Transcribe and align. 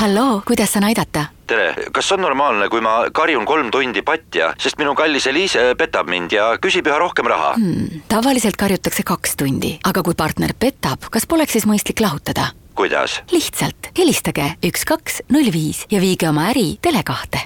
halloo, 0.00 0.42
kuidas 0.46 0.72
saan 0.72 0.84
aidata? 0.84 1.24
tere, 1.46 1.74
kas 1.92 2.12
on 2.12 2.20
normaalne, 2.22 2.68
kui 2.68 2.80
ma 2.80 3.10
karjun 3.12 3.44
kolm 3.46 3.70
tundi 3.74 4.02
patja, 4.06 4.52
sest 4.58 4.78
minu 4.78 4.94
kallis 4.94 5.26
Eliise 5.26 5.74
petab 5.78 6.08
mind 6.08 6.32
ja 6.32 6.46
küsib 6.62 6.86
üha 6.88 6.98
rohkem 6.98 7.28
raha 7.28 7.52
hmm,? 7.56 8.04
tavaliselt 8.08 8.56
karjutakse 8.56 9.04
kaks 9.06 9.36
tundi, 9.36 9.74
aga 9.84 10.04
kui 10.06 10.16
partner 10.16 10.54
petab, 10.58 11.10
kas 11.12 11.26
poleks 11.28 11.58
siis 11.58 11.68
mõistlik 11.68 12.00
lahutada? 12.00 12.52
kuidas? 12.78 13.20
lihtsalt 13.32 13.92
helistage 13.98 14.54
üks, 14.70 14.86
kaks, 14.88 15.20
null 15.28 15.52
viis 15.52 15.84
ja 15.90 16.00
viige 16.00 16.30
oma 16.30 16.48
äri 16.54 16.78
Tele2-te. 16.86 17.44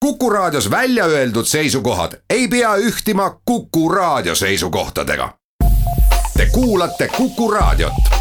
kuku 0.00 0.30
raadios 0.30 0.70
välja 0.70 1.10
öeldud 1.10 1.50
seisukohad 1.50 2.20
ei 2.30 2.48
pea 2.48 2.76
ühtima 2.80 3.30
Kuku 3.44 3.88
raadio 3.88 4.34
seisukohtadega. 4.34 5.28
Te 6.36 6.46
kuulate 6.52 7.08
Kuku 7.08 7.50
raadiot 7.50 8.13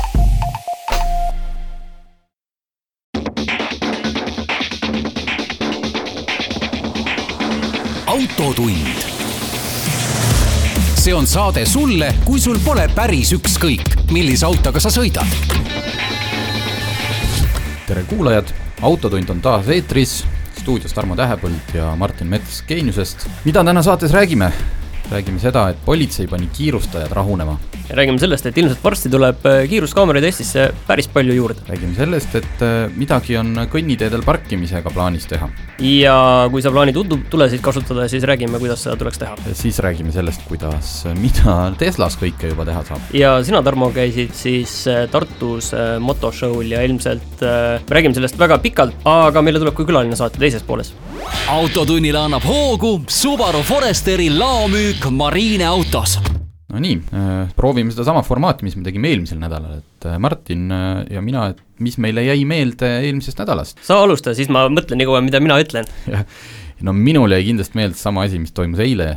autotund. 8.14 8.88
see 10.96 11.14
on 11.14 11.28
saade 11.28 11.66
sulle, 11.66 12.14
kui 12.26 12.40
sul 12.40 12.60
pole 12.62 12.86
päris 12.96 13.32
ükskõik, 13.34 13.90
millise 14.14 14.46
autoga 14.46 14.78
sa 14.80 14.92
sõidad. 14.94 15.26
tere 17.88 18.04
kuulajad, 18.04 18.54
Autotund 18.82 19.30
on 19.34 19.42
taas 19.42 19.70
eetris, 19.74 20.14
stuudios 20.60 20.94
Tarmo 20.94 21.16
Tähepõld 21.18 21.74
ja 21.74 21.96
Martin 21.98 22.30
Mets 22.30 22.62
Geeniusest. 22.68 23.26
mida 23.46 23.64
täna 23.64 23.82
saates 23.82 24.14
räägime? 24.14 24.52
Räägime 25.14 25.40
seda, 25.40 25.70
et 25.70 25.86
politsei 25.86 26.28
pani 26.28 26.50
kiirustajad 26.58 27.14
rahunema 27.14 27.58
ja 27.90 27.96
räägime 27.96 28.20
sellest, 28.20 28.46
et 28.48 28.58
ilmselt 28.58 28.84
varsti 28.84 29.10
tuleb 29.12 29.46
äh, 29.48 29.64
kiiruskaameraid 29.70 30.24
Eestisse 30.28 30.70
päris 30.88 31.08
palju 31.12 31.36
juurde. 31.36 31.62
räägime 31.68 31.96
sellest, 31.96 32.36
et 32.40 32.64
äh, 32.64 32.88
midagi 32.96 33.36
on 33.38 33.52
kõnniteedel 33.72 34.24
parkimisega 34.26 34.92
plaanis 34.94 35.28
teha. 35.28 35.50
ja 35.84 36.16
kui 36.52 36.64
sa 36.64 36.72
plaanid 36.72 36.98
tulesid 37.30 37.62
kasutada, 37.62 38.08
siis 38.08 38.24
räägime, 38.24 38.60
kuidas 38.60 38.86
seda 38.86 38.96
tuleks 39.00 39.20
teha. 39.20 39.36
siis 39.54 39.80
räägime 39.84 40.14
sellest, 40.16 40.46
kuidas, 40.48 40.94
mida 41.20 41.74
Teslas 41.80 42.18
kõike 42.20 42.54
juba 42.54 42.66
teha 42.70 42.86
saab. 42.88 43.12
ja 43.14 43.36
sina, 43.44 43.62
Tarmo, 43.64 43.92
käisid 43.96 44.32
siis 44.38 44.78
äh, 44.88 45.04
Tartus 45.12 45.74
motoshow'l 46.00 46.72
ja 46.72 46.82
ilmselt 46.88 47.44
räägime 47.90 48.16
sellest 48.16 48.40
väga 48.40 48.58
pikalt, 48.64 48.96
aga 49.06 49.44
meile 49.44 49.60
tuleb 49.60 49.76
ka 49.76 49.86
külaline 49.88 50.16
saate 50.16 50.40
teises 50.40 50.64
pooles. 50.64 50.94
autotunnile 51.52 52.24
annab 52.24 52.48
hoogu 52.48 52.96
Subaru 53.12 53.64
Foresteri 53.68 54.30
laomüük 54.32 55.03
Marine 55.12 55.66
autos 55.68 56.20
no 56.74 56.82
nii, 56.82 56.96
äh, 57.14 57.52
proovime 57.58 57.94
sedasama 57.94 58.24
formaati, 58.26 58.66
mis 58.66 58.76
me 58.78 58.86
tegime 58.86 59.12
eelmisel 59.14 59.38
nädalal, 59.42 59.82
et 59.84 60.08
äh, 60.10 60.18
Martin 60.22 60.72
äh, 60.74 61.04
ja 61.14 61.22
mina, 61.22 61.52
et 61.54 61.62
mis 61.84 62.00
meile 62.02 62.24
jäi 62.26 62.40
meelde 62.50 62.90
eelmisest 63.04 63.42
nädalast. 63.44 63.84
sa 63.86 64.00
alusta, 64.04 64.34
siis 64.38 64.50
ma 64.54 64.66
mõtlen 64.74 65.02
nii 65.02 65.10
kaua, 65.10 65.22
mida 65.26 65.42
mina 65.44 65.60
ütlen. 65.62 65.90
no 66.86 66.96
minul 66.98 67.36
jäi 67.36 67.46
kindlasti 67.52 67.80
meelde 67.80 68.00
sama 68.00 68.26
asi, 68.28 68.42
mis 68.42 68.56
toimus 68.56 68.82
eile 68.84 69.16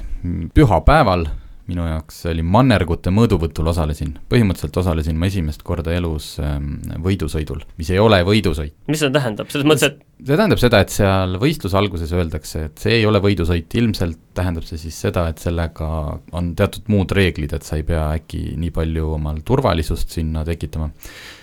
pühapäeval 0.56 1.26
minu 1.70 1.86
jaoks 1.86 2.20
oli 2.30 2.44
mannergute 2.46 3.10
mõõduvõtul 3.14 3.70
osalesin, 3.72 4.14
põhimõtteliselt 4.30 4.76
osalesin 4.82 5.16
ma 5.18 5.30
esimest 5.30 5.64
korda 5.66 5.94
elus 5.96 6.36
ähm, 6.42 6.76
võidusõidul, 7.02 7.64
mis 7.80 7.90
ei 7.90 8.00
ole 8.02 8.20
võidusõit. 8.26 8.76
mis 8.90 9.02
see 9.02 9.12
tähendab, 9.14 9.50
selles 9.52 9.66
mõttes, 9.66 9.90
et 9.90 10.26
see 10.26 10.38
tähendab 10.38 10.60
seda, 10.62 10.80
et 10.82 10.92
seal 10.94 11.36
võistluse 11.42 11.78
alguses 11.78 12.12
öeldakse, 12.16 12.66
et 12.68 12.84
see 12.84 12.98
ei 13.00 13.06
ole 13.08 13.20
võidusõit, 13.24 13.74
ilmselt 13.80 14.20
tähendab 14.36 14.66
see 14.68 14.78
siis 14.80 14.98
seda, 15.06 15.26
et 15.32 15.42
sellega 15.42 15.88
on 16.36 16.52
teatud 16.58 16.86
muud 16.92 17.12
reeglid, 17.16 17.56
et 17.56 17.66
sa 17.66 17.80
ei 17.80 17.86
pea 17.88 18.04
äkki 18.16 18.54
nii 18.60 18.72
palju 18.74 19.10
omal 19.16 19.42
turvalisust 19.46 20.14
sinna 20.16 20.44
tekitama. 20.46 20.90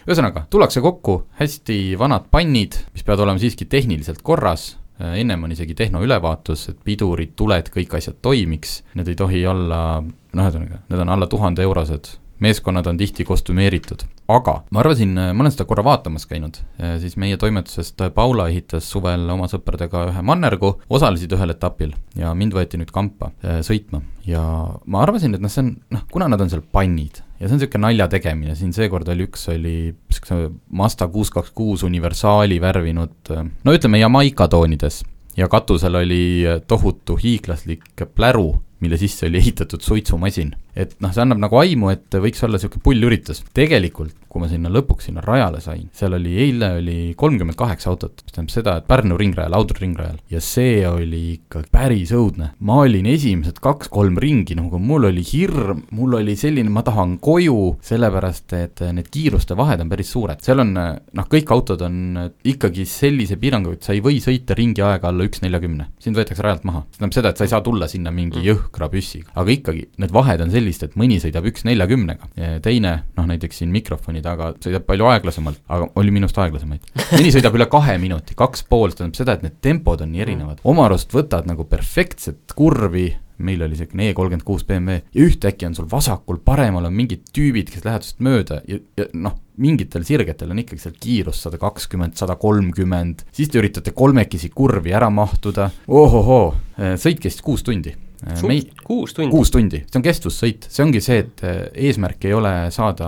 ühesõnaga, 0.08 0.47
tullakse 0.49 0.81
kokku, 0.83 1.19
hästi 1.39 1.97
vanad 1.99 2.31
pannid, 2.31 2.80
mis 2.93 3.03
peavad 3.03 3.27
olema 3.27 3.43
siiski 3.43 3.67
tehniliselt 3.69 4.23
korras, 4.25 4.73
ennem 5.17 5.43
on 5.43 5.51
isegi 5.55 5.75
tehnoülevaatus, 5.77 6.67
et 6.71 6.81
pidurid, 6.86 7.33
tuled, 7.39 7.69
kõik 7.73 7.95
asjad 7.97 8.19
toimiks, 8.21 8.81
need 8.97 9.11
ei 9.11 9.19
tohi 9.19 9.45
olla, 9.49 9.80
noh, 10.03 10.43
ühesõnaga, 10.43 10.83
need 10.89 11.05
on 11.05 11.14
alla 11.15 11.27
tuhande 11.31 11.65
eurosed, 11.65 12.14
meeskonnad 12.43 12.87
on 12.89 12.97
tihti 12.99 13.23
kostümeeritud. 13.23 14.03
aga 14.27 14.53
ma 14.71 14.80
arvasin, 14.80 15.13
ma 15.13 15.43
olen 15.43 15.52
seda 15.52 15.65
korra 15.67 15.83
vaatamas 15.83 16.25
käinud, 16.27 16.58
äh, 16.80 16.95
siis 16.99 17.17
meie 17.19 17.37
toimetusest 17.37 17.99
Paula 18.15 18.47
ehitas 18.52 18.87
suvel 18.92 19.27
oma 19.30 19.49
sõpradega 19.52 20.08
ühe 20.11 20.23
mannergu, 20.25 20.73
osalesid 20.89 21.36
ühel 21.36 21.53
etapil 21.53 21.93
ja 22.15 22.33
mind 22.33 22.55
võeti 22.55 22.80
nüüd 22.80 22.92
kampa 22.95 23.31
äh, 23.43 23.59
sõitma. 23.65 24.02
Ja 24.27 24.43
ma 24.86 25.03
arvasin, 25.03 25.36
et 25.36 25.43
noh, 25.43 25.52
see 25.52 25.65
on, 25.65 25.75
noh, 25.92 26.08
kuna 26.11 26.31
nad 26.31 26.42
on 26.42 26.52
seal 26.52 26.63
pannid 26.63 27.19
ja 27.43 27.49
see 27.49 27.58
on 27.58 27.59
niisugune 27.59 27.83
nalja 27.83 28.08
tegemine, 28.08 28.55
siin 28.55 28.71
seekord 28.71 29.09
oli 29.11 29.26
üks, 29.27 29.49
oli 29.52 29.76
niisuguse 29.92 30.37
Mazda 30.80 31.09
kuus 31.11 31.31
kaks 31.33 31.52
kuus 31.52 31.83
universaali 31.83 32.59
värvinud 32.64 33.33
no 33.36 33.76
ütleme, 33.76 33.99
Jamaica 33.99 34.48
toonides. 34.48 35.02
Ja 35.36 35.49
katusel 35.49 35.98
oli 35.98 36.45
tohutu 36.70 37.17
hiiglaslik 37.17 38.05
pläru, 38.15 38.54
mille 38.80 38.99
sisse 39.02 39.26
oli 39.27 39.42
ehitatud 39.42 39.81
suitsumasin 39.81 40.54
et 40.76 40.95
noh, 41.04 41.14
see 41.14 41.23
annab 41.23 41.42
nagu 41.42 41.60
aimu, 41.60 41.92
et 41.94 42.20
võiks 42.23 42.44
olla 42.45 42.60
niisugune 42.60 42.84
pullüritus. 42.84 43.44
tegelikult, 43.54 44.16
kui 44.34 44.42
ma 44.42 44.50
sinna 44.50 44.72
lõpuks 44.73 45.10
sinna 45.10 45.22
rajale 45.22 45.61
sain, 45.61 45.86
seal 45.94 46.17
oli, 46.17 46.34
eile 46.42 46.72
oli 46.80 46.98
kolmkümmend 47.17 47.58
kaheksa 47.58 47.92
autot, 47.92 48.23
mis 48.23 48.34
tähendab 48.34 48.54
seda, 48.54 48.76
et 48.80 48.88
Pärnu 48.89 49.17
ringrajal, 49.20 49.54
Audru 49.54 49.84
ringrajal, 49.84 50.17
ja 50.34 50.42
see 50.42 50.82
oli 50.89 51.22
ikka 51.36 51.61
päris 51.73 52.14
õudne. 52.17 52.52
ma 52.60 52.80
olin 52.82 53.06
esimesed 53.10 53.60
kaks-kolm 53.64 54.17
ringi, 54.22 54.58
nagu 54.58 54.80
mul 54.82 55.10
oli 55.11 55.22
hirm, 55.28 55.84
mul 55.94 56.17
oli 56.20 56.36
selline, 56.39 56.72
ma 56.73 56.82
tahan 56.86 57.17
koju, 57.23 57.78
sellepärast 57.86 58.55
et 58.58 58.84
need 58.98 59.11
kiiruste 59.14 59.58
vahed 59.58 59.84
on 59.84 59.92
päris 59.92 60.10
suured, 60.16 60.42
seal 60.42 60.64
on 60.66 60.73
noh, 60.73 61.30
kõik 61.30 61.54
autod 61.54 61.86
on 61.86 62.17
ikkagi 62.50 62.88
sellise 62.90 63.38
piiranguga, 63.42 63.78
et 63.78 63.86
sa 63.86 63.94
ei 63.94 64.02
või 64.02 64.17
sõita 64.23 64.58
ringi 64.58 64.82
aega 64.82 65.11
alla 65.11 65.28
üks 65.28 65.44
neljakümne. 65.45 65.92
sind 66.02 66.17
võetakse 66.17 66.42
rajalt 66.44 66.66
maha, 66.67 66.84
see 66.90 67.00
tähendab 67.00 67.17
seda, 67.20 67.30
et 67.30 67.38
sa 67.38 67.45
ei 67.45 67.54
saa 67.54 67.61
tulla 67.61 67.88
sinna 67.92 68.11
mingi 68.11 68.42
mm. 68.42 68.48
jõhkra 68.50 68.90
püssiga, 68.90 69.30
aga 69.36 69.54
ikkagi, 69.54 69.88
need 70.02 70.14
vahed 70.16 70.42
on 70.42 70.52
sellised, 70.54 70.62
sellist, 70.63 70.85
et 70.87 70.95
mõni 70.99 71.19
sõidab 71.21 71.47
üks 71.49 71.65
neljakümnega, 71.67 72.29
teine 72.63 72.93
noh, 73.17 73.27
näiteks 73.29 73.61
siin 73.61 73.73
mikrofoni 73.73 74.23
taga 74.25 74.53
sõidab 74.63 74.87
palju 74.87 75.09
aeglasemalt, 75.11 75.61
aga 75.67 75.89
oli 75.99 76.13
minust 76.15 76.39
aeglasemaid. 76.39 76.87
mõni 77.11 77.33
sõidab 77.35 77.57
üle 77.59 77.67
kahe 77.71 77.97
minuti, 78.01 78.37
kaks 78.39 78.65
pool, 78.69 78.95
tähendab 78.95 79.19
seda, 79.19 79.37
et 79.37 79.45
need 79.45 79.59
tempod 79.63 80.03
on 80.05 80.13
nii 80.13 80.25
erinevad, 80.25 80.63
oma 80.63 80.87
arust 80.87 81.13
võtad 81.13 81.49
nagu 81.49 81.67
perfektset 81.69 82.55
kurvi, 82.57 83.11
meil 83.43 83.63
oli 83.65 83.75
E 83.75 84.13
kolmkümmend 84.13 84.45
kuus 84.45 84.63
BMW 84.63 85.01
ja 85.01 85.23
ühtäkki 85.25 85.65
on 85.65 85.73
sul 85.75 85.87
vasakul, 85.91 86.37
paremal 86.45 86.85
on 86.85 86.93
mingid 86.93 87.25
tüübid, 87.33 87.71
kes 87.73 87.83
lähevad 87.83 88.05
sinust 88.05 88.21
mööda 88.23 88.61
ja, 88.69 88.77
ja 88.97 89.07
noh, 89.17 89.35
mingitel 89.57 90.05
sirgetel 90.05 90.53
on 90.53 90.61
ikkagi 90.61 90.81
seal 90.85 90.95
kiirus 91.01 91.41
sada 91.43 91.59
kakskümmend, 91.61 92.15
sada 92.19 92.37
kolmkümmend, 92.39 93.25
siis 93.33 93.51
te 93.51 93.59
üritate 93.59 93.91
kolmekesi 93.97 94.53
kurvi 94.53 94.93
ära 94.95 95.09
mahtuda, 95.13 95.71
ohohoo, 95.89 96.53
sõitke 96.77 97.33
siis 97.33 97.43
kuus 97.43 97.65
tundi 97.65 97.95
Äh, 98.23 98.36
Suht, 98.39 98.48
mei-, 98.48 98.67
kuus 98.88 99.14
tundi? 99.14 99.32
kuus 99.34 99.52
tundi, 99.52 99.84
see 99.89 100.00
on 100.00 100.06
kestvussõit, 100.06 100.67
see 100.72 100.84
ongi 100.86 101.02
see, 101.04 101.23
et 101.26 101.44
äh, 101.48 101.64
eesmärk 101.89 102.28
ei 102.30 102.36
ole 102.38 102.54
saada 102.76 103.08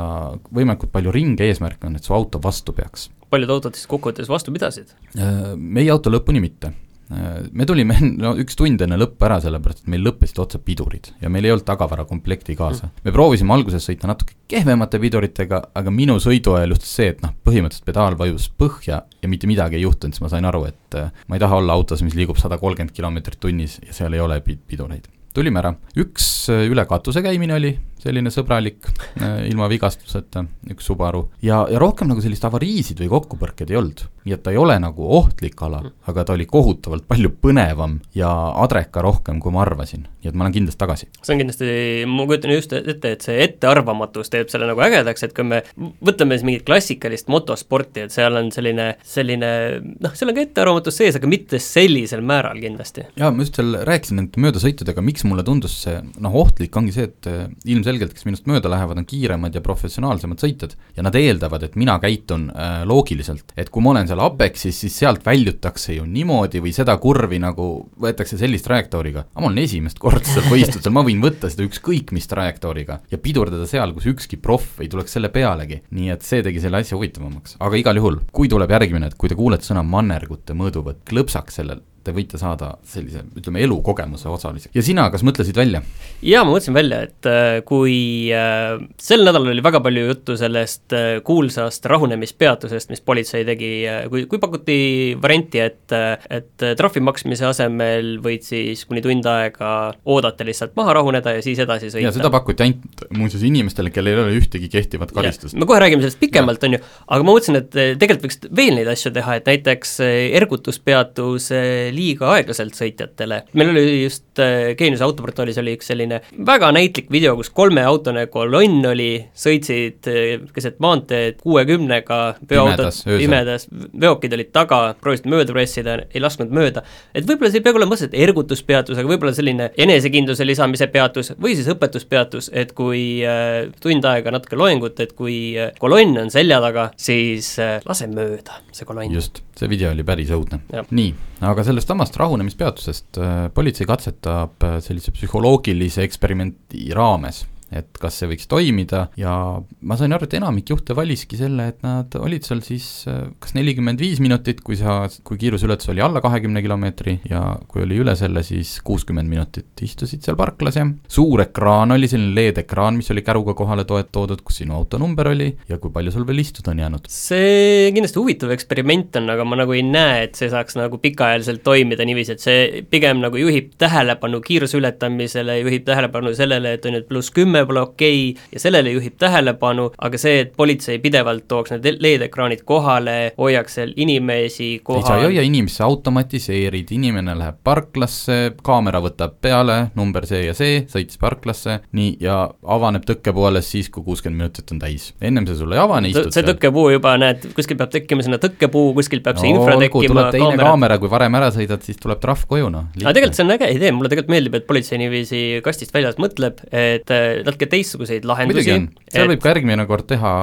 võimalikult 0.53 0.91
palju 0.95 1.13
ringe, 1.15 1.47
eesmärk 1.47 1.85
on, 1.87 1.95
et 1.99 2.07
su 2.07 2.15
auto 2.15 2.41
vastu 2.43 2.75
peaks. 2.75 3.09
paljud 3.31 3.53
autod 3.57 3.77
siis 3.77 3.87
kokkuvõttes 3.91 4.31
vastu 4.31 4.53
pidasid? 4.55 4.91
Äh, 5.15 5.53
meie 5.55 5.91
auto 5.93 6.11
lõpuni 6.11 6.43
mitte 6.43 6.73
me 7.09 7.65
tulime 7.69 7.97
no 8.23 8.33
üks 8.41 8.57
tund 8.57 8.81
enne 8.81 8.97
lõppu 8.97 9.27
ära, 9.27 9.37
sellepärast 9.43 9.83
et 9.83 9.91
meil 9.93 10.05
lõppesid 10.07 10.39
otsa 10.41 10.61
pidurid 10.61 11.11
ja 11.21 11.29
meil 11.29 11.45
ei 11.45 11.53
olnud 11.53 11.67
tagavarakomplekti 11.67 12.55
kaasa. 12.57 12.89
me 13.05 13.13
proovisime 13.13 13.53
alguses 13.53 13.85
sõita 13.85 14.09
natuke 14.09 14.37
kehvemate 14.49 14.99
piduritega, 15.01 15.61
aga 15.77 15.93
minu 15.93 16.17
sõidu 16.21 16.55
ajal 16.57 16.75
juhtus 16.75 16.95
see, 16.97 17.11
et 17.13 17.21
noh, 17.25 17.35
põhimõtteliselt 17.45 17.85
pedaal 17.85 18.17
vajus 18.17 18.47
põhja 18.57 19.03
ja 19.05 19.29
mitte 19.29 19.49
midagi 19.49 19.77
ei 19.79 19.85
juhtunud, 19.85 20.17
siis 20.17 20.25
ma 20.25 20.31
sain 20.33 20.49
aru, 20.49 20.65
et 20.69 21.01
ma 21.27 21.37
ei 21.37 21.43
taha 21.43 21.61
olla 21.61 21.77
autos, 21.77 22.01
mis 22.05 22.17
liigub 22.17 22.41
sada 22.41 22.57
kolmkümmend 22.61 22.95
kilomeetrit 22.95 23.41
tunnis 23.41 23.79
ja 23.85 23.93
seal 23.93 24.17
ei 24.17 24.25
ole 24.25 24.41
pidureid 24.41 25.09
tulime 25.35 25.59
ära, 25.59 25.73
üks 25.99 26.47
üle 26.53 26.85
katuse 26.87 27.23
käimine 27.25 27.57
oli, 27.57 27.73
selline 27.99 28.31
sõbralik, 28.33 28.87
äh, 29.19 29.43
ilma 29.49 29.67
vigastuseta, 29.71 30.45
üks 30.71 30.87
Subaru. 30.87 31.25
ja, 31.43 31.65
ja 31.71 31.81
rohkem 31.81 32.11
nagu 32.11 32.23
sellist 32.23 32.45
avariisid 32.47 33.01
või 33.03 33.11
kokkupõrkeid 33.17 33.73
ei 33.73 33.81
olnud. 33.81 34.05
Nii 34.25 34.35
et 34.35 34.43
ta 34.43 34.53
ei 34.53 34.59
ole 34.61 34.77
nagu 34.81 35.07
ohtlik 35.17 35.61
ala, 35.65 35.81
aga 36.09 36.25
ta 36.25 36.35
oli 36.35 36.47
kohutavalt 36.49 37.07
palju 37.07 37.31
põnevam 37.41 37.99
ja 38.17 38.29
adreka 38.61 39.03
rohkem, 39.05 39.39
kui 39.43 39.53
ma 39.53 39.63
arvasin. 39.65 40.07
nii 40.23 40.31
et 40.31 40.37
ma 40.37 40.45
olen 40.45 40.55
kindlasti 40.55 40.81
tagasi. 40.81 41.09
see 41.21 41.35
on 41.35 41.41
kindlasti, 41.43 41.69
ma 42.09 42.27
kujutan 42.29 42.55
just 42.55 42.73
ette, 42.77 43.11
et 43.17 43.25
see 43.25 43.37
ettearvamatus 43.45 44.31
teeb 44.33 44.51
selle 44.53 44.69
nagu 44.69 44.81
ägedaks, 44.85 45.27
et 45.27 45.35
kui 45.35 45.47
me 45.47 45.61
võtame 45.79 46.37
siis 46.37 46.47
mingit 46.47 46.65
klassikalist 46.67 47.29
motosporti, 47.31 48.05
et 48.05 48.15
seal 48.15 48.35
on 48.39 48.51
selline, 48.55 48.91
selline 49.05 49.51
noh, 49.81 50.15
seal 50.17 50.31
on 50.31 50.37
ka 50.37 50.45
ettearvamatus 50.45 51.01
sees, 51.01 51.19
aga 51.19 51.29
mitte 51.29 51.61
sellisel 51.63 52.25
määral 52.25 52.61
kindlasti. 52.61 53.07
jaa, 53.15 53.31
ma 53.31 53.45
just 53.45 53.59
seal 53.61 53.81
rääkisin 53.87 54.21
nende 54.21 54.45
möödasõitudega, 54.47 55.05
miks 55.05 55.25
mulle 55.27 55.45
tundus 55.47 55.77
see 55.85 55.99
noh, 56.01 56.41
ohtlik 56.45 56.75
ongi 56.75 56.95
see, 56.95 57.09
et 57.09 57.31
ilmselgelt 57.65 57.95
ilmselgelt, 57.95 58.15
kes 58.15 58.25
minust 58.27 58.47
mööda 58.49 58.69
lähevad, 58.71 58.99
on 58.99 59.07
kiiremad 59.07 59.55
ja 59.55 59.61
professionaalsemad 59.63 60.41
sõitjad 60.41 60.75
ja 60.95 61.03
nad 61.05 61.15
eeldavad, 61.15 61.63
et 61.63 61.75
mina 61.79 61.97
käitun 62.01 62.49
äh, 62.51 62.83
loogiliselt. 62.87 63.53
et 63.57 63.69
kui 63.69 63.83
ma 63.83 63.93
olen 63.93 64.07
seal 64.07 64.14
Apexis, 64.23 64.77
siis 64.83 64.97
sealt 65.01 65.25
väljutakse 65.25 65.95
ju 65.97 66.05
niimoodi 66.09 66.61
või 66.63 66.73
seda 66.75 66.95
kurvi 67.01 67.39
nagu 67.41 67.67
võetakse 68.01 68.37
sellist 68.39 68.67
trajektooriga. 68.67 69.25
aga 69.31 69.43
ma 69.43 69.49
olen 69.49 69.63
esimest 69.63 69.99
korda 69.99 70.25
seal 70.27 70.47
võistlusel, 70.51 70.93
ma 70.95 71.05
võin 71.05 71.23
võtta 71.23 71.49
seda 71.51 71.65
ükskõik 71.67 72.13
mis 72.15 72.29
trajektooriga 72.31 72.99
ja 73.11 73.17
pidurdada 73.21 73.67
seal, 73.69 73.93
kus 73.93 74.09
ükski 74.13 74.37
proff 74.41 74.79
ei 74.81 74.91
tuleks 74.91 75.17
selle 75.17 75.29
pealegi. 75.29 75.81
nii 75.91 76.13
et 76.15 76.23
see 76.27 76.43
tegi 76.45 76.61
selle 76.63 76.83
asja 76.83 76.97
huvitavamaks. 76.97 77.57
aga 77.59 77.81
igal 77.81 78.01
juhul, 78.01 78.21
kui 78.31 78.51
tuleb 78.51 78.71
järgmine, 78.71 79.07
et 79.11 79.17
kui 79.17 79.29
te 79.29 79.35
kuulete 79.35 79.67
sõna 79.67 79.83
mannergute 79.83 80.53
mõõduvõtt, 80.53 81.03
klõpsaks 81.09 81.61
sellel 81.61 81.83
te 82.05 82.13
võite 82.13 82.39
saada 82.39 82.75
sellise, 82.87 83.23
ütleme, 83.37 83.63
elukogemuse 83.65 84.29
osaliseks. 84.29 84.73
ja 84.75 84.83
sina, 84.85 85.07
kas 85.13 85.23
mõtlesid 85.25 85.57
välja? 85.57 85.81
jaa, 86.25 86.43
ma 86.45 86.53
mõtlesin 86.53 86.75
välja, 86.75 87.01
et 87.07 87.29
äh, 87.29 87.59
kui 87.67 87.95
äh, 88.33 88.75
sel 89.01 89.25
nädalal 89.25 89.53
oli 89.53 89.63
väga 89.65 89.81
palju 89.83 90.05
juttu 90.09 90.37
sellest 90.39 90.93
äh, 90.95 91.07
kuulsast 91.25 91.85
rahunemispeatusest, 91.89 92.91
mis 92.93 93.01
politsei 93.05 93.45
tegi, 93.47 93.71
kui, 94.11 94.25
kui 94.29 94.41
pakuti 94.41 94.77
varianti, 95.21 95.61
et, 95.65 95.95
et 96.33 96.67
trahvi 96.77 97.03
maksmise 97.05 97.47
asemel 97.49 98.15
võid 98.23 98.45
siis 98.45 98.85
kuni 98.89 99.03
tund 99.05 99.25
aega 99.29 99.71
oodata 100.05 100.47
lihtsalt 100.47 100.75
maha 100.77 100.95
rahuneda 100.99 101.35
ja 101.37 101.43
siis 101.45 101.61
edasi 101.63 101.89
sõita. 101.89 102.05
ja 102.05 102.13
seda 102.15 102.31
pakuti 102.33 102.67
ainult 102.67 103.05
muuseas 103.17 103.45
inimestele, 103.47 103.93
kellel 103.93 104.13
ei 104.13 104.25
ole 104.27 104.37
ühtegi 104.39 104.69
kehtivat 104.71 105.13
karistust. 105.15 105.57
me 105.57 105.67
kohe 105.69 105.81
räägime 105.81 106.05
sellest 106.05 106.21
pikemalt, 106.21 106.63
on 106.67 106.77
ju, 106.77 106.83
aga 107.07 107.21
ma 107.25 107.31
mõtlesin, 107.33 107.59
et 107.63 107.73
tegelikult 107.73 108.29
võiks 108.29 108.55
veel 108.61 108.77
neid 108.79 108.89
asju 108.93 109.13
teha, 109.15 109.39
et 109.39 109.49
näiteks 109.49 109.97
ergutuspeatus 110.41 111.51
liiga 111.95 112.29
aeglaselt 112.35 112.75
sõitjatele. 112.77 113.41
meil 113.53 113.71
oli 113.71 114.03
just 114.03 114.41
äh, 114.41 114.73
Geeniuse 114.77 115.05
autoportaalis 115.05 115.59
oli 115.61 115.75
üks 115.77 115.89
selline 115.91 116.21
väga 116.47 116.71
näitlik 116.75 117.09
video, 117.11 117.35
kus 117.39 117.51
kolmeautone 117.55 118.25
kolonn 118.33 118.85
oli, 118.91 119.09
sõitsid 119.45 120.09
äh, 120.11 120.45
keset 120.55 120.79
maanteed 120.83 121.41
kuuekümnega, 121.43 122.19
veoautod 122.49 123.01
pimedas, 123.05 123.67
veokid 124.01 124.35
olid 124.37 124.51
taga, 124.55 124.81
proovisid 125.01 125.29
mööda 125.31 125.55
pressida, 125.55 125.97
ei 126.11 126.23
lasknud 126.23 126.53
mööda. 126.55 126.85
et 127.13 127.27
võib-olla 127.27 127.51
see 127.53 127.61
ei 127.61 127.67
pea 127.67 127.77
olema 127.79 127.97
otseselt 127.97 128.17
ergutuspeatus, 128.27 128.99
aga 128.99 129.13
võib-olla 129.13 129.35
selline 129.37 129.69
enesekindluse 129.87 130.47
lisamise 130.47 130.89
peatus 130.93 131.33
või 131.41 131.55
siis 131.57 131.69
õpetuspeatus, 131.73 132.51
et 132.53 132.75
kui 132.77 133.23
äh, 133.25 133.71
tund 133.83 134.05
aega 134.09 134.33
natuke 134.35 134.59
loengut, 134.59 134.99
et 135.03 135.15
kui 135.17 135.55
kolonn 135.79 136.25
on 136.25 136.33
selja 136.33 136.59
taga, 136.63 136.89
siis 136.99 137.55
lase 137.85 138.07
mööda 138.11 138.59
see 138.75 138.87
kolonn. 138.87 139.13
just, 139.13 139.41
see 139.57 139.69
video 139.71 139.91
oli 139.93 140.03
päris 140.07 140.31
õudne. 140.35 140.59
nii, 140.91 141.13
aga 141.45 141.65
sellest 141.67 141.91
samast 141.91 142.17
rahunemispeatusest 142.19 143.19
äh, 143.19 143.33
politsei 143.53 143.87
katsetab 143.89 144.63
äh, 144.63 144.77
sellise 144.83 145.13
psühholoogilise 145.15 146.05
eksperimenti 146.05 146.89
raames 146.95 147.45
et 147.75 147.99
kas 148.01 148.19
see 148.21 148.29
võiks 148.31 148.49
toimida 148.51 149.07
ja 149.19 149.33
ma 149.81 149.97
sain 149.99 150.13
aru, 150.15 150.27
et 150.27 150.37
enamik 150.39 150.71
juhte 150.73 150.95
valiski 150.97 151.39
selle, 151.39 151.69
et 151.73 151.81
nad 151.85 152.15
olid 152.19 152.45
seal 152.47 152.61
siis 152.65 152.87
äh, 153.11 153.25
kas 153.41 153.55
nelikümmend 153.57 154.01
viis 154.01 154.21
minutit, 154.23 154.61
kui 154.65 154.77
sa, 154.79 155.03
kui 155.27 155.39
kiiruseületus 155.41 155.91
oli 155.93 156.03
alla 156.05 156.21
kahekümne 156.23 156.63
kilomeetri 156.65 157.19
ja 157.29 157.43
kui 157.71 157.83
oli 157.85 157.99
üle 158.03 158.15
selle, 158.19 158.43
siis 158.45 158.77
kuuskümmend 158.85 159.29
minutit 159.31 159.85
istusid 159.85 160.23
seal 160.25 160.37
parklas 160.39 160.79
ja 160.79 160.87
suur 161.11 161.43
ekraan 161.45 161.95
oli, 161.95 162.09
selline 162.11 162.35
LED-ekraan, 162.35 162.99
mis 162.99 163.11
oli 163.13 163.23
käruga 163.25 163.55
kohale 163.57 163.85
toet-, 163.89 164.11
toodud, 164.15 164.41
kus 164.45 164.61
sinu 164.61 164.75
autonumber 164.77 165.31
oli 165.33 165.51
ja 165.69 165.79
kui 165.81 165.93
palju 165.93 166.13
sul 166.15 166.27
veel 166.27 166.43
istuda 166.43 166.73
on 166.73 166.83
jäänud. 166.83 167.09
see 167.11 167.91
kindlasti 167.95 168.21
huvitav 168.21 168.53
eksperiment 168.55 169.19
on, 169.19 169.29
aga 169.33 169.47
ma 169.47 169.59
nagu 169.61 169.75
ei 169.75 169.83
näe, 169.85 170.25
et 170.29 170.39
see 170.39 170.49
saaks 170.51 170.77
nagu 170.79 170.99
pikaajaliselt 171.03 171.63
toimida 171.65 172.07
niiviisi, 172.07 172.35
et 172.35 172.43
see 172.43 172.83
pigem 172.91 173.21
nagu 173.23 173.39
juhib 173.39 173.73
tähelepanu 173.81 174.41
kiiruse 174.45 174.79
ületamisele, 174.79 175.59
juhib 175.63 175.85
tähelepanu 175.87 176.33
sellele, 176.37 176.75
et 176.77 176.85
on 176.87 176.97
nüüd 176.97 177.07
pluss 177.09 177.33
kümme 177.35 177.64
pole 177.69 177.83
okei 177.85 178.21
okay, 178.31 178.49
ja 178.53 178.63
sellele 178.63 178.93
juhib 178.95 179.17
tähelepanu, 179.21 179.89
aga 180.07 180.19
see, 180.21 180.39
et 180.45 180.53
politsei 180.57 180.99
pidevalt 181.03 181.47
tooks 181.51 181.75
need 181.75 182.01
LED-ekraanid 182.01 182.63
kohale, 182.67 183.17
hoiaks 183.37 183.79
seal 183.79 183.93
inimesi 184.01 184.69
kohal 184.85 185.01
ei, 185.01 185.07
sa 185.07 185.17
ei 185.19 185.29
hoia 185.29 185.45
inimesi, 185.45 185.79
sa 185.79 185.89
automatiseerid, 185.89 186.91
inimene 186.95 187.35
läheb 187.37 187.59
parklasse, 187.65 188.39
kaamera 188.65 189.01
võtab 189.03 189.37
peale, 189.43 189.77
number 189.97 190.27
see 190.29 190.45
ja 190.45 190.55
see, 190.57 190.83
sõitis 190.91 191.19
parklasse, 191.21 191.79
nii, 191.95 192.15
ja 192.23 192.37
avaneb 192.75 193.05
tõkkepuu 193.07 193.47
alles 193.49 193.69
siis, 193.71 193.89
kui 193.93 194.05
kuuskümmend 194.05 194.45
minutit 194.45 194.71
on 194.75 194.81
täis. 194.81 195.11
ennem 195.21 195.47
see 195.47 195.59
sul 195.59 195.73
ei 195.75 195.81
avane, 195.81 196.11
istud 196.11 196.33
see 196.35 196.45
tõkkepuu 196.47 196.87
juba, 196.95 197.15
näed, 197.21 197.49
kuskil 197.57 197.79
peab 197.79 197.93
tekkima 197.93 198.25
sinna 198.25 198.39
tõkkepuu, 198.41 198.93
kuskil 198.97 199.23
peab 199.25 199.39
no, 199.39 199.45
see 199.45 199.53
infra 199.53 199.77
tekkima, 199.81 200.11
tuleb 200.11 200.31
teine 200.35 200.49
kaamera, 200.49 200.69
kaamera, 200.69 200.99
kui 201.01 201.11
varem 201.11 201.39
ära 201.41 201.51
sõidad, 201.55 201.83
siis 201.85 201.99
tuleb 202.01 202.21
trahv 202.23 202.45
koju, 202.49 202.71
noh. 202.73 202.89
aga 203.01 203.15
tegelikult 203.15 203.39
see 203.39 203.45
on 203.47 203.55
äge 203.55 203.71
idee, 203.75 203.93
mulle 203.95 204.11
tegelikult 204.11 204.33
meeldib, 204.35 204.59
et 204.59 204.67
politsei 204.69 204.99
niiviisi 205.01 205.43
kastist 205.65 205.95
väljas 205.95 206.19
mõtleb, 206.21 206.61
et 206.71 207.11
natuke 207.45 207.69
teistsuguseid 207.71 208.25
lahendusi. 208.27 208.65
seal 208.65 209.25
et... 209.25 209.31
võib 209.33 209.43
ka 209.43 209.53
järgmine 209.53 209.85
kord 209.89 210.07
teha 210.09 210.33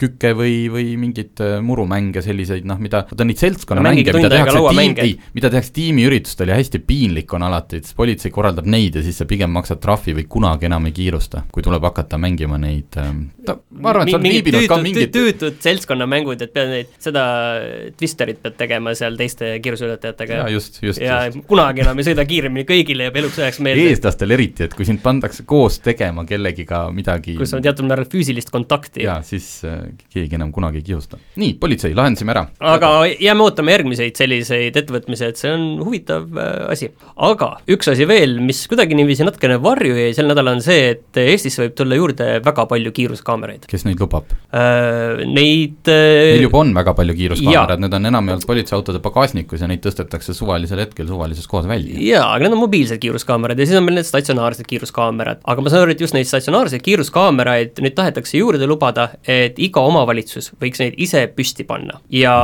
kükke 0.00 0.34
või, 0.38 0.56
või 0.72 0.94
mingeid 1.00 1.42
äh, 1.44 1.58
murumänge, 1.64 2.22
selliseid 2.24 2.66
noh, 2.68 2.80
mida, 2.82 3.04
vaata 3.10 3.26
neid 3.28 3.40
seltskonnamänge, 3.40 4.06
mida 4.16 4.32
tehakse 4.32 4.62
tiim, 4.68 4.96
ei, 5.04 5.14
mida 5.36 5.52
tehakse 5.54 5.74
tiimiüritustel 5.78 6.52
ja 6.52 6.58
hästi 6.58 6.82
piinlik 6.88 7.32
on 7.36 7.46
alati, 7.48 7.82
et 7.82 7.92
politsei 7.98 8.34
korraldab 8.34 8.68
neid 8.70 8.98
ja 8.98 9.04
siis 9.06 9.20
sa 9.20 9.28
pigem 9.28 9.52
maksad 9.54 9.82
trahvi 9.82 10.16
või 10.18 10.28
kunagi 10.30 10.68
enam 10.68 10.88
ei 10.90 10.96
kiirusta, 10.96 11.44
kui 11.54 11.64
tuleb 11.66 11.86
hakata 11.88 12.20
mängima 12.20 12.60
neid 12.60 12.98
ähm, 13.00 13.26
ta, 13.46 13.56
ma 13.80 13.92
arvan, 13.92 14.08
et 14.08 14.14
sa 14.14 14.20
oled 14.20 14.36
viibinud 14.36 14.66
ka 14.70 14.78
mingid 14.82 15.12
tüütud 15.14 15.58
seltskonnamängud, 15.64 16.42
et 16.44 16.52
pead 16.54 16.72
neid, 16.72 16.92
seda 17.02 17.24
twisterit 17.98 18.40
pead 18.42 18.58
tegema 18.60 18.94
seal 18.98 19.16
teiste 19.18 19.50
kiiruseületajatega. 19.64 20.40
jaa, 20.42 20.48
just, 20.52 20.80
just. 20.82 21.02
ja 21.02 21.20
just. 21.28 21.42
kunagi 21.50 21.84
enam 21.84 22.00
ei 22.00 22.08
sõida 22.10 22.26
kiiremini, 22.28 22.66
kõigile 22.68 23.08
jääb 23.08 23.20
eluks 23.22 23.40
ajaks 23.42 23.60
meelde. 23.64 23.88
eestlastel 23.92 24.36
eriti, 24.36 24.66
et 24.68 24.76
kui 24.76 24.88
sind 24.88 25.02
pandakse 25.04 25.46
koos 25.48 25.80
tegema 25.84 26.24
kellegiga 26.48 26.80
midagi 26.94 27.36
kus 27.38 27.52
on 27.56 27.64
teatud 27.64 27.86
määral 27.88 28.08
füüsilist 28.10 28.50
kontakti. 28.52 29.04
jaa, 29.04 29.20
siis 29.26 29.64
äh, 29.68 29.90
keegi 30.12 30.38
enam 30.38 30.52
kunagi 30.54 30.80
ei 30.80 30.86
kiusta. 30.86 31.18
nii, 31.40 31.54
politsei, 31.60 31.94
lahendasime 31.96 32.34
ära. 32.34 32.46
aga 32.60 32.90
jääme 33.12 33.44
ootama 33.44 33.74
järgmiseid 33.74 34.18
selliseid 34.18 34.76
ettevõtmisi, 34.80 35.28
et 35.28 35.40
see 35.40 35.52
on 35.52 35.66
huvitav 35.84 36.28
äh, 36.38 36.70
asi. 36.72 36.90
aga 37.28 37.50
üks 37.70 37.92
asi 37.92 38.08
veel, 38.08 38.38
mis 38.44 38.64
kuidagi 38.70 38.98
niiviisi 38.98 39.26
natukene 39.28 39.58
varju 39.62 39.98
jäi 39.98 40.14
sel 40.16 40.30
nädalal, 40.30 40.58
on 40.58 40.64
see, 40.64 40.94
et 40.94 41.22
Eestisse 41.28 41.64
võib 41.64 41.76
tulla 41.78 41.98
juurde 41.98 42.28
väga 42.44 42.66
palju 42.70 42.94
kiiruskaameraid. 42.96 43.68
kes 43.70 43.86
neid 43.88 44.00
lubab 44.02 44.30
äh,? 44.32 45.24
Neid 45.28 45.88
äh... 45.90 46.34
Neil 46.34 46.46
juba 46.46 46.62
on 46.62 46.72
väga 46.76 46.94
palju 46.96 47.16
kiiruskaamerad, 47.18 47.82
need 47.82 47.96
on 47.98 48.10
enamjaolt 48.12 48.46
politseiautode 48.48 49.02
pagasnikus 49.04 49.62
ja 49.62 49.68
neid 49.70 49.82
tõstetakse 49.84 50.34
suvalisel 50.36 50.82
hetkel 50.82 51.08
suvalises 51.10 51.48
kohas 51.50 51.68
välja. 51.70 51.98
jaa, 52.02 52.26
aga 52.34 52.46
need 52.46 52.56
on 52.56 52.64
mobiilsed 52.64 53.00
kiiruskaamerad 53.02 53.58
ja 53.58 53.68
siis 53.68 53.80
on 53.80 53.86
meil 53.86 53.98
need 54.00 54.08
statsionaarsed 54.08 54.68
kiiruskaamerad, 54.68 55.42
aga 55.48 55.64
ma 55.64 55.72
saan 55.72 55.86
aru, 55.86 55.94
et 55.96 56.02
just 56.04 56.16
neid 56.16 56.28
statsionaarseid 56.38 56.82
kiiruskaameraid 56.84 57.82
nüüd 57.82 57.94
tahetakse 57.98 58.38
juurde 58.38 58.66
lubada, 58.68 59.10
et 59.28 59.58
iga 59.62 59.82
omavalitsus 59.86 60.52
võiks 60.62 60.80
neid 60.82 60.96
ise 61.00 61.24
püsti 61.34 61.66
panna 61.68 61.98
ja 62.12 62.34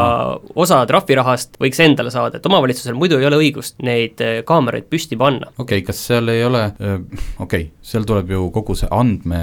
osa 0.55 0.83
trahvirahast 0.89 1.59
võiks 1.63 1.81
endale 1.85 2.13
saada, 2.15 2.39
et 2.39 2.47
omavalitsusel 2.47 2.97
muidu 2.99 3.19
ei 3.21 3.29
ole 3.29 3.41
õigust 3.41 3.79
neid 3.85 4.21
äh, 4.25 4.41
kaameraid 4.47 4.89
püsti 4.91 5.19
panna. 5.21 5.51
okei 5.57 5.81
okay,, 5.81 5.87
kas 5.87 6.03
seal 6.11 6.29
ei 6.33 6.45
ole, 6.45 6.65
äh, 6.75 6.99
okei 7.39 7.45
okay,, 7.47 7.69
seal 7.85 8.07
tuleb 8.09 8.33
ju 8.35 8.49
kogu 8.55 8.77
see 8.79 8.91
andme, 8.95 9.41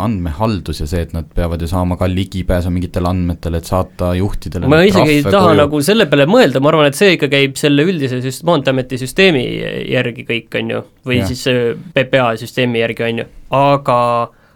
andmehaldus 0.00 0.82
ja 0.84 0.88
see, 0.90 1.04
et 1.06 1.14
nad 1.16 1.28
peavad 1.34 1.62
ju 1.62 1.68
saama 1.70 1.98
ka 2.00 2.08
ligipääsu 2.10 2.72
mingitele 2.74 3.10
andmetele, 3.10 3.60
et 3.60 3.70
saata 3.70 4.14
juhtidele 4.18 4.70
ma 4.70 4.82
isegi 4.86 5.18
ei 5.18 5.24
taha 5.26 5.50
koju. 5.50 5.60
nagu 5.62 5.82
selle 5.84 6.08
peale 6.10 6.28
mõelda, 6.30 6.62
ma 6.64 6.72
arvan, 6.72 6.90
et 6.90 6.98
see 6.98 7.14
ikka 7.18 7.30
käib 7.32 7.58
selle 7.60 7.86
üldise 7.86 8.20
süst-, 8.24 8.44
Maanteeameti 8.44 8.98
süsteemi 9.00 9.44
järgi 9.90 10.26
kõik, 10.28 10.50
on 10.60 10.74
ju, 10.74 10.82
või 11.06 11.20
ja. 11.20 11.28
siis 11.30 11.46
äh, 11.50 11.72
PPA 11.96 12.34
süsteemi 12.40 12.82
järgi, 12.82 13.06
on 13.08 13.22
ju, 13.22 13.30
aga 13.50 13.98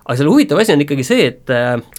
aga 0.08 0.16
selle 0.16 0.32
huvitav 0.32 0.60
asi 0.62 0.72
on 0.72 0.80
ikkagi 0.80 1.04
see, 1.04 1.26
et, 1.28 1.50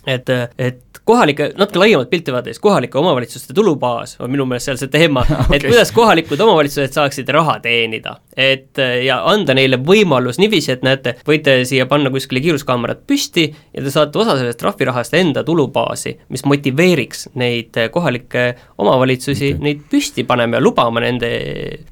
et, 0.10 0.31
et 0.58 1.01
kohalike, 1.05 1.51
natuke 1.58 1.81
laiemat 1.81 2.10
pilti 2.10 2.34
vaadates, 2.34 2.60
kohalike 2.62 2.98
omavalitsuste 2.98 3.53
tulubaas 3.53 4.15
on 4.19 4.31
minu 4.34 4.46
meelest 4.50 4.69
seal 4.69 4.79
see 4.81 4.91
teema 4.93 5.24
okay., 5.25 5.60
et 5.60 5.67
kuidas 5.69 5.93
kohalikud 5.93 6.41
omavalitsused 6.46 6.96
saaksid 6.98 7.29
raha 7.36 7.60
teenida. 7.63 8.15
Et 8.39 8.79
ja 9.03 9.19
anda 9.27 9.55
neile 9.58 9.79
võimalus 9.84 10.39
niiviisi, 10.39 10.72
et 10.75 10.86
näete, 10.86 11.15
võite 11.27 11.60
siia 11.67 11.86
panna 11.89 12.12
kuskile 12.13 12.41
kiiruskaamerad 12.43 13.03
püsti 13.08 13.50
ja 13.50 13.84
te 13.84 13.91
saate 13.91 14.22
osa 14.22 14.38
sellest 14.39 14.60
trahvirahast 14.62 15.15
enda 15.19 15.43
tulubaasi, 15.48 16.15
mis 16.31 16.46
motiveeriks 16.48 17.29
neid 17.39 17.75
kohalikke 17.93 18.46
omavalitsusi 18.79 19.53
okay. 19.53 19.63
neid 19.63 19.84
püsti 19.91 20.25
panema 20.27 20.60
ja 20.60 20.63
lubama 20.63 21.03
nende, 21.03 21.29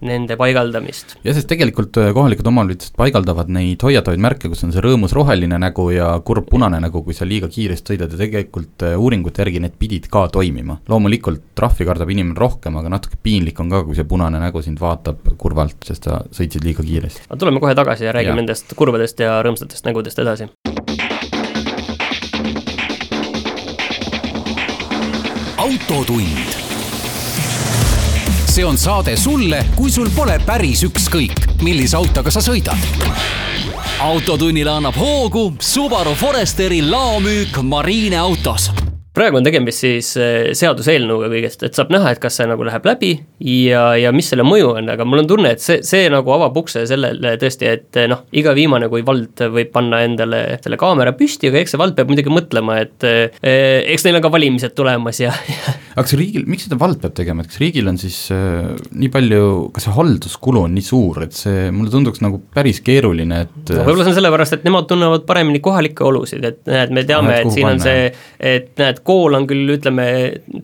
nende 0.06 0.38
paigaldamist. 0.40 1.18
jah, 1.26 1.36
sest 1.36 1.50
tegelikult 1.52 2.00
äh, 2.02 2.12
kohalikud 2.16 2.48
omavalitsused 2.54 2.96
paigaldavad 3.00 3.52
neid 3.54 3.84
hoiatavaid 3.84 4.24
märke, 4.24 4.52
kus 4.52 4.64
on 4.68 4.74
see 4.76 4.84
rõõmus 4.84 5.16
roheline 5.18 5.60
nägu 5.62 5.90
ja 5.96 6.14
kurb 6.26 6.48
punane 6.50 6.80
nägu, 6.84 7.04
kui 7.06 7.18
sa 7.18 7.28
liiga 7.28 7.52
kiiresti 7.52 7.94
sõidad 7.94 8.14
ja 8.14 8.22
tegelikult 8.22 8.88
äh, 8.88 8.96
uuringute 9.00 9.44
järgi 9.44 9.64
need 9.64 9.78
pidid 9.80 10.08
ka 10.12 10.28
toimima. 10.34 10.80
loomulikult 10.88 11.52
trahvi 11.58 11.88
kardab 11.88 12.10
inimene 12.14 12.40
rohkem, 12.40 12.78
aga 12.80 12.92
natuke 12.94 13.20
piinlik 13.24 13.60
on 13.60 13.72
ka, 13.74 13.84
kui 13.88 13.98
see 13.98 14.08
punane 14.08 14.40
nägu 14.42 14.64
sind 14.64 14.80
vaatab 14.82 15.34
kurvalt, 15.38 15.80
sest 15.88 16.08
sa 16.08 16.22
sõitsid 16.38 16.66
liiga 16.68 16.86
kiiresti. 16.86 17.28
aga 17.30 17.40
tuleme 17.40 17.60
kohe 17.64 17.76
tagasi 17.76 18.08
ja 18.08 18.14
räägime 18.16 18.42
nendest 18.42 18.74
kurvadest 18.76 19.20
ja 19.20 19.42
rõõmsatest 19.46 19.86
nägudest 19.90 20.20
edasi. 20.20 20.50
autotund. 25.58 26.56
see 28.48 28.66
on 28.66 28.78
saade 28.78 29.18
sulle, 29.18 29.66
kui 29.76 29.92
sul 29.92 30.10
pole 30.16 30.40
päris 30.46 30.84
ükskõik, 30.88 31.62
millise 31.62 31.98
autoga 31.98 32.32
sa 32.32 32.42
sõidad 32.42 32.78
autotunnile 34.00 34.70
annab 34.70 34.98
hoogu 34.98 35.54
Subaru 35.60 36.14
Foresteri 36.16 36.82
laomüük 36.86 37.58
Marine 37.64 38.18
autos 38.18 38.70
praegu 39.18 39.40
on 39.40 39.46
tegemist 39.46 39.84
siis 39.84 40.12
eh, 40.22 40.52
seaduseelnõuga 40.58 41.30
kõigest, 41.32 41.66
et 41.66 41.78
saab 41.78 41.92
näha, 41.94 42.14
et 42.14 42.22
kas 42.24 42.38
see 42.40 42.48
nagu 42.50 42.66
läheb 42.68 42.86
läbi 42.88 43.12
ja, 43.44 43.90
ja 44.00 44.14
mis 44.16 44.30
selle 44.32 44.46
mõju 44.48 44.76
on, 44.76 44.92
aga 44.94 45.08
mul 45.08 45.24
on 45.24 45.30
tunne, 45.32 45.54
et 45.56 45.64
see, 45.64 45.82
see 45.88 46.08
nagu 46.14 46.34
avab 46.36 46.58
ukse 46.62 46.86
sellele 46.90 47.36
tõesti, 47.42 47.72
et 47.72 48.00
eh, 48.00 48.10
noh, 48.12 48.26
iga 48.38 48.54
viimane, 48.58 48.90
kui 48.92 49.06
vald 49.08 49.46
võib 49.54 49.74
panna 49.74 50.04
endale 50.06 50.44
selle 50.64 50.80
kaamera 50.82 51.16
püsti, 51.18 51.52
aga 51.52 51.64
eks 51.64 51.76
see 51.76 51.82
vald 51.82 51.98
peab 51.98 52.12
muidugi 52.12 52.34
mõtlema, 52.34 52.80
et 52.86 53.08
eh, 53.08 53.84
eks 53.94 54.08
neil 54.08 54.22
on 54.22 54.28
ka 54.28 54.34
valimised 54.38 54.78
tulemas 54.78 55.22
ja, 55.24 55.34
ja 55.52 55.78
aga 55.98 56.06
kas 56.06 56.14
riigil, 56.20 56.44
miks 56.46 56.68
seda 56.68 56.78
vald 56.78 57.00
peab 57.02 57.16
tegema, 57.18 57.42
et 57.42 57.50
kas 57.50 57.58
riigil 57.62 57.90
on 57.90 57.96
siis 57.98 58.18
äh, 58.34 58.70
nii 59.02 59.10
palju, 59.14 59.46
kas 59.74 59.88
see 59.88 59.94
halduskulu 59.96 60.62
on 60.68 60.76
nii 60.78 60.86
suur, 60.86 61.24
et 61.26 61.34
see 61.34 61.72
mulle 61.74 61.90
tunduks 61.90 62.22
nagu 62.22 62.38
päris 62.54 62.84
keeruline, 62.86 63.40
et 63.48 63.72
no 63.74 63.82
võib-olla 63.82 64.06
see 64.06 64.14
on 64.14 64.18
sellepärast, 64.20 64.58
et 64.60 64.68
nemad 64.68 64.86
tunnevad 64.92 65.26
paremini 65.30 65.62
kohalikke 65.66 66.06
olusid, 66.06 66.46
et 66.46 66.62
näed, 66.70 66.94
me 66.94 67.04
teame 67.10 67.40
et 67.40 67.50
siin 67.50 67.70
on 67.72 67.82
see, 67.82 68.12
et 68.38 68.70
näed, 68.78 69.02
kool 69.08 69.40
on 69.40 69.48
küll, 69.50 69.74
ütleme, 69.74 70.06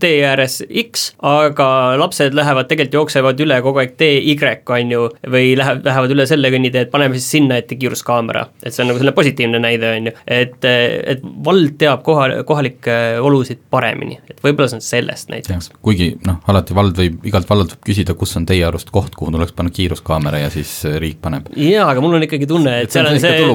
tee 0.04 0.20
ääres 0.30 0.60
X, 0.84 1.10
aga 1.26 1.68
lapsed 1.98 2.38
lähevad, 2.38 2.70
tegelikult 2.70 3.00
jooksevad 3.00 3.42
üle 3.42 3.58
kogu 3.66 3.82
aeg 3.82 3.98
tee 3.98 4.22
Y, 4.22 4.38
on 4.78 4.94
ju, 4.94 5.10
või 5.34 5.56
läheb, 5.58 5.82
lähevad 5.88 6.14
üle 6.14 6.28
selle 6.30 6.54
kõnnitee, 6.54 6.86
et 6.86 6.94
paneme 6.94 7.18
siis 7.18 7.40
sinna 7.40 7.58
ette 7.58 7.80
kiiruskaamera. 7.80 8.46
et 8.62 8.70
see 8.70 8.86
on 8.86 8.92
nagu 8.92 9.02
selline 9.02 9.18
positiivne 9.18 9.64
näide, 9.66 9.96
on 9.98 10.12
ju, 10.12 10.16
et, 10.30 10.70
et 10.70 11.26
vald 11.50 11.74
teab 11.82 12.06
koha, 12.06 12.30
kohalikke 12.46 13.02
olusid 13.24 13.66
paremini, 13.74 14.22
et 14.30 14.46
võib-olla 14.46 14.70
see 14.70 14.78
on 14.78 14.86
sellest 14.86 15.23
näiteks. 15.32 15.70
kuigi 15.84 16.10
noh, 16.28 16.40
alati 16.52 16.76
vald 16.76 16.98
võib, 17.00 17.20
igalt 17.28 17.50
vallalt 17.50 17.76
võib 17.76 17.88
küsida, 17.90 18.16
kus 18.20 18.36
on 18.40 18.48
teie 18.50 18.66
arust 18.68 18.92
koht, 18.94 19.16
kuhu 19.18 19.34
tuleks 19.34 19.56
panna 19.58 19.74
kiiruskaamera 19.74 20.44
ja 20.44 20.52
siis 20.54 20.72
riik 21.02 21.20
paneb. 21.24 21.50
jaa, 21.58 21.88
aga 21.92 22.04
mul 22.04 22.18
on 22.20 22.28
ikkagi 22.28 22.50
tunne, 22.50 22.76
et, 22.84 22.94
seal 22.94 23.10
on 23.10 23.20
see, 23.22 23.48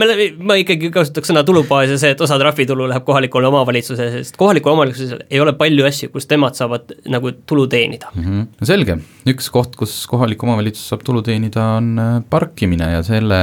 ma, 0.00 0.10
ma 0.50 0.58
ikkagi 0.62 0.90
kasutaks 0.94 1.32
sõna 1.32 1.44
tulubaas 1.46 1.92
ja 1.94 1.98
see, 2.00 2.14
et 2.16 2.24
osa 2.26 2.38
trahvitulu 2.42 2.88
läheb 2.92 3.06
kohalikule 3.06 3.50
omavalitsusele, 3.50 4.20
sest 4.20 4.40
kohalikul 4.40 4.74
omavalitsusel 4.74 5.26
ei 5.30 5.42
ole 5.42 5.56
palju 5.58 5.86
asju, 5.88 6.12
kus 6.14 6.28
nemad 6.32 6.58
saavad 6.58 6.96
nagu 7.12 7.34
tulu 7.46 7.66
teenida 7.70 8.12
mm. 8.14 8.24
-hmm. 8.24 8.48
no 8.60 8.70
selge, 8.72 8.98
üks 9.32 9.50
koht, 9.52 9.76
kus 9.76 9.98
kohalik 10.10 10.42
omavalitsus 10.42 10.88
saab 10.92 11.04
tulu 11.06 11.22
teenida, 11.26 11.70
on 11.80 11.94
äh, 11.98 12.18
parkimine 12.30 12.90
ja 12.96 13.02
selle, 13.06 13.40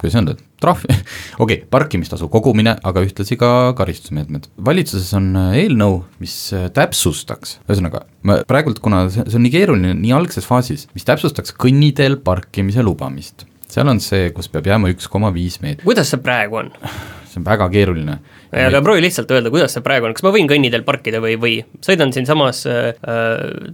kuidas 0.00 0.18
öelda, 0.20 0.38
trahvi, 0.62 0.94
okei 1.42 1.42
okay,, 1.44 1.68
parkimistasu 1.70 2.28
kogumine, 2.32 2.76
aga 2.86 3.02
ühtlasi 3.06 3.38
ka 3.40 3.50
karistusmeetmed. 3.78 4.48
valitsuses 4.64 5.12
on 5.18 5.30
äh, 5.38 5.58
eelnõu, 5.64 6.00
mis 6.22 6.36
äh, 6.56 6.68
täpsustaks, 6.74 7.58
ühesõnaga, 7.66 8.04
ma 8.28 8.40
praegult, 8.48 8.82
kuna 8.84 9.06
see, 9.12 9.26
see 9.28 9.38
on 9.40 9.46
nii 9.46 9.54
keeruline, 9.54 9.94
nii 9.98 10.16
algses 10.16 10.48
faasis, 10.48 10.88
mis 10.96 11.06
täpsustaks 11.08 11.54
kõnniteel 11.58 12.18
parkimise 12.24 12.84
lubamist. 12.86 13.46
seal 13.68 13.88
on 13.90 14.00
see, 14.02 14.32
kus 14.36 14.50
peab 14.52 14.66
jääma 14.70 14.92
üks 14.94 15.08
koma 15.10 15.32
viis 15.34 15.60
meetrit. 15.64 15.86
kuidas 15.86 16.10
see 16.14 16.22
praegu 16.22 16.62
on? 16.64 16.74
see 17.28 17.40
on 17.42 17.48
väga 17.48 17.70
keeruline 17.72 18.18
aga 18.52 18.82
proovi 18.84 19.04
lihtsalt 19.04 19.30
öelda, 19.34 19.52
kuidas 19.54 19.76
see 19.76 19.84
praegu 19.84 20.08
on, 20.08 20.16
kas 20.16 20.26
ma 20.26 20.34
võin 20.34 20.48
kõnniteel 20.50 20.86
parkida 20.86 21.22
või, 21.24 21.36
või? 21.40 21.58
Sõidan 21.84 22.14
siinsamas 22.14 22.64
äh, 22.70 22.90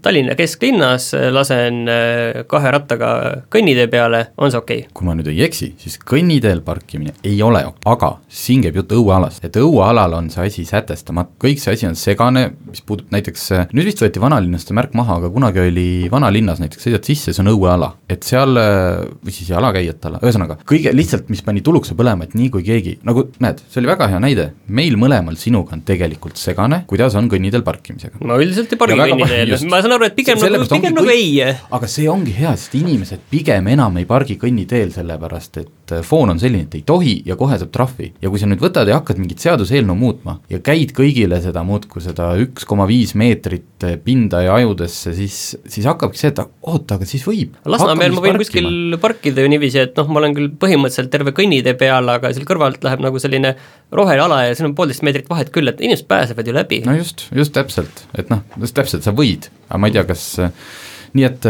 Tallinna 0.04 0.36
kesklinnas, 0.38 1.12
lasen 1.34 1.84
äh, 1.90 2.42
kahe 2.50 2.74
rattaga 2.74 3.14
kõnnitee 3.52 3.88
peale, 3.92 4.26
on 4.36 4.52
see 4.52 4.60
okei? 4.60 4.84
Okay.? 4.84 4.92
kui 4.94 5.08
ma 5.08 5.16
nüüd 5.16 5.30
ei 5.32 5.44
eksi, 5.46 5.72
siis 5.80 5.98
kõnniteel 6.02 6.64
parkimine 6.66 7.14
ei 7.24 7.40
ole 7.44 7.64
okei 7.68 7.84
aga 7.94 8.10
siin 8.32 8.62
käib 8.64 8.78
jutt 8.78 8.92
õuealast, 8.96 9.44
et 9.46 9.56
õuealal 9.60 10.16
on 10.18 10.30
see 10.32 10.46
asi 10.48 10.64
sätestamata, 10.68 11.32
kõik 11.42 11.60
see 11.62 11.74
asi 11.76 11.88
on 11.88 11.96
segane, 11.98 12.46
mis 12.68 12.82
puudutab 12.86 13.14
näiteks, 13.14 13.46
nüüd 13.76 13.88
vist 13.88 14.02
võeti 14.02 14.22
vanalinnast 14.22 14.70
see 14.70 14.76
märk 14.76 14.94
maha, 14.98 15.18
aga 15.20 15.30
kunagi 15.34 15.62
oli 15.62 15.86
vanalinnas 16.12 16.62
näiteks, 16.62 16.86
sõidad 16.86 17.08
sisse, 17.08 17.34
see 17.34 17.44
on 17.44 17.52
õueala, 17.54 17.92
et 18.10 18.26
seal, 18.26 18.56
või 18.56 19.34
siis 19.34 19.52
jalakäijate 19.52 20.10
ala, 20.10 20.22
ühesõnaga, 20.24 20.58
kõige 20.68 20.94
lihtsalt, 20.96 21.30
mis 21.32 21.44
pani 21.44 21.64
tulukse 21.64 21.96
põlema, 21.98 22.26
et 22.26 22.36
nii 22.38 22.50
kui 22.54 22.64
keegi, 22.66 22.98
nagu 23.06 23.28
näed, 23.44 23.62
see 23.68 23.82
oli 23.82 23.92
väga 23.92 24.10
hea 24.14 24.22
näide, 24.24 24.50
meil 24.66 24.96
mõlemal 25.00 25.36
sinuga 25.40 25.74
on 25.76 25.82
tegelikult 25.86 26.38
segane, 26.40 26.82
kuidas 26.88 27.14
on 27.18 27.28
kõnniteel 27.30 27.64
parkimisega. 27.66 28.20
ma 28.24 28.38
üldiselt 28.40 28.72
ei 28.72 28.80
pargi 28.80 28.98
kõnniteel, 28.98 29.54
ma 29.70 29.80
saan 29.84 29.96
aru, 29.96 30.08
et 30.08 30.16
pigem 30.16 30.40
Se 30.40 30.50
nagu, 30.50 30.68
pigem 30.70 30.96
nagu 30.96 31.12
ei. 31.12 31.42
aga 31.44 31.90
see 31.90 32.08
ongi 32.10 32.34
hea, 32.36 32.54
sest 32.56 32.76
inimesed 32.78 33.26
pigem 33.30 33.68
enam 33.74 33.96
ei 34.00 34.08
pargi 34.08 34.38
kõnniteel, 34.40 34.92
sellepärast 34.94 35.60
et 35.62 35.83
äh, 35.94 36.02
foon 36.06 36.34
on 36.34 36.40
selline, 36.42 36.68
et 36.68 36.76
ei 36.78 36.84
tohi 36.86 37.14
ja 37.26 37.36
kohe 37.40 37.58
saab 37.60 37.72
trahvi. 37.74 38.12
ja 38.22 38.30
kui 38.32 38.40
sa 38.42 38.48
nüüd 38.50 38.62
võtad 38.62 38.88
ja 38.90 38.98
hakkad 39.00 39.20
mingit 39.20 39.42
seaduseelnõu 39.44 39.96
muutma 39.98 40.38
ja 40.50 40.60
käid 40.64 40.94
kõigile 40.96 41.40
seda 41.44 41.64
muudkui 41.66 42.02
seda 42.04 42.32
üks 42.42 42.66
koma 42.68 42.86
viis 42.90 43.14
meetrit 43.18 43.86
pinda 44.04 44.40
ja 44.44 44.54
ajudesse, 44.58 45.14
siis, 45.16 45.38
siis 45.68 45.86
hakkabki 45.88 46.20
see, 46.20 46.32
et 46.32 46.40
oota, 46.40 46.96
aga 46.96 47.08
siis 47.08 47.24
võib. 47.26 47.56
Lasnamäel 47.68 48.14
ma 48.14 48.22
võin 48.24 48.38
parkima. 48.38 48.44
kuskil 48.44 48.98
parkida 49.02 49.44
ju 49.44 49.50
niiviisi, 49.52 49.82
et 49.84 49.98
noh, 50.00 50.08
ma 50.10 50.22
olen 50.22 50.36
küll 50.36 50.52
põhimõtteliselt 50.60 51.12
terve 51.12 51.34
kõnnitee 51.36 51.76
peal, 51.80 52.08
aga 52.14 52.32
seal 52.34 52.48
kõrvalt 52.48 52.84
läheb 52.86 53.04
nagu 53.04 53.20
selline 53.22 53.54
roheala 53.94 54.44
ja 54.48 54.56
siin 54.56 54.70
on 54.70 54.78
poolteist 54.78 55.04
meetrit 55.06 55.28
vahet 55.30 55.52
küll, 55.54 55.68
et 55.70 55.82
inimesed 55.84 56.08
pääsevad 56.10 56.48
ju 56.48 56.56
läbi. 56.56 56.80
no 56.86 56.96
just, 56.96 57.28
just 57.34 57.54
täpselt, 57.56 58.06
et 58.16 58.32
noh, 58.32 58.44
just 58.60 58.76
täpselt, 58.76 59.04
sa 59.06 59.14
võid, 59.16 59.50
aga 59.68 59.82
ma 59.82 59.90
ei 59.90 59.98
tea, 59.98 60.06
kas 60.08 60.26
nii 61.14 61.26
et 61.28 61.46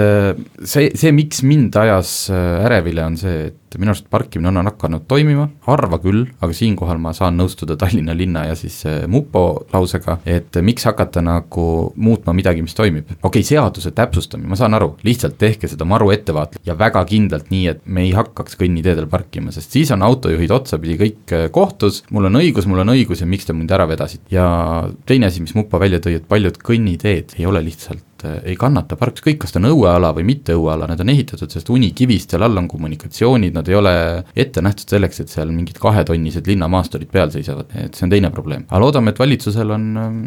see, 0.68 0.90
see, 0.92 1.12
miks 1.16 1.42
mind 1.46 1.76
ajas 1.80 2.14
ärevile, 2.30 3.04
on 3.04 3.18
see, 3.20 3.48
et 3.48 3.80
minu 3.80 3.92
arust 3.92 4.06
parkimine 4.12 4.50
on 4.50 4.68
hakanud 4.68 5.06
toimima, 5.10 5.48
harva 5.66 5.98
küll, 6.02 6.24
aga 6.42 6.54
siinkohal 6.56 7.00
ma 7.02 7.14
saan 7.16 7.38
nõustuda 7.38 7.76
Tallinna 7.80 8.14
linna 8.16 8.46
ja 8.48 8.56
siis 8.58 8.76
eh, 8.88 9.04
mupo 9.10 9.64
lausega, 9.72 10.18
et 10.28 10.54
miks 10.64 10.86
hakata 10.88 11.22
nagu 11.24 11.66
muutma 11.96 12.34
midagi, 12.36 12.62
mis 12.64 12.76
toimib. 12.76 13.10
okei 13.16 13.28
okay,, 13.28 13.46
seaduse 13.46 13.94
täpsustamine, 13.96 14.48
ma 14.50 14.58
saan 14.58 14.76
aru, 14.78 14.94
lihtsalt 15.06 15.38
tehke 15.40 15.70
seda 15.70 15.86
maru 15.88 16.10
ettevaatlikult 16.14 16.70
ja 16.70 16.78
väga 16.78 17.04
kindlalt 17.10 17.50
nii, 17.54 17.66
et 17.72 17.84
me 17.86 18.06
ei 18.06 18.14
hakkaks 18.16 18.58
kõnniteedel 18.60 19.08
parkima, 19.10 19.54
sest 19.54 19.74
siis 19.74 19.92
on 19.94 20.04
autojuhid 20.06 20.54
otsapidi 20.54 20.98
kõik 21.00 21.36
kohtus, 21.54 22.02
mul 22.14 22.30
on 22.30 22.42
õigus, 22.42 22.68
mul 22.70 22.84
on 22.84 22.94
õigus 22.94 23.24
ja 23.24 23.28
miks 23.30 23.48
te 23.48 23.56
mind 23.56 23.74
ära 23.74 23.88
vedasite. 23.90 24.26
ja 24.34 24.46
teine 25.06 25.30
asi, 25.30 25.42
mis 25.44 25.54
mupo 25.58 25.80
välja 25.82 26.02
tõi, 26.04 26.18
et 26.20 26.28
paljud 26.28 26.58
kõnniteed 26.62 27.38
ei 27.38 27.46
ole 27.50 27.64
lihtsalt 27.64 28.13
eh, 28.24 28.40
ei 28.52 28.56
kannata 28.60 28.96
park, 29.00 29.18
ükskõik, 29.18 29.40
kas 29.44 29.54
ta 29.54 29.60
on 29.60 29.68
õueala 29.70 30.12
või 30.16 30.26
mitte 30.28 30.56
õueala, 30.56 30.88
need 30.90 31.02
on 31.04 31.12
ehitatud 31.12 31.50
sellest 31.52 31.70
unikivist, 31.72 32.32
seal 32.32 32.44
all 32.46 32.60
on 32.60 32.68
kommunikatsioonid, 32.70 33.54
nad 33.56 33.68
ei 33.70 33.78
ole 33.78 33.94
ette 34.36 34.62
nähtud 34.64 34.90
selleks, 34.94 35.20
et 35.22 35.32
seal 35.32 35.52
mingid 35.54 35.78
kahetonnised 35.82 36.48
linnamaasturid 36.50 37.10
peal 37.12 37.32
seisavad, 37.34 37.70
et 37.78 37.94
see 37.94 38.06
on 38.06 38.14
teine 38.14 38.30
probleem. 38.34 38.64
aga 38.68 38.80
loodame, 38.82 39.14
et 39.14 39.20
valitsusel 39.22 39.74
on 39.74 39.86
ähm, 40.00 40.22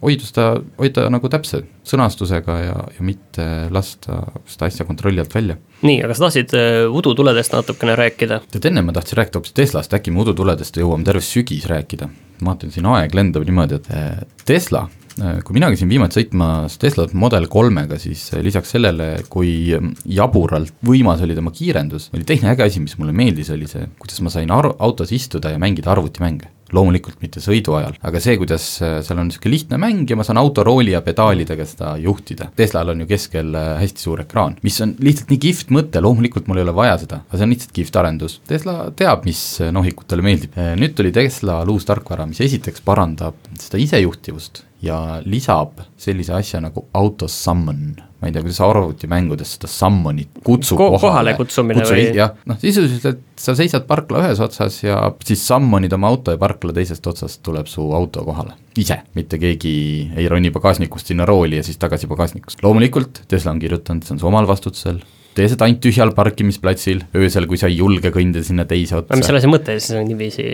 hoida 0.00 0.28
seda, 0.28 0.46
hoida 0.80 1.06
nagu 1.12 1.30
täpse 1.32 1.62
sõnastusega 1.88 2.58
ja, 2.62 2.78
ja 2.96 3.06
mitte 3.06 3.48
lasta 3.74 4.22
seda 4.46 4.70
asja 4.70 4.86
kontrolli 4.88 5.22
alt 5.22 5.34
välja. 5.34 5.58
nii, 5.82 6.00
aga 6.06 6.16
sa 6.16 6.26
tahtsid 6.26 6.56
äh, 6.58 6.80
udutuledest 6.90 7.54
natukene 7.56 7.96
rääkida? 7.98 8.42
tead, 8.50 8.70
enne 8.70 8.84
ma 8.86 8.96
tahtsin 8.96 9.20
rääkida 9.20 9.40
hoopis 9.40 9.56
Teslast, 9.56 9.94
äkki 9.94 10.14
me 10.14 10.22
udutuledest 10.24 10.78
jõuame 10.78 11.06
terve 11.06 11.24
sügis 11.26 11.68
rääkida. 11.70 12.10
ma 12.42 12.52
vaatan, 12.52 12.74
siin 12.74 12.88
aeg 12.90 13.14
lendab 13.14 13.46
niimoodi, 13.46 13.78
et 13.80 13.94
äh, 13.94 14.26
Tesla 14.46 14.86
kui 15.18 15.56
mina 15.56 15.68
käisin 15.72 15.90
viimati 15.90 16.20
sõitmas 16.20 16.78
Tesla 16.80 17.06
Model 17.18 17.48
kolmega, 17.52 17.98
siis 18.00 18.24
äh, 18.32 18.42
lisaks 18.44 18.72
sellele, 18.76 19.10
kui 19.32 19.72
jaburalt 20.08 20.74
võimas 20.86 21.22
oli 21.24 21.36
tema 21.36 21.52
kiirendus, 21.54 22.10
oli 22.16 22.26
teine 22.28 22.52
äge 22.52 22.66
asi, 22.66 22.82
mis 22.82 22.96
mulle 23.00 23.14
meeldis, 23.16 23.52
oli 23.52 23.68
see, 23.70 23.86
kuidas 24.00 24.22
ma 24.24 24.32
sain 24.32 24.50
ar-, 24.54 24.72
autos 24.82 25.12
istuda 25.12 25.52
ja 25.52 25.62
mängida 25.62 25.92
arvutimänge 25.92 26.50
loomulikult 26.72 27.18
mitte 27.20 27.36
sõidu 27.44 27.74
ajal, 27.76 27.98
aga 28.00 28.20
see, 28.24 28.38
kuidas 28.40 28.64
äh, 28.80 28.94
seal 29.04 29.20
on 29.20 29.28
niisugune 29.28 29.52
lihtne 29.52 29.80
mäng 29.82 30.08
ja 30.08 30.16
ma 30.16 30.24
saan 30.24 30.40
autorooli 30.40 30.94
ja 30.94 31.02
pedaalidega 31.04 31.66
seda 31.68 31.90
juhtida. 32.00 32.48
Teslal 32.56 32.94
on 32.94 33.04
ju 33.04 33.10
keskel 33.10 33.52
hästi 33.82 34.06
suur 34.06 34.24
ekraan, 34.24 34.56
mis 34.64 34.80
on 34.80 34.96
lihtsalt 35.04 35.34
nii 35.34 35.42
kihvt 35.44 35.76
mõte, 35.76 36.00
loomulikult 36.00 36.48
mul 36.48 36.62
ei 36.62 36.66
ole 36.66 36.76
vaja 36.80 36.96
seda, 37.04 37.20
aga 37.28 37.36
see 37.36 37.48
on 37.50 37.52
lihtsalt 37.52 37.76
kihvt 37.76 38.00
arendus. 38.00 38.40
Tesla 38.48 38.78
teab, 38.96 39.28
mis 39.28 39.44
nohikutele 39.76 40.24
meeldib. 40.24 40.56
nüüd 40.80 40.96
tuli 40.96 41.12
Teslal 41.12 41.68
uus 41.68 41.84
tarkvara, 41.84 42.24
mis 42.30 42.40
esiteks 42.40 42.80
parandab 42.88 43.36
seda 43.60 43.82
isejuhtivust 43.82 44.64
ja 44.82 44.96
lisab 45.24 45.78
sellise 46.00 46.34
asja 46.34 46.60
nagu 46.62 46.86
auto 46.98 47.28
summon. 47.28 47.94
ma 48.22 48.28
ei 48.30 48.34
tea, 48.34 48.42
kuidas 48.44 48.60
arvutimängudes 48.62 49.56
seda 49.56 49.68
summon'it 49.70 50.42
kutsub 50.46 50.78
Ko 50.78 50.84
kohale, 50.92 51.00
kohale 51.02 51.32
kutsumine 51.38 51.80
kutsu, 51.80 51.94
või? 51.96 52.04
jah, 52.14 52.36
noh 52.46 52.58
sisuliselt 52.62 53.22
sa 53.38 53.56
seisad 53.58 53.86
parkla 53.88 54.20
ühes 54.22 54.42
otsas 54.42 54.76
ja 54.84 55.00
siis 55.26 55.42
summon'id 55.48 55.94
oma 55.96 56.12
auto 56.12 56.34
ja 56.34 56.38
parkla 56.38 56.74
teisest 56.76 57.06
otsast 57.10 57.42
tuleb 57.46 57.70
su 57.70 57.88
auto 57.94 58.22
kohale. 58.26 58.54
ise, 58.78 59.00
mitte 59.18 59.40
keegi 59.42 59.74
ei 60.14 60.28
roni 60.30 60.52
pagasnikust 60.54 61.10
sinna 61.10 61.26
rooli 61.26 61.58
ja 61.58 61.66
siis 61.66 61.82
tagasi 61.82 62.10
pagasnikust. 62.10 62.62
loomulikult 62.62 63.24
Tesla 63.28 63.56
on 63.56 63.62
kirjutanud, 63.62 64.06
see 64.06 64.14
on 64.14 64.22
su 64.22 64.30
omal 64.30 64.46
vastutusel 64.50 65.02
tee 65.36 65.48
seda 65.48 65.66
ainult 65.66 65.80
tühjal 65.84 66.12
parkimisplatsil, 66.16 67.02
öösel, 67.16 67.46
kui 67.50 67.60
sa 67.60 67.70
ei 67.70 67.78
julge 67.78 68.12
kõndida 68.14 68.44
sinna 68.46 68.66
teise 68.68 68.98
otsa. 68.98 69.16
mis 69.16 69.28
selle 69.28 69.40
asja 69.40 69.50
mõte 69.50 69.76
siis 69.78 69.96
on 69.96 70.04
niiviisi, 70.08 70.46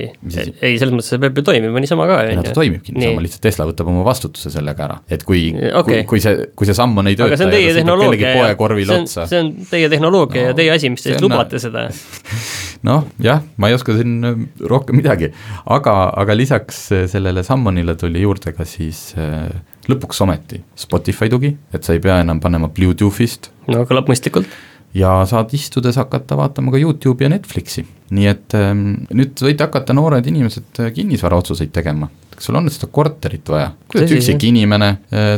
ei, 0.62 0.78
selles 0.78 0.94
mõttes 0.94 1.11
see 1.12 1.23
peab 1.23 1.40
ju 1.40 1.44
toimima 1.49 1.82
niisama 1.82 2.06
ka, 2.11 2.20
on 2.23 2.32
ju. 2.37 2.47
ta 2.47 2.54
toimibki 2.61 2.94
niisama, 2.94 3.25
lihtsalt 3.25 3.44
Tesla 3.49 3.66
võtab 3.70 3.90
oma 3.90 4.04
vastutuse 4.06 4.52
sellega 4.54 4.87
ära, 4.87 5.00
et 5.11 5.25
kui 5.26 5.49
okay., 5.52 6.04
kui, 6.04 6.04
kui 6.14 6.25
see, 6.25 6.49
kui 6.58 6.68
see 6.68 6.78
samm 6.78 7.02
on 7.02 7.11
ei 7.11 7.18
tööta 7.18 7.35
aga 7.35 7.40
see 7.40 7.49
on 7.49 7.56
teie 7.56 7.75
tehnoloogia 7.80 8.35
ja 8.37 8.54
see 8.54 8.99
on, 8.99 9.11
see 9.18 9.42
on 9.42 9.52
teie 9.73 9.90
tehnoloogia 9.92 10.44
no, 10.44 10.52
ja 10.52 10.58
teie 10.62 10.75
asi, 10.76 10.92
mis 10.94 11.04
te 11.04 11.14
siis 11.14 11.25
lubate 11.25 11.62
seda 11.62 11.88
noh, 12.88 13.08
jah, 13.23 13.42
ma 13.58 13.70
ei 13.70 13.76
oska 13.76 13.97
siin 13.99 14.18
äh, 14.26 14.38
rohkem 14.70 14.99
midagi, 15.00 15.32
aga, 15.66 15.97
aga 16.23 16.38
lisaks 16.38 16.85
äh, 16.94 17.04
sellele 17.11 17.42
Sammonile 17.47 17.97
tuli 17.99 18.23
juurde 18.23 18.54
ka 18.54 18.66
siis 18.68 19.11
äh, 19.18 19.50
lõpuks 19.88 20.23
ometi 20.25 20.62
Spotify 20.78 21.30
tugi, 21.32 21.54
et 21.75 21.87
sa 21.87 21.97
ei 21.97 22.02
pea 22.04 22.20
enam 22.23 22.42
panema 22.44 22.70
Bluetoothist. 22.73 23.50
no 23.73 23.85
kõlab 23.88 24.11
mõistlikult 24.11 24.50
ja 24.95 25.18
saad 25.28 25.52
istudes 25.57 25.99
hakata 26.00 26.37
vaatama 26.38 26.73
ka 26.75 26.80
Youtube'i 26.80 27.28
ja 27.28 27.33
Netflixi. 27.33 27.87
nii 28.11 28.30
et 28.30 28.54
ähm, 28.57 28.87
nüüd 29.12 29.37
võite 29.45 29.66
hakata, 29.66 29.92
noored 29.97 30.26
inimesed, 30.26 30.80
kinnisvaraotsuseid 30.95 31.75
tegema 31.75 32.09
kas 32.38 32.47
sul 32.47 32.59
on 32.59 32.71
seda 32.71 32.87
korterit 32.95 33.50
vaja, 33.50 33.73
kui 33.90 33.99
oled 33.99 34.12
üksik 34.14 34.45
inimene, 34.47 34.92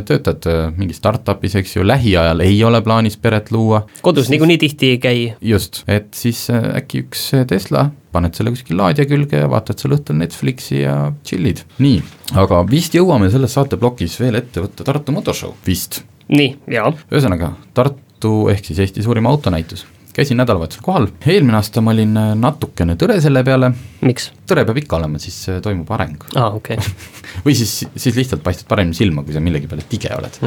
töötad 0.05 0.45
mingi 0.77 0.93
startup'is, 0.93 1.55
eks 1.61 1.73
ju, 1.79 1.85
lähiajal 1.87 2.43
ei 2.45 2.59
ole 2.67 2.81
plaanis 2.85 3.17
peret 3.21 3.49
luua. 3.53 3.81
kodus 4.05 4.29
niikuinii 4.29 4.59
tihti 4.61 4.91
ei 4.93 4.99
käi. 5.01 5.23
just, 5.53 5.81
et 5.89 6.11
siis 6.17 6.45
äkki 6.51 7.05
üks 7.07 7.25
Tesla, 7.49 7.87
paned 8.13 8.37
selle 8.37 8.53
kuskil 8.53 8.77
laadija 8.77 9.07
külge 9.09 9.41
ja 9.41 9.49
vaatad 9.49 9.81
seal 9.81 9.97
õhtul 9.97 10.19
Netflixi 10.21 10.83
ja 10.83 10.95
chill'id. 11.25 11.65
nii, 11.81 11.97
aga 12.43 12.61
vist 12.69 12.95
jõuame 12.97 13.31
selles 13.33 13.57
saateplokis 13.57 14.19
veel 14.21 14.37
ette 14.43 14.61
võtta 14.61 14.85
Tartu 14.85 15.17
Motorshow, 15.17 15.57
vist. 15.65 16.03
nii, 16.29 16.53
jaa. 16.77 16.93
ühesõnaga, 17.09 17.55
Tartu 17.73 18.10
ehk 18.49 18.65
siis 18.65 18.79
Eesti 18.79 19.03
suurim 19.03 19.25
autonäitus 19.25 19.85
käisin 20.15 20.39
nädalavahetusel 20.41 20.85
kohal, 20.85 21.07
eelmine 21.25 21.59
aasta 21.59 21.83
ma 21.83 21.93
olin 21.95 22.17
natukene 22.41 22.97
tõre 22.99 23.19
selle 23.23 23.43
peale. 23.47 23.71
miks? 24.01 24.31
tõre 24.51 24.65
peab 24.67 24.79
ikka 24.81 24.97
olema, 24.99 25.19
siis 25.21 25.37
äh, 25.51 25.59
toimub 25.63 25.89
areng. 25.95 26.25
aa, 26.35 26.49
okei 26.57 26.79
okay. 26.79 27.11
või 27.45 27.55
siis, 27.57 27.73
siis 27.95 28.17
lihtsalt 28.17 28.43
paistad 28.43 28.67
paremini 28.69 28.97
silma, 28.97 29.23
kui 29.25 29.35
sa 29.35 29.43
millegi 29.43 29.69
peale 29.71 29.85
tige 29.89 30.11
oled. 30.17 30.39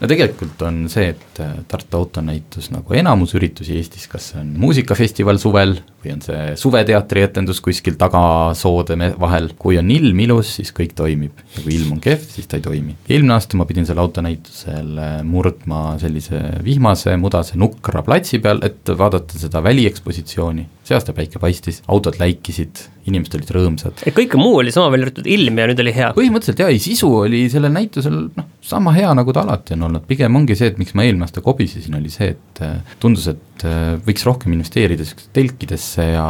no 0.00 0.10
tegelikult 0.10 0.64
on 0.68 0.82
see, 0.92 1.12
et 1.14 1.40
äh, 1.42 1.56
Tartu 1.70 2.00
autonäitus 2.00 2.70
nagu 2.74 2.96
enamus 2.96 3.34
üritusi 3.38 3.78
Eestis, 3.78 4.06
kas 4.10 4.32
see 4.32 4.42
on 4.42 4.52
muusikafestival 4.60 5.40
suvel 5.40 5.78
või 6.00 6.14
on 6.14 6.22
see 6.24 6.54
suveteatri 6.60 7.24
etendus 7.26 7.60
kuskil 7.64 7.96
tagasoode 8.00 8.96
vahel, 9.20 9.50
kui 9.60 9.78
on 9.80 9.90
ilm 9.92 10.22
ilus, 10.26 10.54
siis 10.60 10.72
kõik 10.76 10.94
toimib 10.98 11.42
ja 11.56 11.64
kui 11.64 11.76
ilm 11.76 11.96
on 11.96 12.02
kehv, 12.04 12.24
siis 12.34 12.48
ta 12.50 12.58
ei 12.58 12.64
toimi. 12.64 12.96
eelmine 13.08 13.36
aasta 13.36 13.60
ma 13.60 13.68
pidin 13.68 13.88
seal 13.88 14.00
autonäitusel 14.02 14.92
äh, 15.00 15.16
murdma 15.26 15.96
sellise 16.02 16.42
vihmase 16.64 17.16
mudase 17.20 17.58
nukra 17.60 18.04
platsi 18.06 18.40
peal, 18.42 18.62
et 18.66 18.89
vaadata 18.98 19.38
seda 19.40 19.62
väliekspositsiooni, 19.64 20.66
see 20.86 20.96
aasta 20.96 21.14
päike 21.16 21.40
paistis, 21.42 21.80
autod 21.90 22.18
läikisid, 22.20 22.82
inimesed 23.10 23.36
olid 23.38 23.52
rõõmsad. 23.56 24.02
et 24.06 24.16
kõike 24.16 24.40
muu 24.40 24.58
oli 24.62 24.74
sama, 24.74 24.90
välja 24.94 25.08
arvatud 25.08 25.30
ilm 25.30 25.62
ja 25.62 25.68
nüüd 25.70 25.82
oli 25.84 25.94
hea? 25.96 26.10
põhimõtteliselt 26.16 26.64
jaa, 26.64 26.72
ei 26.72 26.82
sisu 26.82 27.10
oli 27.22 27.44
sellel 27.52 27.74
näitusel 27.74 28.18
noh, 28.36 28.50
sama 28.64 28.94
hea, 28.96 29.12
nagu 29.16 29.34
ta 29.36 29.44
alati 29.46 29.76
on 29.78 29.88
olnud, 29.88 30.06
pigem 30.10 30.36
ongi 30.40 30.58
see, 30.58 30.72
et 30.72 30.78
miks 30.80 30.94
ma 30.98 31.06
eelmine 31.06 31.28
aasta 31.28 31.44
kobisesin, 31.44 31.96
oli 31.98 32.12
see, 32.12 32.34
et 32.36 32.62
äh, 32.66 32.78
tundus, 33.02 33.30
et 33.32 33.66
äh, 33.66 33.96
võiks 34.06 34.26
rohkem 34.28 34.54
investeerida 34.56 35.04
niisugustesse 35.04 35.34
telkidesse 35.36 36.06
ja 36.12 36.28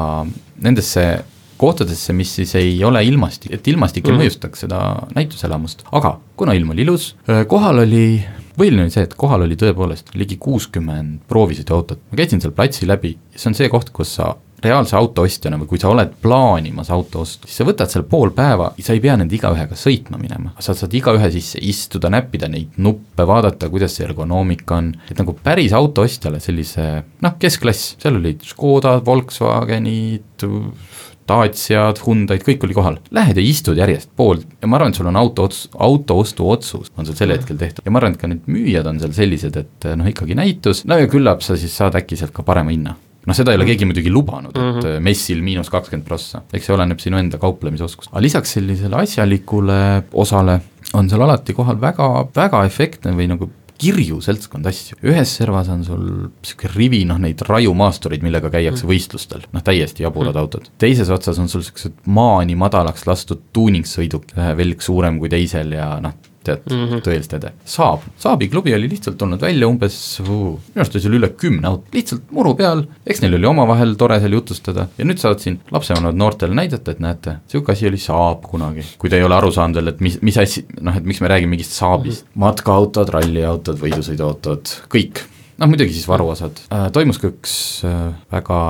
nendesse 0.65 1.07
kohtadesse, 1.61 2.15
mis 2.17 2.33
siis 2.39 2.55
ei 2.57 2.79
ole 2.85 3.03
ilmastik, 3.05 3.53
et 3.57 3.67
ilmastik 3.69 4.07
ei 4.07 4.15
mm. 4.15 4.23
mõjustaks 4.23 4.65
seda 4.65 4.81
näituselamust, 5.17 5.85
aga 5.93 6.17
kuna 6.41 6.55
ilm 6.57 6.73
oli 6.75 6.87
ilus, 6.87 7.13
äh, 7.29 7.43
kohal 7.51 7.83
oli 7.85 8.05
põhiline 8.57 8.87
oli 8.87 8.95
see, 8.95 9.07
et 9.07 9.17
kohal 9.19 9.47
oli 9.47 9.59
tõepoolest 9.61 10.15
ligi 10.19 10.39
kuuskümmend 10.43 11.25
proovisõiduautot, 11.31 12.07
ma 12.11 12.21
käisin 12.21 12.43
seal 12.43 12.55
platsi 12.57 12.89
läbi, 12.89 13.17
see 13.35 13.51
on 13.53 13.59
see 13.59 13.71
koht, 13.73 13.93
kus 13.95 14.17
sa 14.19 14.33
reaalse 14.61 14.97
auto 14.97 15.25
ostjana 15.25 15.59
või 15.61 15.71
kui 15.71 15.81
sa 15.81 15.91
oled 15.91 16.13
plaanimas 16.23 16.91
auto 16.93 17.23
ostu, 17.25 17.49
siis 17.49 17.61
sa 17.63 17.67
võtad 17.69 17.93
seal 17.93 18.05
pool 18.09 18.33
päeva, 18.37 18.71
sa 18.81 18.95
ei 18.97 19.03
pea 19.03 19.17
nende 19.17 19.37
igaühega 19.37 19.77
sõitma 19.79 20.21
minema, 20.21 20.53
sa 20.61 20.75
saad 20.77 20.95
igaühe 20.97 21.31
sisse 21.33 21.61
istuda, 21.65 22.11
näppida 22.13 22.51
neid 22.53 22.77
nuppe, 22.83 23.25
vaadata, 23.29 23.71
kuidas 23.73 23.97
see 23.97 24.05
ergonoomika 24.09 24.81
on, 24.81 24.93
et 25.09 25.21
nagu 25.21 25.37
päris 25.45 25.75
auto 25.77 26.05
ostjale 26.05 26.43
sellise 26.45 26.91
noh, 27.25 27.37
keskklass, 27.41 27.95
seal 28.03 28.21
olid 28.21 28.45
Škoda, 28.51 28.99
Volkswagenid, 29.07 30.45
Daciad, 31.31 32.03
Hyundai'd, 32.05 32.45
kõik 32.47 32.67
oli 32.67 32.77
kohal. 32.77 33.01
Lähed 33.15 33.39
ja 33.39 33.45
istud 33.45 33.79
järjest 33.81 34.11
pool 34.19 34.43
ja 34.61 34.71
ma 34.71 34.81
arvan, 34.81 34.95
et 34.95 35.01
sul 35.01 35.11
on 35.11 35.21
auto 35.21 35.47
ots-, 35.49 35.69
auto 35.79 36.19
ostu 36.23 36.49
otsus 36.51 36.91
on 36.97 37.07
sul 37.09 37.19
sel 37.19 37.35
hetkel 37.35 37.61
tehtud 37.61 37.87
ja 37.87 37.95
ma 37.95 38.03
arvan, 38.03 38.17
et 38.17 38.23
ka 38.23 38.31
need 38.31 38.49
müüjad 38.51 38.89
on 38.91 38.99
seal 39.03 39.15
sellised, 39.17 39.61
et 39.61 39.93
noh, 39.97 40.11
ikkagi 40.11 40.39
näitus, 40.39 40.85
no 40.91 40.99
ja 41.01 41.11
küllap 41.11 41.45
sa 41.47 41.59
siis 41.61 41.77
saad 41.77 41.99
äkki 41.99 42.19
sealt 42.19 42.35
ka 42.37 42.47
parema 42.47 42.75
hinna 42.75 42.97
noh, 43.27 43.37
seda 43.37 43.53
ei 43.53 43.61
ole 43.61 43.69
keegi 43.69 43.89
muidugi 43.89 44.13
lubanud, 44.13 44.55
et 44.55 44.63
mm 44.63 44.81
-hmm. 44.81 45.07
messil 45.07 45.43
miinus 45.45 45.71
kakskümmend 45.71 46.07
prossa, 46.09 46.43
eks 46.53 46.67
see 46.67 46.75
oleneb 46.75 47.01
sinu 47.03 47.19
enda 47.21 47.39
kauplemisoskust. 47.39 48.11
aga 48.13 48.23
lisaks 48.23 48.53
sellisele 48.57 48.97
asjalikule 48.97 50.03
osale 50.13 50.61
on 50.95 51.09
seal 51.11 51.23
alati 51.23 51.55
kohal 51.55 51.81
väga, 51.81 52.09
väga 52.37 52.65
efektne 52.67 53.13
või 53.13 53.29
nagu 53.31 53.51
kirju 53.81 54.21
seltskond 54.25 54.67
asju, 54.71 54.99
ühes 55.09 55.35
servas 55.41 55.71
on 55.73 55.85
sul 55.87 56.03
niisugune 56.05 56.73
rivi 56.75 57.03
noh, 57.09 57.21
neid 57.23 57.43
raiumaastureid, 57.47 58.25
millega 58.27 58.53
käiakse 58.53 58.85
mm. 58.85 58.91
võistlustel, 58.93 59.47
noh 59.55 59.65
täiesti 59.67 60.05
jaburad 60.05 60.37
mm. 60.37 60.43
autod. 60.43 60.69
teises 60.81 61.13
otsas 61.13 61.41
on 61.43 61.49
sul 61.53 61.65
niisugused 61.65 62.03
maani 62.11 62.57
madalaks 62.61 63.07
lastud 63.09 63.47
tuuningsõiduk, 63.57 64.31
ühe 64.37 64.53
velk 64.61 64.85
suurem 64.85 65.21
kui 65.23 65.33
teisel 65.33 65.77
ja 65.79 65.95
noh, 66.05 66.17
tead 66.45 66.65
mm 66.71 66.85
-hmm. 66.87 67.03
tõeliselt 67.05 67.37
äge. 67.37 67.53
Saab, 67.65 68.05
Saabi 68.19 68.49
klubi 68.49 68.75
oli 68.75 68.89
lihtsalt 68.89 69.19
tulnud 69.21 69.41
välja 69.41 69.69
umbes 69.69 69.97
minu 70.25 70.59
arust 70.77 70.95
oli 70.95 71.03
seal 71.05 71.17
üle 71.19 71.29
kümne 71.43 71.69
autot, 71.69 71.89
lihtsalt 71.95 72.33
muru 72.37 72.55
peal, 72.55 72.85
eks 73.07 73.21
neil 73.23 73.37
oli 73.39 73.51
omavahel 73.51 73.95
tore 74.01 74.21
seal 74.21 74.33
jutustada 74.39 74.87
ja 74.99 75.05
nüüd 75.05 75.21
saavad 75.21 75.45
siin 75.45 75.61
lapsevanemad 75.71 76.17
noortele 76.17 76.57
näidata, 76.57 76.95
et 76.95 77.03
näete, 77.05 77.37
niisugune 77.45 77.77
asi 77.77 77.89
oli 77.89 78.01
Saab 78.01 78.47
kunagi. 78.49 78.85
kui 78.99 79.11
te 79.11 79.17
ei 79.17 79.27
ole 79.27 79.37
aru 79.37 79.53
saanud 79.53 79.77
veel, 79.77 79.93
et 79.93 80.01
mis, 80.01 80.19
mis 80.23 80.39
asi, 80.39 80.65
noh 80.81 80.97
et 80.97 81.05
miks 81.05 81.21
me 81.21 81.29
räägime 81.29 81.57
mingist 81.57 81.77
Saabist 81.77 82.25
mm, 82.25 82.29
-hmm. 82.29 82.41
matkaautod, 82.47 83.09
ralliautod, 83.09 83.79
võidusõiduautod, 83.85 84.75
kõik 84.89 85.25
noh, 85.59 85.69
muidugi 85.69 85.93
siis 85.93 86.09
varuosad 86.09 86.65
äh,, 86.73 86.89
toimus 86.93 87.21
ka 87.21 87.29
üks 87.29 87.85
äh, 87.85 88.13
väga 88.33 88.61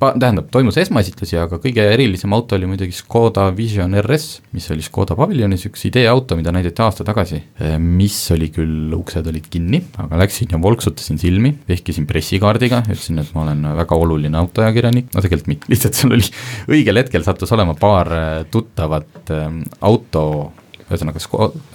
tähendab, 0.00 0.46
toimus 0.52 0.78
esmaesitlusi, 0.80 1.36
aga 1.40 1.58
kõige 1.60 1.84
erilisem 1.92 2.32
auto 2.32 2.56
oli 2.56 2.68
muidugi 2.70 2.94
Škoda 2.96 3.50
Vision 3.56 3.92
RS, 4.00 4.40
mis 4.56 4.68
oli 4.72 4.84
Škoda 4.84 5.16
paviljonis 5.18 5.66
üks 5.68 5.84
ideeauto, 5.90 6.38
mida 6.38 6.54
näidati 6.56 6.80
aasta 6.84 7.04
tagasi, 7.04 7.42
eh, 7.60 7.76
mis 7.80 8.16
oli 8.32 8.48
küll, 8.54 8.94
uksed 8.96 9.28
olid 9.28 9.50
kinni, 9.52 9.82
aga 10.00 10.22
läksin 10.22 10.54
ja 10.54 10.60
volksutasin 10.62 11.20
silmi, 11.20 11.52
vehkisin 11.68 12.08
pressikaardiga, 12.08 12.80
ütlesin, 12.88 13.20
et 13.20 13.34
ma 13.36 13.44
olen 13.44 13.68
väga 13.82 14.00
oluline 14.06 14.40
autoajakirjanik, 14.40 15.12
no 15.12 15.24
tegelikult 15.26 15.52
mitte, 15.52 15.68
lihtsalt 15.74 16.00
seal 16.00 16.16
oli 16.16 16.32
õigel 16.72 17.02
hetkel 17.02 17.26
sattus 17.26 17.52
olema 17.56 17.76
paar 17.76 18.14
eh, 18.16 18.32
tuttavat 18.50 19.34
ähm, 19.36 19.62
auto 19.84 20.24
ühesõnaga 20.90 21.20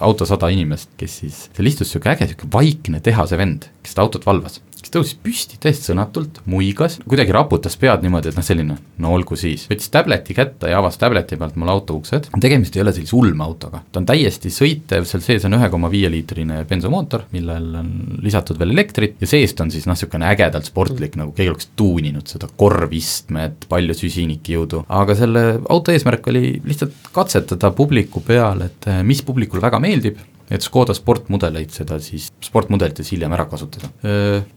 autosada 0.04 0.50
inimest, 0.52 0.90
kes 1.00 1.20
siis, 1.22 1.44
seal 1.56 1.70
istus 1.70 1.88
niisugune 1.88 2.16
äge, 2.16 2.26
niisugune 2.26 2.52
vaikne 2.58 3.00
tehase 3.04 3.38
vend, 3.40 3.70
kes 3.80 3.94
seda 3.94 4.04
autot 4.04 4.26
valvas 4.26 4.58
kes 4.86 4.94
tõusis 4.94 5.16
püsti 5.18 5.58
täiesti 5.60 5.90
sõnatult, 5.90 6.40
muigas, 6.50 7.00
kuidagi 7.06 7.34
raputas 7.34 7.74
pead 7.80 8.04
niimoodi, 8.04 8.30
et 8.30 8.38
noh, 8.38 8.44
selline 8.46 8.76
no 9.02 9.12
olgu 9.16 9.36
siis, 9.38 9.66
võttis 9.70 9.90
tableti 9.92 10.36
kätte 10.36 10.70
ja 10.70 10.78
avas 10.78 10.98
tableti 11.00 11.38
pealt 11.40 11.56
mul 11.58 11.72
auto 11.72 11.96
uksed, 11.98 12.28
tegemist 12.42 12.76
ei 12.76 12.84
ole 12.84 12.94
sellise 12.94 13.16
ulmeautoga, 13.18 13.82
ta 13.90 14.00
on 14.02 14.06
täiesti 14.06 14.52
sõitev, 14.54 15.06
seal 15.08 15.24
sees 15.24 15.46
on 15.48 15.58
ühe 15.58 15.70
koma 15.72 15.90
viie 15.90 16.10
liitrine 16.12 16.62
bensomootor, 16.68 17.26
millel 17.34 17.66
on 17.80 17.90
lisatud 18.22 18.60
veel 18.60 18.76
elektrit 18.76 19.18
ja 19.22 19.30
seest 19.30 19.60
on 19.64 19.72
siis 19.74 19.88
noh, 19.88 19.96
niisugune 19.96 20.28
ägedalt 20.28 20.68
sportlik, 20.68 21.16
nagu 21.18 21.34
keegi 21.34 21.54
oleks 21.54 21.70
tuuninud 21.78 22.28
seda, 22.30 22.50
korvistmed, 22.60 23.66
palju 23.70 23.96
süsinikjõudu, 23.96 24.84
aga 24.92 25.18
selle 25.18 25.44
auto 25.72 25.94
eesmärk 25.94 26.30
oli 26.30 26.56
lihtsalt 26.66 27.10
katsetada 27.16 27.72
publiku 27.74 28.22
peal, 28.24 28.66
et 28.68 28.90
eh, 28.92 29.02
mis 29.06 29.24
publikule 29.26 29.64
väga 29.64 29.80
meeldib, 29.82 30.20
et 30.50 30.62
Škoda 30.62 30.94
sportmudeleid 30.96 31.72
seda 31.74 31.98
siis, 32.02 32.28
sportmudelites 32.44 33.10
hiljem 33.12 33.34
ära 33.34 33.46
kasutada. 33.50 33.90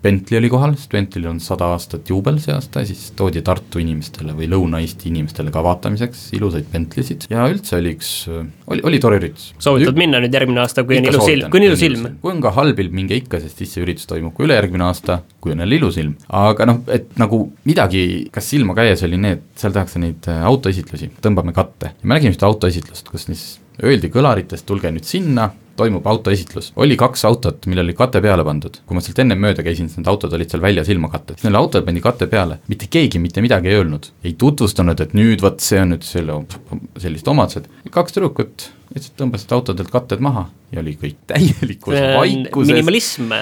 Bentley 0.04 0.40
oli 0.40 0.52
kohal, 0.52 0.76
sest 0.78 0.92
Bentley'l 0.94 1.30
on 1.32 1.40
sada 1.44 1.72
aastat 1.74 2.10
juubel 2.12 2.38
see 2.44 2.54
aasta, 2.54 2.84
siis 2.88 3.10
toodi 3.18 3.42
Tartu 3.46 3.82
inimestele 3.82 4.36
või 4.38 4.50
Lõuna-Eesti 4.52 5.10
inimestele 5.10 5.54
ka 5.54 5.64
vaatamiseks 5.66 6.28
ilusaid 6.38 6.70
Bentleysid 6.72 7.28
ja 7.32 7.48
üldse 7.50 7.78
oli 7.80 7.96
üks, 7.98 8.12
oli, 8.30 8.84
oli 8.86 9.02
tore 9.02 9.20
üritus. 9.22 9.50
soovitad 9.58 9.94
Ük... 9.94 10.02
minna 10.02 10.22
nüüd 10.24 10.36
järgmine 10.36 10.64
aasta, 10.64 10.86
kui 10.88 11.00
on 11.00 11.10
ilus 11.10 11.30
ilm, 11.32 11.50
kui 11.50 11.62
on 11.62 11.68
ilus 11.70 11.86
ilm? 11.88 12.08
kui 12.22 12.34
on 12.34 12.44
ka 12.44 12.54
halb 12.58 12.82
ilm, 12.84 12.98
minge 13.02 13.18
ikka, 13.18 13.42
sest 13.44 13.62
siis 13.62 13.74
see 13.76 13.86
üritus 13.86 14.10
toimub 14.10 14.36
ka 14.38 14.46
ülejärgmine 14.46 14.86
aasta, 14.88 15.22
kui 15.42 15.56
on 15.56 15.64
jälle 15.64 15.80
ilus 15.80 15.98
ilm. 16.02 16.16
aga 16.42 16.70
noh, 16.70 16.84
et 16.94 17.10
nagu 17.22 17.42
midagi, 17.70 18.04
kas 18.34 18.52
silma 18.54 18.78
käies 18.78 19.04
oli 19.08 19.20
need, 19.22 19.46
seal 19.60 19.74
tehakse 19.76 20.02
neid 20.02 20.30
äh, 20.30 20.44
autoesitlusi, 20.50 21.12
tõmbame 21.24 21.56
katte. 21.56 21.94
ja 21.96 22.10
ma 22.10 22.20
nägin 22.20 22.36
ühte 22.36 22.48
autoesitlust, 22.48 23.10
kus 23.10 23.28
siis 23.30 23.48
öeldi 23.84 24.12
kõlaritest, 24.12 24.68
tulge 24.68 24.92
nüüd 24.92 25.08
sinna, 25.08 25.50
toimub 25.80 26.08
autoesitlus. 26.08 26.72
oli 26.76 26.98
kaks 27.00 27.26
autot, 27.30 27.68
millel 27.72 27.88
oli 27.88 27.96
kate 27.98 28.22
peale 28.24 28.46
pandud. 28.48 28.82
kui 28.86 28.98
ma 28.98 29.04
sealt 29.04 29.22
ennem 29.24 29.40
mööda 29.42 29.66
käisin, 29.66 29.90
siis 29.90 30.02
need 30.02 30.12
autod 30.12 30.34
olid 30.36 30.52
seal 30.52 30.64
väljas 30.64 30.92
ilma 30.94 31.12
katteta. 31.12 31.40
siis 31.40 31.48
neile 31.48 31.62
autole 31.62 31.86
pandi 31.88 32.04
kate 32.04 32.28
peale, 32.32 32.60
mitte 32.72 32.90
keegi 32.92 33.22
mitte 33.24 33.44
midagi 33.46 33.72
ei 33.72 33.80
öelnud. 33.80 34.12
ei 34.24 34.36
tutvustanud, 34.40 35.06
et 35.06 35.16
nüüd 35.18 35.46
vot 35.46 35.64
see 35.64 35.82
on 35.82 35.96
nüüd 35.96 36.06
selle, 36.08 36.42
sellised 37.00 37.32
omadused. 37.32 37.72
kaks 37.96 38.18
tüdrukut 38.18 38.70
lihtsalt 38.90 39.20
tõmbasid 39.22 39.52
autodelt 39.54 39.92
katted 39.94 40.22
maha 40.26 40.48
ja 40.74 40.82
oli 40.82 40.96
kõik 41.00 41.20
täielikus 41.30 41.94
vaikuses. 41.94 42.72
minimalism. 42.74 43.34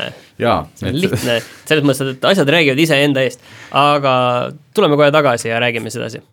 jaa. 0.43 0.60
lihtne, 0.91 1.39
selles 1.65 1.88
mõttes, 1.88 2.15
et 2.17 2.32
asjad 2.34 2.56
räägivad 2.58 2.84
iseenda 2.84 3.23
eest. 3.23 3.43
aga 3.71 4.17
tuleme 4.76 5.00
kohe 5.00 5.12
tagasi 5.15 5.54
ja 5.54 5.62
räägime 5.63 5.91
siis 5.93 6.04
edasi 6.04 6.26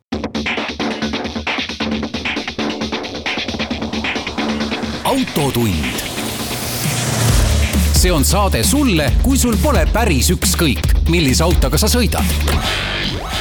autotund. 5.15 5.94
See 8.05 8.13
on 8.13 8.25
saade 8.25 8.61
sulle, 8.69 9.07
kui 9.25 9.39
sul 9.41 9.55
pole 9.63 9.87
päris 9.89 10.27
ükskõik, 10.35 10.91
millise 11.09 11.41
autoga 11.45 11.79
sa 11.81 11.89
sõidad. 11.89 12.27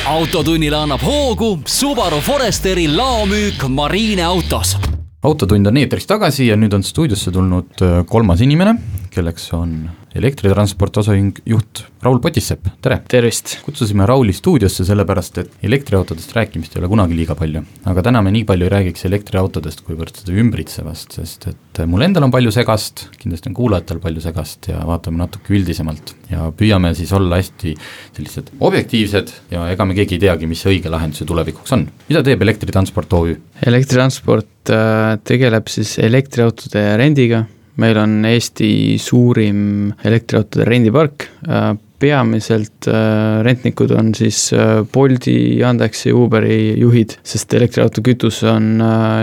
autotunnile 0.08 0.78
annab 0.78 1.04
hoogu 1.04 1.58
Subaru 1.68 2.22
Foresteri 2.24 2.88
laomüük 2.88 3.66
Marine 3.68 4.24
autos 4.24 4.78
autotund 5.24 5.68
on 5.68 5.78
eetris 5.80 6.08
tagasi 6.08 6.48
ja 6.48 6.56
nüüd 6.60 6.76
on 6.76 6.84
stuudiosse 6.84 7.32
tulnud 7.32 7.84
äh, 7.84 8.06
kolmas 8.08 8.44
inimene, 8.44 8.78
kelleks 9.14 9.48
on 9.56 9.76
elektritransport 10.18 10.98
osaühing 11.02 11.40
juht 11.50 11.84
Raul 12.04 12.20
Potissepp, 12.22 12.68
tere! 12.84 13.00
tervist! 13.10 13.56
kutsusime 13.66 14.06
Rauli 14.10 14.34
stuudiosse 14.36 14.86
sellepärast, 14.86 15.40
et 15.42 15.66
elektriautodest 15.66 16.34
rääkimist 16.38 16.76
ei 16.76 16.82
ole 16.82 16.90
kunagi 16.92 17.18
liiga 17.18 17.36
palju. 17.38 17.64
aga 17.90 18.04
täna 18.06 18.22
me 18.26 18.34
nii 18.34 18.46
palju 18.50 18.68
ei 18.68 18.74
räägiks 18.74 19.08
elektriautodest, 19.10 19.84
kuivõrd 19.88 20.20
seda 20.22 20.36
ümbritsevast, 20.44 21.18
sest 21.18 21.48
et 21.54 21.82
mul 21.90 22.06
endal 22.06 22.28
on 22.28 22.34
palju 22.34 22.54
segast, 22.54 23.08
kindlasti 23.22 23.52
on 23.52 23.58
kuulajatel 23.58 24.02
palju 24.04 24.24
segast 24.26 24.70
ja 24.70 24.84
vaatame 24.90 25.22
natuke 25.24 25.56
üldisemalt. 25.58 26.16
ja 26.34 26.50
püüame 26.58 26.94
siis 26.98 27.14
olla 27.14 27.42
hästi 27.42 27.74
sellised 28.18 28.54
objektiivsed 28.60 29.34
ja 29.54 29.68
ega 29.74 29.86
me 29.86 29.98
keegi 29.98 30.18
ei 30.18 30.26
teagi, 30.28 30.50
mis 30.50 30.66
õige 30.70 30.94
lahendus 30.94 31.24
ju 31.24 31.30
tulevikuks 31.30 31.78
on. 31.78 31.88
mida 32.10 32.24
teeb 32.26 32.46
Elektritransport 32.46 33.18
OÜ? 33.18 33.36
elektritransport 33.66 34.74
äh, 34.74 35.18
tegeleb 35.26 35.70
siis 35.72 35.98
elektriautode 36.02 36.86
rendiga, 37.00 37.46
meil 37.82 37.98
on 37.98 38.20
Eesti 38.30 38.98
suurim 39.02 39.92
elektriautode 40.06 40.68
rendipark, 40.70 41.28
äh, 41.48 41.74
peamiselt 42.04 42.90
äh, 42.92 43.40
rentnikud 43.46 43.94
on 43.96 44.12
siis 44.18 44.50
Bolti, 44.94 45.36
Yandexi, 45.62 46.12
Uberi 46.16 46.76
juhid, 46.80 47.18
sest 47.24 47.56
elektriauto 47.56 48.04
kütus 48.06 48.42
on 48.48 48.76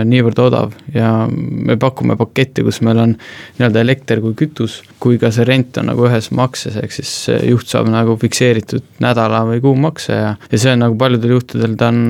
niivõrd 0.09 0.41
odav 0.41 0.75
ja 0.95 1.11
me 1.29 1.77
pakume 1.81 2.17
paketti, 2.19 2.65
kus 2.65 2.81
meil 2.85 2.99
on 3.03 3.15
nii-öelda 3.15 3.83
elekter 3.85 4.21
kui 4.23 4.35
kütus, 4.37 4.79
kui 5.01 5.19
ka 5.21 5.31
see 5.33 5.45
rent 5.47 5.77
on 5.81 5.91
nagu 5.91 6.05
ühes 6.09 6.31
makses, 6.35 6.77
ehk 6.81 6.95
siis 6.95 7.13
juht 7.47 7.69
saab 7.71 7.89
nagu 7.91 8.17
fikseeritud 8.21 9.01
nädala 9.03 9.43
või 9.49 9.61
kuu 9.63 9.75
makse 9.79 10.17
ja 10.17 10.35
ja 10.51 10.61
see 10.61 10.73
on 10.73 10.85
nagu 10.85 10.97
paljudel 10.99 11.35
juhtudel, 11.37 11.75
ta 11.79 11.91
on 11.91 12.05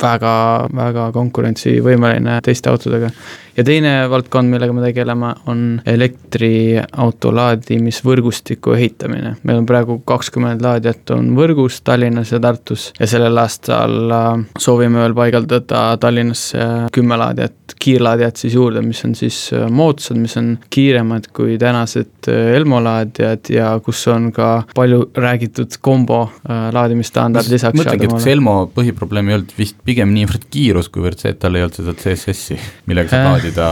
väga, 0.00 0.36
väga 0.76 1.10
konkurentsivõimeline 1.16 2.40
teiste 2.46 2.72
autodega 2.72 3.12
ja 3.56 3.64
teine 3.64 3.92
valdkond, 4.10 4.50
millega 4.52 4.74
me 4.76 4.84
tegeleme, 4.84 5.32
on 5.50 5.62
elektriauto 5.86 7.32
laadimisvõrgustiku 7.34 8.76
ehitamine. 8.76 9.36
meil 9.42 9.62
on 9.62 9.66
praegu 9.66 9.98
kakskümmend 10.06 10.62
laadijat 10.64 11.10
on 11.14 11.32
võrgus 11.36 11.80
Tallinnas 11.86 12.30
ja 12.32 12.40
Tartus 12.42 12.88
ja 12.98 13.08
sellel 13.10 13.36
aastal 13.42 14.12
äh, 14.14 14.28
soovime 14.62 15.02
veel 15.02 15.14
paigaldada 15.16 15.82
Tallinnasse 16.00 16.66
kümme 16.94 17.18
laadijat, 17.20 17.74
kiirlaadijat 17.82 18.42
siis 18.42 18.56
juurde, 18.56 18.82
mis 18.86 19.02
on 19.06 19.16
siis 19.18 19.40
äh, 19.54 19.66
moodsad, 19.72 20.18
mis 20.20 20.36
on 20.38 20.52
kiiremad 20.72 21.30
kui 21.36 21.58
tänased 21.60 22.30
äh, 22.30 22.52
Elmo 22.56 22.80
laadijad 22.84 23.50
ja 23.52 23.72
kus 23.84 24.04
on 24.12 24.30
ka 24.36 24.50
palju 24.76 25.10
räägitud 25.16 25.78
kombo 25.82 26.22
laadimisstandard 26.46 27.50
lisaks. 27.50 27.78
mõtlengi, 27.78 28.06
et 28.08 28.16
kas 28.16 28.28
Elmo 28.30 28.56
põhiprobleem 28.74 29.30
ei 29.30 29.38
olnud 29.40 29.54
vist 29.58 29.78
pigem 29.86 30.14
niivõrd 30.14 30.46
kiirus, 30.52 30.90
kuivõrd 30.94 31.20
see, 31.20 31.34
et 31.34 31.40
tal 31.42 31.58
ei 31.58 31.66
olnud 31.66 31.80
seda 31.80 31.96
CSS-i, 31.98 32.58
millega 32.86 33.12
saab 33.12 33.32
laadida 33.34 33.68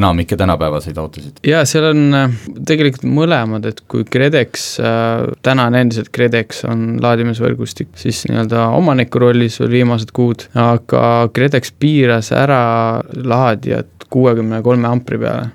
enamikke 0.00 0.38
tänapäevaseid 0.40 0.98
autosid? 1.00 1.42
jaa, 1.46 1.64
seal 1.68 1.90
on 1.92 2.34
tegelikult 2.66 3.06
mõlemad, 3.08 3.66
et 3.68 3.82
kui 3.90 4.06
KredEx, 4.08 4.66
äh, 4.80 5.26
täna 5.56 5.70
on 5.70 5.76
endiselt 5.78 6.10
KredEx, 6.12 6.64
on 6.68 6.98
laadimisvõrgustik, 7.00 7.94
siis 7.96 8.24
nii-öelda 8.28 8.68
omaniku 8.76 9.22
rollis 9.22 9.56
veel 9.62 9.72
viimased 9.72 10.12
kuud, 10.16 10.44
aga 10.60 11.30
KredEx 11.32 11.72
piiras 11.80 12.28
ära 12.36 13.00
laadijad 13.16 13.88
kuuekümne 14.12 14.60
kolme 14.62 14.90
ampri 14.90 15.18
peale 15.18 15.48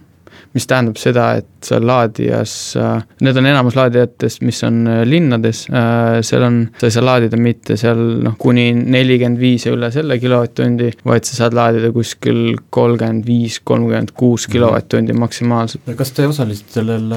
mis 0.55 0.67
tähendab 0.67 0.99
seda, 0.99 1.27
et 1.39 1.47
seal 1.65 1.85
laadijas, 1.87 2.53
äh, 2.79 3.03
need 3.23 3.37
on 3.39 3.47
enamus 3.47 3.77
laadijatest, 3.77 4.41
mis 4.43 4.59
on 4.67 4.81
äh, 4.89 5.01
linnades, 5.07 5.63
äh, 5.69 6.19
seal 6.25 6.45
on, 6.47 6.59
sa 6.79 6.89
ei 6.89 6.95
saa 6.95 7.05
laadida 7.05 7.39
mitte 7.39 7.77
seal 7.79 8.01
noh, 8.25 8.35
kuni 8.41 8.71
nelikümmend 8.75 9.39
viis 9.41 9.67
ja 9.67 9.75
üle 9.75 9.91
selle 9.93 10.17
kilovatt-tundi, 10.21 10.91
vaid 11.07 11.27
sa 11.27 11.39
saad 11.43 11.55
laadida 11.57 11.93
kuskil 11.95 12.57
kolmkümmend 12.73 13.27
viis, 13.27 13.61
kolmkümmend 13.63 14.15
kuus 14.17 14.47
mhm. 14.47 14.57
kilovatt-tundi 14.57 15.15
maksimaalselt. 15.21 15.95
kas 15.97 16.13
te 16.17 16.27
osalesite 16.27 16.81
sellel 16.81 17.15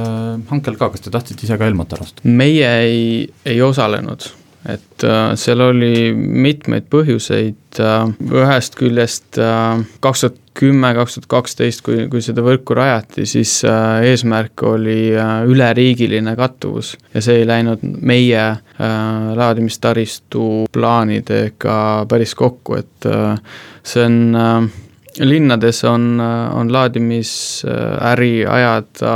hankel 0.51 0.79
ka, 0.79 0.93
kas 0.95 1.07
te 1.07 1.15
tahtsite 1.15 1.49
ise 1.49 1.59
ka 1.59 1.69
Elmot 1.69 1.97
ära 1.97 2.07
osta? 2.07 2.25
meie 2.29 2.71
ei, 2.85 3.05
ei 3.49 3.61
osalenud 3.65 4.31
et 4.71 5.05
seal 5.41 5.61
oli 5.61 6.13
mitmeid 6.15 6.87
põhjuseid, 6.93 7.81
ühest 8.25 8.79
küljest 8.79 9.41
kaks 10.01 10.25
tuhat 10.25 10.41
kümme, 10.55 10.95
kaks 10.95 11.17
tuhat 11.17 11.27
kaksteist, 11.31 11.83
kui, 11.85 12.07
kui 12.11 12.23
seda 12.23 12.43
võrku 12.45 12.77
rajati, 12.79 13.27
siis 13.29 13.57
äh, 13.69 14.05
eesmärk 14.11 14.63
oli 14.69 15.11
äh, 15.19 15.43
üleriigiline 15.51 16.37
kattuvus. 16.39 16.95
Ja 17.15 17.23
see 17.25 17.43
ei 17.43 17.49
läinud 17.49 17.83
meie 17.83 18.45
äh, 18.45 18.87
laadimistaristu 19.39 20.69
plaanidega 20.73 21.77
päris 22.11 22.35
kokku, 22.39 22.79
et 22.81 23.11
see 23.85 24.07
on 24.07 24.71
linnades 25.21 25.85
on, 25.85 26.21
on 26.55 26.73
laadimisäri 26.73 28.47
ajada 28.47 29.13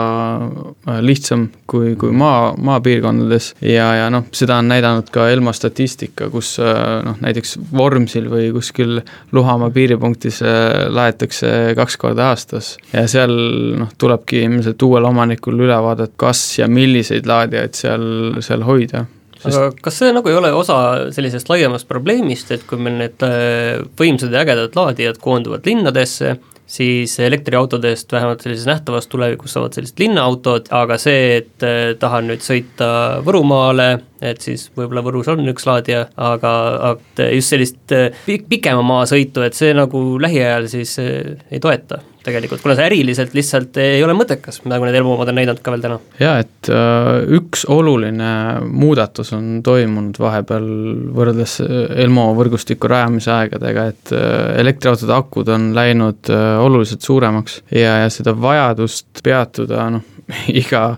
äh, 0.88 1.00
lihtsam 1.00 1.48
kui, 1.66 1.94
kui 1.96 2.12
maa, 2.12 2.54
maapiirkondades 2.56 3.50
ja, 3.62 3.88
ja 3.98 4.08
noh, 4.12 4.28
seda 4.34 4.60
on 4.62 4.70
näidanud 4.70 5.10
ka 5.14 5.28
Elma 5.32 5.52
statistika, 5.56 6.30
kus 6.32 6.54
äh, 6.62 7.02
noh, 7.04 7.18
näiteks 7.24 7.56
Vormsil 7.76 8.30
või 8.30 8.50
kuskil 8.54 9.00
Luhamaa 9.32 9.70
piiripunktis 9.74 10.42
äh, 10.46 10.86
laetakse 10.92 11.74
kaks 11.78 11.98
korda 12.00 12.30
aastas. 12.32 12.76
Ja 12.92 13.06
seal 13.10 13.34
noh, 13.82 13.92
tulebki 13.98 14.44
ilmselt 14.46 14.82
uuel 14.82 15.08
omanikul 15.08 15.66
üle 15.66 15.82
vaadata, 15.82 16.14
kas 16.16 16.42
ja 16.60 16.68
milliseid 16.70 17.26
laadijaid 17.28 17.78
seal, 17.78 18.10
seal 18.44 18.66
hoida 18.66 19.06
Sest... 19.38 19.54
aga 19.54 19.70
kas 19.82 19.98
see 20.00 20.12
nagu 20.14 20.30
ei 20.30 20.36
ole 20.38 20.50
osa 20.56 20.76
sellisest 21.14 21.50
laiemast 21.50 21.88
probleemist, 21.90 22.50
et 22.54 22.64
kui 22.68 22.80
meil 22.82 22.98
need 23.04 23.26
äh, 23.26 23.80
võimsad 23.98 24.34
ja 24.34 24.42
ägedad 24.42 24.74
laadijad 24.78 25.20
koonduvad 25.22 25.66
linnadesse, 25.68 26.34
siis 26.68 27.14
elektriautodest 27.24 28.12
vähemalt 28.12 28.42
sellises 28.44 28.66
nähtavas 28.68 29.06
tulevikus 29.08 29.54
saavad 29.56 29.78
sellised 29.78 30.02
linnaautod, 30.02 30.68
aga 30.74 30.98
see, 31.00 31.38
et 31.38 31.66
äh, 31.66 31.94
tahan 32.00 32.28
nüüd 32.32 32.44
sõita 32.44 32.90
Võrumaale, 33.24 33.88
et 34.20 34.42
siis 34.44 34.66
võib-olla 34.74 35.06
Võrus 35.06 35.30
on 35.32 35.46
üks 35.54 35.68
laadija, 35.68 36.08
aga, 36.16 36.52
aga 36.92 37.30
just 37.32 37.54
sellist 37.54 37.96
äh, 37.96 38.26
pikema 38.50 38.82
maasõitu, 38.84 39.46
et 39.46 39.56
see 39.56 39.70
nagu 39.76 40.02
lähiajal 40.20 40.68
siis 40.74 40.98
ei 40.98 41.62
toeta 41.62 42.02
tegelikult, 42.28 42.62
kuna 42.64 42.76
see 42.78 42.86
äriliselt 42.88 43.34
lihtsalt 43.36 43.78
ei 43.82 44.02
ole 44.04 44.14
mõttekas, 44.16 44.60
nagu 44.68 44.86
need 44.86 44.98
elumomad 45.00 45.32
on 45.32 45.38
näidanud 45.40 45.62
ka 45.64 45.74
veel 45.74 45.84
täna. 45.84 45.98
jaa, 46.20 46.34
et 46.44 46.70
äh, 46.72 47.10
üks 47.38 47.64
oluline 47.72 48.32
muudatus 48.68 49.32
on 49.36 49.62
toimunud 49.66 50.18
vahepeal 50.22 50.68
võrreldes 51.16 51.58
äh, 51.64 51.72
Elmo 52.04 52.28
võrgustiku 52.38 52.90
rajamise 52.90 53.32
aegadega, 53.34 53.88
et 53.92 54.14
äh, 54.16 54.36
elektriautode 54.62 55.16
akud 55.16 55.50
on 55.54 55.70
läinud 55.76 56.30
oluliselt 56.62 57.04
suuremaks 57.04 57.62
ja, 57.72 58.02
ja 58.04 58.12
seda 58.12 58.34
vajadust 58.36 59.22
peatuda 59.24 59.88
noh, 59.96 60.06
iga 60.60 60.92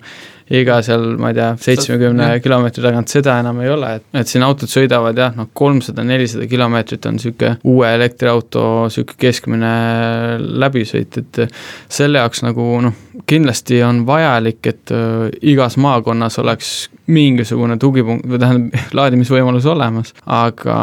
iga 0.50 0.80
seal, 0.82 1.04
ma 1.20 1.30
ei 1.30 1.36
tea, 1.36 1.50
seitsmekümne 1.62 2.30
kilomeetri 2.42 2.82
tagant, 2.84 3.12
seda 3.12 3.36
enam 3.42 3.60
ei 3.62 3.70
ole, 3.70 3.92
et, 4.00 4.06
et 4.22 4.30
siin 4.30 4.44
autod 4.46 4.70
sõidavad 4.70 5.18
jah, 5.18 5.34
noh 5.36 5.50
kolmsada, 5.54 6.04
nelisada 6.06 6.48
kilomeetrit 6.50 7.06
on 7.06 7.18
niisugune 7.18 7.52
uue 7.70 7.92
elektriauto 7.94 8.64
niisugune 8.88 9.20
keskmine 9.20 9.74
läbisõit, 10.64 11.20
et 11.22 11.42
selle 11.90 12.22
jaoks 12.22 12.42
nagu 12.46 12.66
noh, 12.86 12.98
kindlasti 13.30 13.82
on 13.86 14.02
vajalik, 14.08 14.60
et 14.66 14.94
äh, 14.94 15.28
igas 15.52 15.78
maakonnas 15.80 16.40
oleks 16.42 16.74
mingisugune 17.10 17.78
tugipunkt 17.80 18.26
või 18.30 18.42
tähendab, 18.42 18.78
laadimisvõimalus 18.98 19.70
olemas, 19.70 20.14
aga 20.26 20.80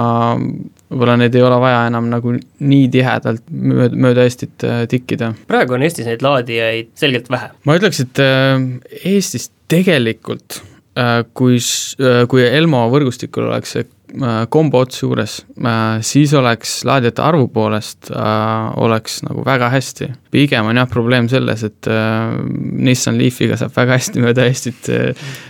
võib-olla 0.92 1.18
neid 1.20 1.36
ei 1.36 1.44
ole 1.44 1.60
vaja 1.62 1.84
enam 1.90 2.08
nagu 2.12 2.34
nii 2.38 2.88
tihedalt 2.94 3.44
mööda, 3.52 4.00
mööda 4.08 4.24
Eestit 4.28 4.64
äh, 4.68 4.86
tikkida. 4.90 5.34
praegu 5.50 5.78
on 5.78 5.84
Eestis 5.88 6.08
neid 6.08 6.24
laadijaid 6.26 6.94
selgelt 6.98 7.30
vähe. 7.34 7.52
ma 7.68 7.78
ütleks, 7.80 8.02
et 8.06 8.24
äh, 8.24 8.56
Eestis 9.04 9.50
tegelikult 9.72 10.62
äh, 10.98 11.22
kui, 11.38 11.60
kui 12.32 12.48
Elmo 12.48 12.88
võrgustikul 12.94 13.52
oleks 13.52 13.78
see 13.78 13.94
kombo 14.48 14.80
ots 14.86 15.02
juures, 15.02 15.34
siis 16.08 16.32
oleks 16.40 16.78
laadijate 16.88 17.20
arvu 17.20 17.50
poolest 17.52 18.08
oleks 18.80 19.18
nagu 19.26 19.44
väga 19.44 19.68
hästi. 19.74 20.08
pigem 20.32 20.70
on 20.72 20.80
jah 20.80 20.88
probleem 20.88 21.28
selles, 21.28 21.66
et 21.68 21.90
Nissan 22.88 23.20
Leafiga 23.20 23.58
saab 23.60 23.76
väga 23.76 23.98
hästi 24.00 24.24
mööda 24.24 24.46
Eestit 24.48 24.88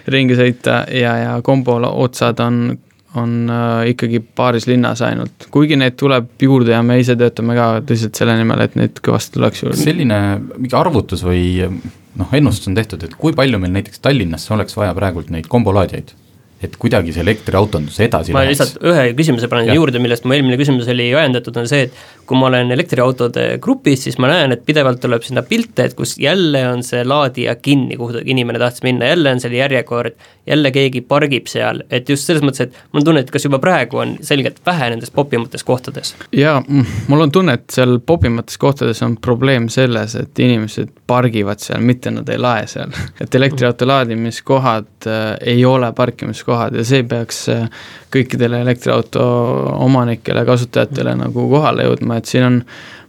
ringi 0.10 0.40
sõita 0.42 0.80
ja, 0.90 1.14
ja 1.22 1.38
kombo 1.46 1.78
otsad 1.92 2.42
on 2.42 2.80
on 3.20 3.52
äh, 3.52 3.92
ikkagi 3.94 4.22
paaris 4.22 4.68
linnas 4.70 5.02
ainult, 5.06 5.48
kuigi 5.54 5.78
neid 5.80 5.98
tuleb 6.00 6.30
juurde 6.42 6.76
ja 6.76 6.84
me 6.86 7.00
ise 7.02 7.18
töötame 7.20 7.58
ka 7.58 7.70
tõsiselt 7.88 8.20
selle 8.20 8.38
nimel, 8.40 8.64
et 8.66 8.78
neid 8.80 9.02
kõvasti 9.04 9.38
tuleks 9.38 9.64
juurde. 9.64 9.80
selline 9.82 10.22
mingi 10.56 10.78
arvutus 10.78 11.26
või 11.26 11.44
noh, 11.68 12.32
ennustus 12.34 12.72
on 12.72 12.78
tehtud, 12.78 13.04
et 13.06 13.18
kui 13.18 13.36
palju 13.38 13.60
meil 13.62 13.76
näiteks 13.76 14.02
Tallinnasse 14.04 14.54
oleks 14.56 14.78
vaja 14.78 14.96
praegult 14.98 15.34
neid 15.34 15.50
kombolaadijaid? 15.52 16.16
Et 16.64 16.74
kuidagi 16.82 17.14
see 17.14 17.22
elektriautondus 17.22 18.00
edasi 18.02 18.34
ma 18.34 18.42
läheks. 18.42 18.58
lihtsalt 18.58 18.86
ühe 18.90 19.04
küsimuse 19.18 19.50
panen 19.52 19.68
Jah. 19.70 19.78
juurde, 19.78 20.00
millest 20.02 20.26
mu 20.26 20.34
eelmine 20.34 20.58
küsimus 20.58 20.88
oli 20.90 21.12
ajendatud, 21.14 21.58
on 21.62 21.68
see, 21.70 21.86
et 21.86 22.00
kui 22.28 22.40
ma 22.40 22.48
olen 22.50 22.74
elektriautode 22.74 23.44
grupis, 23.62 24.08
siis 24.08 24.18
ma 24.18 24.32
näen, 24.32 24.56
et 24.56 24.64
pidevalt 24.66 24.98
tuleb 25.04 25.22
sinna 25.26 25.44
pilte, 25.46 25.86
et 25.86 25.94
kus 25.98 26.16
jälle 26.22 26.64
on 26.72 26.82
see 26.86 27.04
laadija 27.06 27.54
kinni, 27.62 28.00
kuhu 28.00 28.24
inimene 28.26 28.58
tahtis 28.62 28.82
minna, 28.88 29.12
jälle 29.14 29.36
on 29.36 29.44
seal 29.44 29.54
järjekord, 29.54 30.18
jälle 30.50 30.72
keegi 30.74 31.04
pargib 31.06 31.46
seal, 31.52 31.84
et 31.94 32.10
just 32.10 32.26
selles 32.26 32.42
mõttes, 32.42 32.66
et 32.66 32.82
mul 32.90 33.04
on 33.04 33.08
tunne, 33.12 33.22
et 33.22 33.32
kas 33.32 33.46
juba 33.46 33.62
praegu 33.62 34.02
on 34.02 34.18
selgelt 34.26 34.58
vähe 34.66 34.90
nendes 34.96 35.14
popimates 35.14 35.64
kohtades. 35.68 36.16
jaa, 36.34 36.58
mul 37.08 37.28
on 37.28 37.36
tunne, 37.38 37.60
et 37.62 37.70
seal 37.78 38.00
popimates 38.02 38.58
kohtades 38.58 39.04
on 39.06 39.14
probleem 39.22 39.70
selles, 39.70 40.18
et 40.18 40.42
inimesed 40.42 40.90
pargivad 41.08 41.62
seal, 41.62 41.86
mitte 41.86 42.12
nad 42.12 42.34
ei 42.34 42.42
lae 42.42 42.66
seal. 42.68 42.90
et 43.22 43.36
elektriauto 43.38 43.86
laadimiskohad 43.88 45.06
äh, 45.06 45.24
ei 45.54 45.66
ole 45.66 45.94
parkimiskohad 45.94 46.47
ja 46.48 46.86
see 46.88 47.04
peaks 47.08 47.48
äh, 47.54 47.66
kõikidele 48.14 48.62
elektriauto 48.64 49.24
omanikele, 49.88 50.46
kasutajatele 50.48 51.18
nagu 51.20 51.50
kohale 51.52 51.88
jõudma, 51.88 52.20
et 52.20 52.30
siin 52.32 52.48
on 52.48 52.62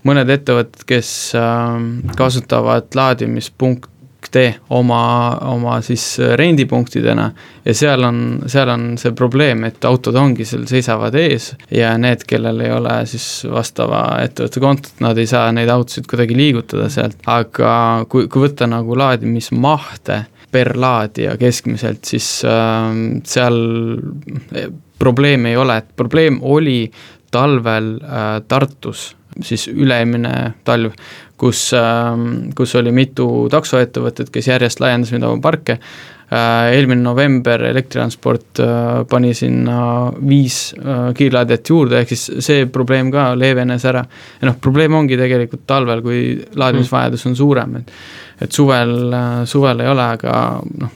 mõned 0.08 0.30
ettevõtted, 0.30 0.84
kes 0.88 1.12
äh, 1.38 1.78
kasutavad 2.18 2.90
laadimispunkte 2.98 4.44
oma, 4.74 5.02
oma 5.48 5.78
siis 5.86 6.04
rendipunktidena 6.40 7.28
ja 7.64 7.74
seal 7.76 8.04
on, 8.04 8.22
seal 8.50 8.72
on 8.74 8.88
see 9.00 9.14
probleem, 9.16 9.62
et 9.68 9.84
autod 9.88 10.18
ongi 10.18 10.46
seal, 10.48 10.66
seisavad 10.70 11.14
ees 11.18 11.52
ja 11.74 11.94
need, 12.00 12.26
kellel 12.28 12.64
ei 12.66 12.72
ole 12.74 12.98
siis 13.10 13.46
vastava 13.50 14.02
ettevõtte 14.24 14.62
kontot, 14.64 14.98
nad 15.04 15.18
ei 15.18 15.30
saa 15.30 15.52
neid 15.54 15.70
autosid 15.72 16.10
kuidagi 16.10 16.36
liigutada 16.36 16.90
sealt, 16.92 17.22
aga 17.26 17.70
kui, 18.10 18.26
kui 18.26 18.48
võtta 18.48 18.68
nagu 18.70 18.98
laadimismahte 18.98 20.24
per 20.52 20.74
laadija 20.80 21.36
keskmiselt, 21.40 22.04
siis 22.08 22.26
äh, 22.48 22.90
seal 23.28 23.58
eh, 24.56 24.68
probleemi 24.98 25.52
ei 25.52 25.60
ole, 25.60 25.78
et 25.82 25.94
probleem 25.96 26.40
oli 26.42 26.80
talvel 27.30 27.96
äh, 28.02 28.28
Tartus, 28.48 29.10
siis 29.44 29.68
üle-eelmine 29.70 30.34
talv, 30.66 30.96
kus 31.38 31.68
äh,, 31.76 32.14
kus 32.58 32.74
oli 32.80 32.92
mitu 32.94 33.28
taksoettevõtet, 33.52 34.32
kes 34.34 34.48
järjest 34.50 34.80
laiendasid 34.82 35.22
oma 35.22 35.42
parke 35.44 35.78
äh,, 35.78 36.17
eelmine 36.30 37.00
november 37.02 37.62
Elektritransport 37.70 38.60
äh, 38.60 38.68
pani 39.08 39.32
sinna 39.34 39.78
viis 40.28 40.74
äh, 40.76 41.08
kiirlaadijat 41.16 41.72
juurde, 41.72 42.02
ehk 42.02 42.12
siis 42.12 42.44
see 42.44 42.66
probleem 42.72 43.12
ka 43.14 43.30
leevenes 43.38 43.86
ära. 43.88 44.04
ja 44.40 44.50
noh, 44.50 44.58
probleem 44.60 44.94
ongi 44.94 45.16
tegelikult 45.16 45.64
talvel, 45.66 46.02
kui 46.04 46.22
laadimisvajadus 46.54 47.26
on 47.30 47.36
suurem, 47.36 47.76
et 47.80 47.92
et 48.38 48.54
suvel, 48.54 49.10
suvel 49.50 49.80
ei 49.82 49.88
ole, 49.90 50.04
aga 50.14 50.32
noh, 50.62 50.90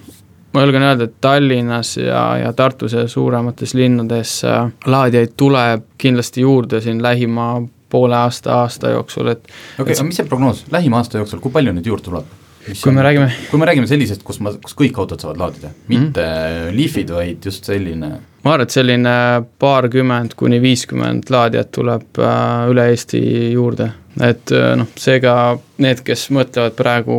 ma 0.53 0.62
julgen 0.62 0.83
öelda, 0.83 1.09
et 1.09 1.14
Tallinnas 1.21 1.97
ja, 1.97 2.23
ja 2.38 2.53
Tartus 2.53 2.92
ja 2.92 3.07
suuremates 3.09 3.75
linnades 3.75 4.42
äh, 4.45 4.68
laadijaid 4.87 5.33
tuleb 5.37 5.88
kindlasti 5.99 6.45
juurde 6.45 6.81
siin 6.81 7.03
lähima 7.03 7.55
poole 7.90 8.16
aasta, 8.16 8.61
aasta 8.62 8.92
jooksul, 8.92 9.33
et 9.33 9.42
okei 9.45 9.83
okay,, 9.83 9.97
aga 9.97 10.09
mis 10.09 10.21
see 10.21 10.29
prognoos 10.29 10.64
lähima 10.73 11.01
aasta 11.01 11.21
jooksul, 11.21 11.40
kui 11.40 11.53
palju 11.53 11.73
neid 11.73 11.88
juurde 11.88 12.09
tuleb? 12.09 12.38
Kui 12.83 12.92
me 12.94 13.03
räägime 13.03 13.31
kui 13.51 13.59
me 13.61 13.66
räägime 13.66 13.90
sellisest, 13.90 14.22
kus 14.27 14.40
ma, 14.44 14.53
kus 14.62 14.77
kõik 14.79 14.98
autod 15.03 15.22
saavad 15.22 15.40
laadida, 15.40 15.72
mitte 15.88 16.20
mm 16.20 16.68
-hmm. 16.68 16.77
Leafid, 16.77 17.11
vaid 17.11 17.44
just 17.44 17.64
selline 17.64 18.12
ma 18.42 18.55
arvan, 18.55 18.66
et 18.66 18.75
selline 18.75 19.16
paarkümmend 19.62 20.35
kuni 20.38 20.61
viiskümmend 20.62 21.31
laadijat 21.31 21.72
tuleb 21.75 22.18
äh, 22.18 22.70
üle 22.70 22.87
Eesti 22.90 23.22
juurde, 23.53 23.88
et 24.20 24.53
äh, 24.53 24.72
noh, 24.79 24.88
seega 24.98 25.59
need, 25.83 26.03
kes 26.07 26.29
mõtlevad 26.35 26.77
praegu 26.79 27.16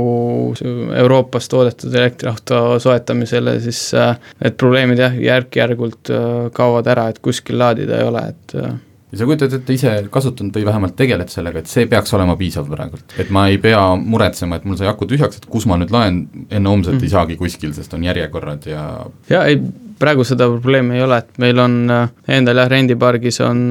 Euroopas 1.03 1.49
toodetud 1.51 1.95
elektriauto 1.95 2.79
soetamisele, 2.83 3.59
siis 3.63 3.93
äh, 3.93 4.17
need 4.43 4.57
probleemid 4.59 4.99
jah, 4.99 5.15
järk-järgult 5.29 6.11
äh, 6.11 6.31
kaovad 6.55 6.87
ära, 6.87 7.07
et 7.09 7.21
kuskil 7.23 7.59
laadida 7.59 8.01
ei 8.01 8.09
ole, 8.09 8.25
et 8.33 8.57
äh, 8.59 8.75
ja 9.13 9.19
sa 9.19 9.27
kujutad 9.29 9.53
ette 9.53 9.75
ise 9.77 9.93
kasutanud 10.11 10.55
või 10.57 10.65
vähemalt 10.65 10.95
tegeled 10.97 11.29
sellega, 11.29 11.61
et 11.61 11.69
see 11.69 11.85
peaks 11.89 12.15
olema 12.17 12.33
piisav 12.39 12.65
praegult, 12.71 13.13
et 13.21 13.29
ma 13.33 13.45
ei 13.51 13.59
pea 13.61 13.81
muretsema, 13.99 14.57
et 14.57 14.65
mul 14.65 14.79
sai 14.79 14.89
aku 14.89 15.07
tühjaks, 15.09 15.37
et 15.37 15.49
kus 15.53 15.67
ma 15.69 15.77
nüüd 15.77 15.93
laen 15.93 16.23
enne 16.49 16.69
homset 16.69 16.97
mm. 16.97 17.05
ei 17.05 17.13
saagi 17.13 17.37
kuskil, 17.37 17.75
sest 17.77 17.93
on 17.93 18.05
järjekorrad 18.07 18.65
ja 18.71 18.87
jaa, 19.29 19.43
ei, 19.51 19.59
praegu 20.01 20.25
seda 20.25 20.47
probleemi 20.49 20.97
ei 20.97 21.05
ole, 21.05 21.19
et 21.21 21.37
meil 21.43 21.61
on 21.61 21.77
äh, 21.93 22.07
endal 22.39 22.63
jah, 22.63 22.71
rendipargis 22.73 23.37
on 23.45 23.61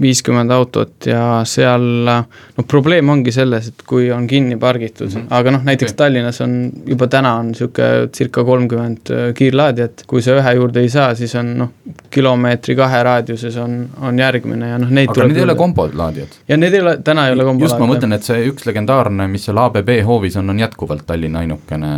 viiskümmend 0.00 0.56
autot 0.56 1.10
ja 1.10 1.42
seal 1.48 1.84
noh, 2.08 2.66
probleem 2.66 3.12
ongi 3.12 3.34
selles, 3.36 3.68
et 3.74 3.84
kui 3.86 4.08
on 4.14 4.24
kinni 4.30 4.56
pargitud 4.56 5.10
mm, 5.10 5.20
-hmm. 5.20 5.36
aga 5.36 5.52
noh, 5.58 5.68
näiteks 5.68 5.92
okay. 5.92 6.00
Tallinnas 6.00 6.40
on 6.40 6.56
juba 6.86 7.10
täna 7.12 7.36
on 7.42 7.52
niisugune 7.52 8.08
circa 8.16 8.44
kolmkümmend 8.44 9.12
kiirlaadijat, 9.36 10.08
kui 10.08 10.24
sa 10.24 10.40
ühe 10.40 10.56
juurde 10.56 10.80
ei 10.80 10.88
saa, 10.88 11.14
siis 11.14 11.34
on 11.36 11.52
noh, 11.60 11.72
kilomeetri 12.16 12.76
kahe 12.78 13.02
raadiuses 13.06 13.56
on, 13.62 13.78
on 14.04 14.20
järgmine 14.20 14.70
ja 14.72 14.78
noh, 14.80 14.92
neid 14.92 15.12
aga 15.12 15.28
need 15.28 15.40
ei 15.40 15.46
ole 15.46 15.56
kombolaadijad? 15.58 16.38
ja 16.48 16.58
need 16.60 16.76
ei 16.76 16.84
ole, 16.84 16.96
täna 17.04 17.26
ei 17.28 17.36
ole 17.36 17.48
kombolaadijad. 17.48 17.68
just, 17.70 17.82
ma 17.82 17.90
mõtlen, 17.92 18.16
et 18.16 18.28
see 18.28 18.46
üks 18.50 18.68
legendaarne, 18.68 19.28
mis 19.32 19.44
seal 19.48 19.60
ABB 19.62 19.92
hoovis 20.06 20.38
on, 20.40 20.54
on 20.54 20.64
jätkuvalt 20.64 21.06
Tallinna 21.08 21.44
ainukene, 21.44 21.92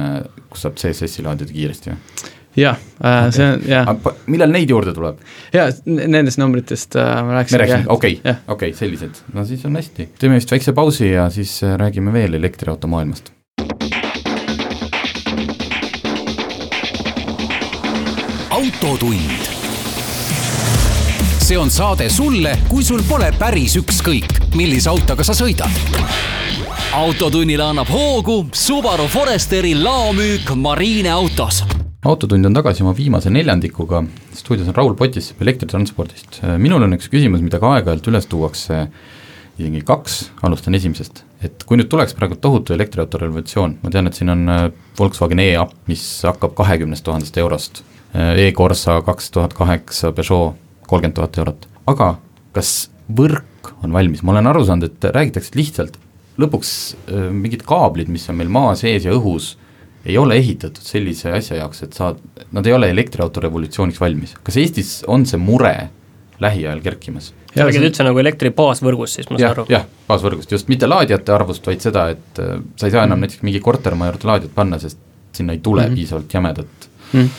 kus 0.50 0.66
saab 0.66 0.76
CSS-i 0.80 1.24
laadida 1.26 1.54
kiiresti 1.54 1.94
või? 1.94 2.34
jah 2.58 2.76
äh, 2.78 3.28
okay., 3.28 3.32
see 3.36 3.48
on 3.52 3.64
jah. 3.68 3.94
millal 4.26 4.54
neid 4.54 4.74
juurde 4.74 4.94
tuleb? 4.96 5.22
jaa, 5.54 5.70
nendest 5.86 6.42
numbritest 6.42 6.98
äh, 6.98 7.14
ma 7.22 7.38
rääkisin. 7.38 7.58
me 7.58 7.64
rääkisime, 7.64 7.90
okei, 7.94 8.20
okei, 8.56 8.74
sellised, 8.74 9.24
no 9.34 9.46
siis 9.48 9.64
on 9.68 9.78
hästi. 9.78 10.10
teeme 10.18 10.40
vist 10.40 10.54
väikse 10.54 10.74
pausi 10.76 11.12
ja 11.12 11.30
siis 11.30 11.60
räägime 11.78 12.12
veel 12.12 12.38
elektriauto 12.40 12.90
maailmast. 12.90 13.32
autotund. 18.58 19.57
See 21.48 21.56
on 21.58 21.70
saade 21.72 22.10
sulle, 22.12 22.50
kui 22.68 22.84
sul 22.84 23.00
pole 23.08 23.30
päris 23.40 23.72
ükskõik, 23.80 24.34
millise 24.58 24.90
autoga 24.90 25.24
sa 25.24 25.32
sõidad. 25.32 25.72
autotunnile 26.92 27.64
annab 27.64 27.88
hoogu 27.88 28.50
Subaru 28.52 29.06
Foresteri 29.08 29.70
laomüük 29.78 30.52
Marine 30.60 31.08
autos. 31.08 31.62
autotund 32.04 32.44
on 32.44 32.52
tagasi 32.52 32.84
oma 32.84 32.92
viimase 32.96 33.30
neljandikuga, 33.30 34.02
stuudios 34.34 34.68
on 34.68 34.74
Raul 34.74 34.94
Potisepp 34.94 35.40
elektritranspordist. 35.42 36.42
minul 36.58 36.82
on 36.82 36.92
üks 36.98 37.08
küsimus, 37.08 37.40
mida 37.40 37.58
ka 37.58 37.72
aeg-ajalt 37.78 38.12
üles 38.12 38.26
tuuakse, 38.26 38.88
isegi 39.58 39.80
kaks, 39.80 40.20
alustan 40.42 40.74
esimesest. 40.74 41.24
et 41.40 41.64
kui 41.64 41.80
nüüd 41.80 41.88
tuleks 41.88 42.12
praegu 42.12 42.36
tohutu 42.36 42.76
elektriauto 42.76 43.24
revolutsioon, 43.24 43.78
ma 43.82 43.90
tean, 43.90 44.06
et 44.06 44.14
siin 44.14 44.28
on 44.28 44.46
Volkswagen 44.98 45.40
e-up, 45.40 45.72
mis 45.86 46.22
hakkab 46.28 46.52
kahekümnest 46.54 47.04
tuhandest 47.04 47.38
eurost, 47.38 47.84
e-Corsa 48.36 49.00
kaks 49.00 49.30
tuhat 49.30 49.54
kaheksa, 49.54 50.12
Peugeot 50.12 50.67
kolmkümmend 50.88 51.16
tuhat 51.18 51.38
eurot, 51.42 51.68
aga 51.90 52.10
kas 52.56 52.72
võrk 53.08 53.72
on 53.84 53.94
valmis, 53.94 54.24
ma 54.24 54.34
olen 54.34 54.50
aru 54.50 54.64
saanud, 54.66 54.90
et 54.90 55.08
räägitakse 55.14 55.56
lihtsalt 55.56 55.98
lõpuks 56.38 56.72
mingid 57.34 57.64
kaablid, 57.66 58.10
mis 58.12 58.28
on 58.30 58.38
meil 58.38 58.50
maa 58.52 58.74
sees 58.78 59.06
ja 59.06 59.14
õhus, 59.16 59.56
ei 60.08 60.16
ole 60.18 60.38
ehitatud 60.38 60.84
sellise 60.84 61.32
asja 61.34 61.58
jaoks, 61.58 61.82
et 61.84 61.96
saad, 61.96 62.20
nad 62.54 62.66
ei 62.66 62.74
ole 62.76 62.90
elektriauto 62.94 63.42
revolutsiooniks 63.44 64.00
valmis. 64.00 64.36
kas 64.46 64.56
Eestis 64.62 64.92
on 65.10 65.26
see 65.26 65.40
mure 65.42 65.74
lähiajal 66.40 66.80
kerkimas? 66.84 67.32
sa 67.54 67.66
räägid 67.66 67.88
üldse 67.88 68.04
nagu 68.06 68.20
elektri 68.22 68.52
baasvõrgust, 68.54 69.18
siis 69.18 69.30
ma 69.32 69.40
saan 69.40 69.56
aru? 69.56 69.66
jah, 69.72 69.86
baasvõrgust, 70.08 70.52
just 70.54 70.70
mitte 70.70 70.86
laadijate 70.86 71.34
arvust, 71.34 71.66
vaid 71.66 71.82
seda, 71.82 72.08
et 72.14 72.42
äh, 72.42 72.58
sa 72.78 72.86
ei 72.86 72.94
saa 72.94 73.04
enam 73.08 73.18
mm. 73.18 73.26
näiteks 73.26 73.46
mingi 73.48 73.62
kortermaja 73.64 74.12
juurde 74.12 74.30
laadijat 74.30 74.54
panna, 74.54 74.78
sest 74.82 75.00
sinna 75.34 75.56
ei 75.56 75.62
tule 75.64 75.88
mm. 75.88 75.98
piisavalt 75.98 76.38
jämedat 76.38 76.88
mm.. 77.12 77.30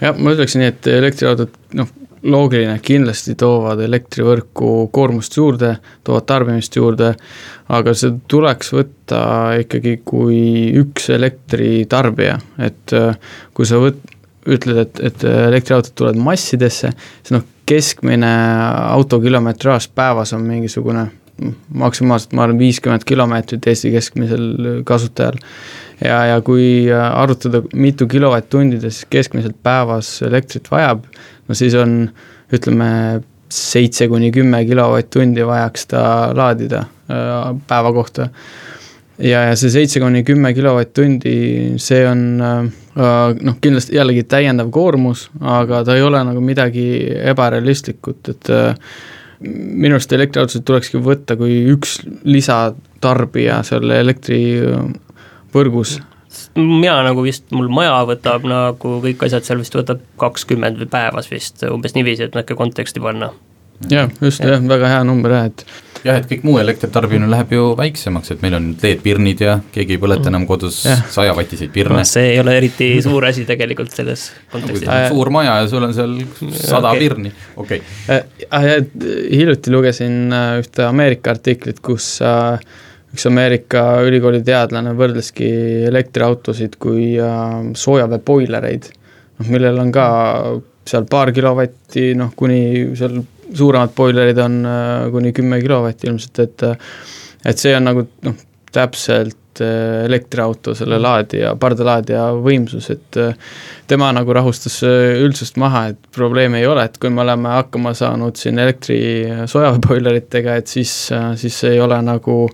jah, 0.00 0.18
ma 0.18 0.34
ütleksin 0.34 0.64
nii, 0.64 0.72
et 0.74 0.90
elektriautod 0.96 1.54
noh, 1.78 1.92
loogiline, 2.22 2.76
kindlasti 2.84 3.34
toovad 3.38 3.80
elektrivõrku 3.84 4.90
koormust 4.92 5.36
juurde, 5.36 5.74
toovad 6.04 6.26
tarbimist 6.28 6.76
juurde, 6.76 7.14
aga 7.72 7.94
see 7.96 8.16
tuleks 8.30 8.74
võtta 8.76 9.20
ikkagi 9.62 10.00
kui 10.04 10.40
üks 10.80 11.10
elektritarbija, 11.16 12.36
et 12.60 12.96
äh, 12.96 13.16
kui 13.56 13.68
sa 13.68 13.80
võt-, 13.80 14.02
ütled, 14.50 14.82
et, 14.84 15.00
et 15.10 15.24
elektriautod 15.30 15.96
tulevad 15.96 16.20
massidesse, 16.20 16.92
siis 17.20 17.34
noh, 17.36 17.46
keskmine 17.70 18.30
autokilometraaž 18.96 19.90
päevas 19.94 20.32
on 20.34 20.42
mingisugune 20.42 21.06
maksimaalselt 21.74 22.34
ma 22.36 22.44
arvan, 22.44 22.58
viiskümmend 22.60 23.04
kilomeetrit 23.08 23.66
Eesti 23.70 23.92
keskmisel 23.94 24.82
kasutajal. 24.84 25.38
Ja, 26.04 26.20
ja 26.32 26.40
kui 26.44 26.86
arutada, 26.92 27.62
mitu 27.74 28.08
kilovatt-tundi 28.10 28.80
ta 28.80 28.90
siis 28.90 29.08
keskmiselt 29.10 29.58
päevas 29.62 30.18
elektrit 30.26 30.70
vajab, 30.72 31.04
no 31.48 31.58
siis 31.58 31.76
on 31.78 32.02
ütleme, 32.54 32.90
seitse 33.50 34.08
kuni 34.08 34.30
kümme 34.34 34.62
kilovatt-tundi 34.66 35.46
vajaks 35.46 35.88
ta 35.90 36.02
laadida 36.36 36.84
äh, 37.10 37.38
päeva 37.66 37.92
kohta. 37.92 38.28
ja, 39.18 39.42
ja 39.50 39.56
see 39.58 39.70
seitse 39.70 40.00
kuni 40.00 40.22
kümme 40.24 40.54
kilovatt-tundi, 40.54 41.34
see 41.82 42.04
on 42.08 42.26
äh, 42.40 42.60
noh, 43.42 43.58
kindlasti 43.60 43.96
jällegi 43.98 44.24
täiendav 44.30 44.70
koormus, 44.74 45.28
aga 45.40 45.84
ta 45.84 45.96
ei 45.98 46.02
ole 46.06 46.22
nagu 46.24 46.40
midagi 46.44 46.86
ebarealistlikut, 47.32 48.32
et 48.34 48.52
äh, 48.54 48.94
minu 49.40 49.96
arust 49.96 50.12
elektriautosid 50.12 50.64
tulekski 50.68 51.00
võtta 51.02 51.36
kui 51.40 51.62
üks 51.72 52.00
lisatarbija 52.28 53.62
selle 53.66 54.02
elektrivõrgus 55.50 56.00
mina 56.54 57.00
nagu 57.02 57.24
vist, 57.26 57.48
mul 57.50 57.68
maja 57.74 58.00
võtab 58.06 58.46
nagu 58.46 58.96
kõik 59.02 59.26
asjad 59.26 59.46
seal 59.46 59.62
vist 59.62 59.74
võtab 59.74 60.02
kakskümmend 60.20 60.82
päevas 60.90 61.30
vist 61.30 61.64
umbes 61.66 61.96
niiviisi, 61.96 62.28
et 62.28 62.36
natuke 62.38 62.54
konteksti 62.58 63.02
panna. 63.02 63.32
jah, 63.90 64.10
just 64.22 64.44
jah, 64.44 64.60
väga 64.62 64.92
hea 64.92 65.00
number 65.04 65.32
jah, 65.34 65.48
et 65.50 65.64
jah, 66.04 66.20
et 66.20 66.28
kõik 66.30 66.44
muu 66.46 66.60
elektritarbimine 66.62 67.26
läheb 67.32 67.54
ju 67.56 67.64
väiksemaks, 67.80 68.30
et 68.30 68.44
meil 68.44 68.54
on 68.60 68.68
LED-pirnid 68.78 69.42
ja 69.42 69.56
keegi 69.74 69.96
ei 69.96 70.02
põleta 70.02 70.30
enam 70.30 70.46
kodus 70.46 70.84
sajavatiseid 71.16 71.72
pirne. 71.74 72.04
see 72.06 72.36
ei 72.36 72.38
ole 72.44 72.54
eriti 72.60 72.92
suur 73.02 73.26
asi 73.26 73.42
tegelikult 73.48 73.90
selles 73.96 74.28
kontekstis. 74.52 74.92
suur 75.10 75.32
maja 75.34 75.56
ja 75.64 75.72
sul 75.72 75.88
on 75.88 75.96
seal 75.96 76.14
sada 76.60 76.92
okay. 76.92 77.02
pirni, 77.02 77.34
okei 77.56 77.82
okay.. 78.06 78.22
Äh, 78.54 78.70
hiljuti 79.32 79.74
lugesin 79.74 80.30
äh, 80.30 80.60
ühte 80.62 80.86
Ameerika 80.86 81.34
artiklit, 81.34 81.82
kus 81.82 82.20
äh, 82.22 82.62
üks 83.10 83.26
Ameerika 83.26 83.84
ülikooli 84.06 84.42
teadlane 84.46 84.94
võrdleski 84.98 85.48
elektriautosid 85.88 86.76
kui 86.82 87.12
soojaveeboilereid, 87.84 88.86
noh 89.40 89.50
millel 89.50 89.80
on 89.82 89.90
ka 89.94 90.06
seal 90.90 91.06
paar 91.10 91.32
kilovatti, 91.34 92.12
noh 92.18 92.32
kuni 92.38 92.60
seal 92.98 93.18
suuremad 93.54 93.92
boilerid 93.96 94.38
on 94.38 94.62
äh, 94.66 95.10
kuni 95.12 95.32
kümme 95.32 95.60
kilovatti 95.62 96.10
ilmselt, 96.10 96.38
et 96.44 96.66
et 97.50 97.58
see 97.60 97.72
on 97.76 97.86
nagu 97.88 98.04
noh, 98.26 98.36
täpselt 98.72 99.62
äh, 99.64 100.04
elektriauto 100.06 100.74
selle 100.78 101.00
laadija, 101.00 101.54
pardalaadija 101.60 102.26
võimsus, 102.44 102.90
et 102.94 103.20
äh, 103.20 103.56
tema 103.90 104.10
nagu 104.14 104.34
rahustas 104.36 104.80
üldsust 104.84 105.58
maha, 105.60 105.88
et 105.92 106.12
probleemi 106.14 106.60
ei 106.60 106.68
ole, 106.70 106.84
et 106.86 107.00
kui 107.00 107.10
me 107.10 107.24
oleme 107.24 107.56
hakkama 107.56 107.94
saanud 107.96 108.38
siin 108.38 108.60
elektri 108.62 109.00
soojaveeboileritega, 109.50 110.60
et 110.60 110.70
siis, 110.70 110.94
siis 111.40 111.64
ei 111.72 111.80
ole 111.82 111.98
nagu 112.06 112.44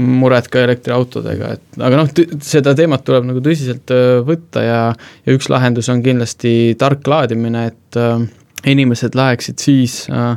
muret 0.00 0.46
ka 0.48 0.62
elektriautodega, 0.64 1.54
et 1.56 1.80
aga 1.84 1.98
noh, 1.98 2.12
seda 2.44 2.72
teemat 2.76 3.02
tuleb 3.04 3.26
nagu 3.28 3.42
tõsiselt 3.44 3.92
võtta 4.24 4.62
ja 4.64 4.78
ja 5.26 5.34
üks 5.36 5.50
lahendus 5.52 5.90
on 5.92 6.00
kindlasti 6.04 6.74
tark 6.80 7.06
laadimine, 7.10 7.66
et 7.72 8.00
äh, 8.00 8.24
inimesed 8.72 9.16
läheksid 9.18 9.62
siis, 9.62 10.02
äh, 10.10 10.36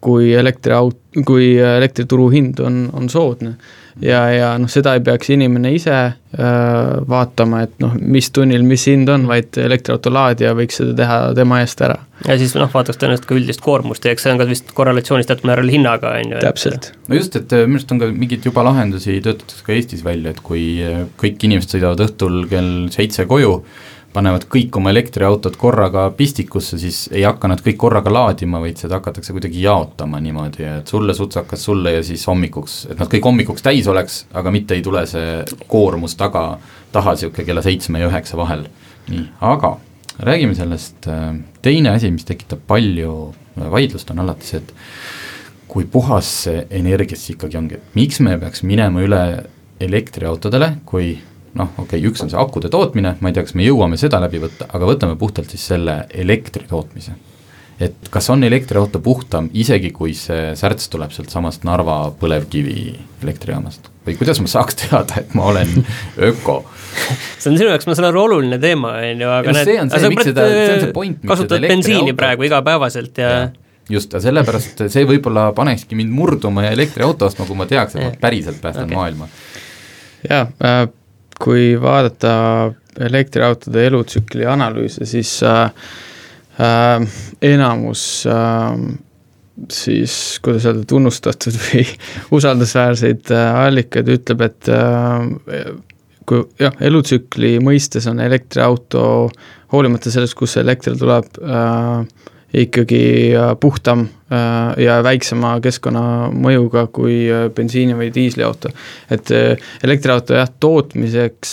kui 0.00 0.32
elektriaut-, 0.36 1.22
kui 1.26 1.54
elektrituru 1.58 2.28
hind 2.34 2.60
on, 2.64 2.86
on 2.96 3.08
soodne. 3.12 3.56
Ja, 4.02 4.20
ja 4.32 4.50
noh, 4.60 4.70
seda 4.70 4.94
ei 4.96 5.02
peaks 5.04 5.30
inimene 5.32 5.72
ise 5.76 5.94
äh, 5.94 6.16
vaatama, 7.08 7.62
et 7.66 7.78
noh, 7.82 7.94
mis 7.96 8.28
tunnil 8.34 8.64
mis 8.66 8.86
hind 8.90 9.10
on, 9.12 9.26
vaid 9.30 9.56
elektriauto 9.60 10.12
laadija 10.12 10.52
võiks 10.58 10.80
seda 10.80 10.94
teha 11.00 11.18
tema 11.38 11.60
eest 11.64 11.82
ära. 11.86 11.98
ja 12.26 12.36
siis 12.40 12.54
noh, 12.58 12.70
vaataks 12.72 13.00
tõenäoliselt 13.00 13.28
ka 13.30 13.38
üldist 13.38 13.64
koormust 13.64 14.04
ja 14.04 14.14
eks 14.14 14.26
see 14.26 14.34
on 14.34 14.42
ka 14.42 14.48
vist 14.50 14.72
korrelatsioonis 14.76 15.30
teatud 15.30 15.48
määral 15.48 15.72
hinnaga, 15.72 16.14
on 16.20 16.36
ju. 16.36 16.44
täpselt. 16.44 16.92
no 17.08 17.18
just, 17.18 17.36
et 17.40 17.56
minu 17.64 17.80
arust 17.80 17.96
on 17.96 18.02
ka 18.02 18.12
mingeid 18.12 18.48
juba 18.50 18.66
lahendusi 18.66 19.20
töötatud 19.24 19.66
ka 19.66 19.76
Eestis 19.76 20.04
välja, 20.06 20.34
et 20.34 20.42
kui 20.44 20.66
kõik 21.20 21.48
inimesed 21.48 21.76
sõidavad 21.76 22.06
õhtul 22.08 22.42
kell 22.52 22.72
seitse 22.94 23.28
koju, 23.28 23.60
panevad 24.16 24.46
kõik 24.52 24.76
oma 24.78 24.92
elektriautod 24.94 25.58
korraga 25.60 26.06
pistikusse, 26.16 26.78
siis 26.80 27.04
ei 27.12 27.26
hakka 27.26 27.50
nad 27.52 27.60
kõik 27.64 27.78
korraga 27.82 28.12
laadima, 28.12 28.60
vaid 28.62 28.80
seda 28.80 29.00
hakatakse 29.00 29.34
kuidagi 29.36 29.60
jaotama 29.64 30.20
niimoodi, 30.24 30.64
et 30.78 30.92
sulle 30.92 31.14
sutsakas, 31.16 31.66
sulle 31.68 31.96
ja 31.98 32.04
siis 32.06 32.24
hommikuks, 32.30 32.78
et 32.92 33.02
nad 33.02 33.10
kõik 33.12 33.28
hommikuks 33.28 33.66
täis 33.66 33.88
oleks, 33.92 34.22
aga 34.36 34.52
mitte 34.54 34.76
ei 34.76 34.84
tule 34.86 35.04
see 35.10 35.42
koormus 35.68 36.16
taga, 36.16 36.46
taha 36.94 37.16
niisugune 37.16 37.48
kella 37.48 37.64
seitsme 37.66 38.00
ja 38.00 38.08
üheksa 38.10 38.40
vahel. 38.40 38.66
nii, 39.10 39.26
aga 39.44 39.76
räägime 40.18 40.56
sellest, 40.58 41.06
äh, 41.12 41.36
teine 41.62 41.92
asi, 41.92 42.10
mis 42.10 42.24
tekitab 42.26 42.64
palju 42.66 43.12
vaidlust, 43.56 44.10
on 44.10 44.24
alati 44.24 44.48
see, 44.48 44.64
et 44.64 44.72
kui 45.68 45.84
puhas 45.84 46.28
see 46.46 46.66
energia 46.70 47.18
siis 47.18 47.36
ikkagi 47.36 47.58
ongi, 47.60 47.78
et 47.78 47.96
miks 47.98 48.20
me 48.24 48.38
peaks 48.40 48.64
minema 48.64 49.04
üle 49.04 49.22
elektriautodele, 49.80 50.78
kui 50.88 51.18
noh, 51.56 51.72
okei 51.76 52.00
okay,, 52.00 52.10
üks 52.10 52.24
on 52.24 52.32
see 52.32 52.40
akude 52.40 52.70
tootmine, 52.72 53.16
ma 53.20 53.30
ei 53.30 53.36
tea, 53.36 53.46
kas 53.46 53.56
me 53.58 53.66
jõuame 53.66 53.98
seda 54.00 54.20
läbi 54.22 54.42
võtta, 54.42 54.68
aga 54.76 54.92
võtame 54.92 55.16
puhtalt 55.20 55.52
siis 55.52 55.66
selle 55.72 56.04
elektri 56.14 56.66
tootmise. 56.68 57.16
et 57.80 58.08
kas 58.10 58.30
on 58.32 58.44
elektriauto 58.44 59.00
puhtam, 59.04 59.50
isegi 59.52 59.90
kui 59.92 60.14
see 60.16 60.54
särts 60.56 60.88
tuleb 60.88 61.12
sealt 61.12 61.30
samast 61.32 61.66
Narva 61.68 61.98
põlevkivi 62.20 62.94
elektrijaamast? 63.22 63.90
või 64.06 64.16
kuidas 64.16 64.40
ma 64.40 64.48
saaks 64.48 64.78
teada, 64.84 65.20
et 65.20 65.34
ma 65.34 65.50
olen 65.50 65.72
öko? 66.30 66.62
see 67.38 67.50
on 67.50 67.58
sinu 67.58 67.70
jaoks, 67.72 67.88
ma 67.88 67.98
saan 67.98 68.10
aru, 68.12 68.22
oluline 68.28 68.58
teema, 68.62 68.96
on 69.02 69.22
ju, 69.24 69.30
aga 69.40 69.52
need, 69.52 69.68
see 69.68 69.78
on 69.82 69.92
see, 69.92 70.10
miks 70.12 70.28
seda, 70.30 70.48
see 70.48 70.74
on 70.74 70.82
see 70.86 70.96
point, 70.96 71.22
miks 71.22 71.32
kasutad 71.34 71.68
bensiini 71.68 72.16
praegu 72.16 72.46
igapäevaselt 72.48 73.22
ja, 73.22 73.30
ja 73.34 73.46
just, 73.90 74.12
ja 74.12 74.22
sellepärast 74.22 74.86
see 74.92 75.06
võib-olla 75.08 75.48
panekski 75.56 75.98
mind 75.98 76.14
murduma 76.14 76.66
ja 76.66 76.74
elektriauto 76.76 77.28
ostma, 77.28 77.46
kui 77.48 77.58
ma 77.58 77.68
teaks, 77.70 77.96
et 77.96 78.04
ma 78.04 78.12
päriselt 78.20 78.60
päästan 78.62 78.88
okay. 78.88 78.98
maailma. 78.98 79.28
jaa 80.28 80.46
äh,, 80.64 80.86
kui 81.42 81.74
vaadata 81.80 82.34
elektriautode 83.00 83.86
elutsükli 83.86 84.46
analüüse, 84.48 85.06
siis 85.08 85.38
äh, 85.44 85.70
äh, 86.60 87.18
enamus 87.44 88.24
äh, 88.30 88.78
siis 89.72 90.38
kuidas 90.44 90.66
öelda, 90.68 90.84
tunnustatud 90.88 91.56
või 91.64 91.84
usaldusväärseid 92.36 93.32
äh, 93.34 93.58
allikaid 93.66 94.08
ütleb, 94.16 94.46
et 94.48 94.72
äh, 94.72 95.68
kui 96.26 96.42
jah, 96.60 96.74
elutsükli 96.82 97.56
mõistes 97.64 98.08
on 98.10 98.20
elektriauto 98.20 99.02
hoolimata 99.72 100.12
sellest, 100.12 100.38
see 100.46 100.62
elekter 100.62 100.96
tuleb 100.98 101.38
äh,, 101.42 102.32
ikkagi 102.56 103.34
äh, 103.36 103.56
puhtam 103.60 104.06
äh, 104.32 104.84
ja 104.84 104.96
väiksema 105.04 105.56
keskkonnamõjuga 105.64 106.86
kui 106.94 107.18
äh, 107.28 107.46
bensiini- 107.52 107.96
või 107.98 108.08
diisliauto. 108.14 108.72
et 109.10 109.30
elektriauto 109.84 110.34
jah, 110.34 110.48
tootmiseks 110.60 111.52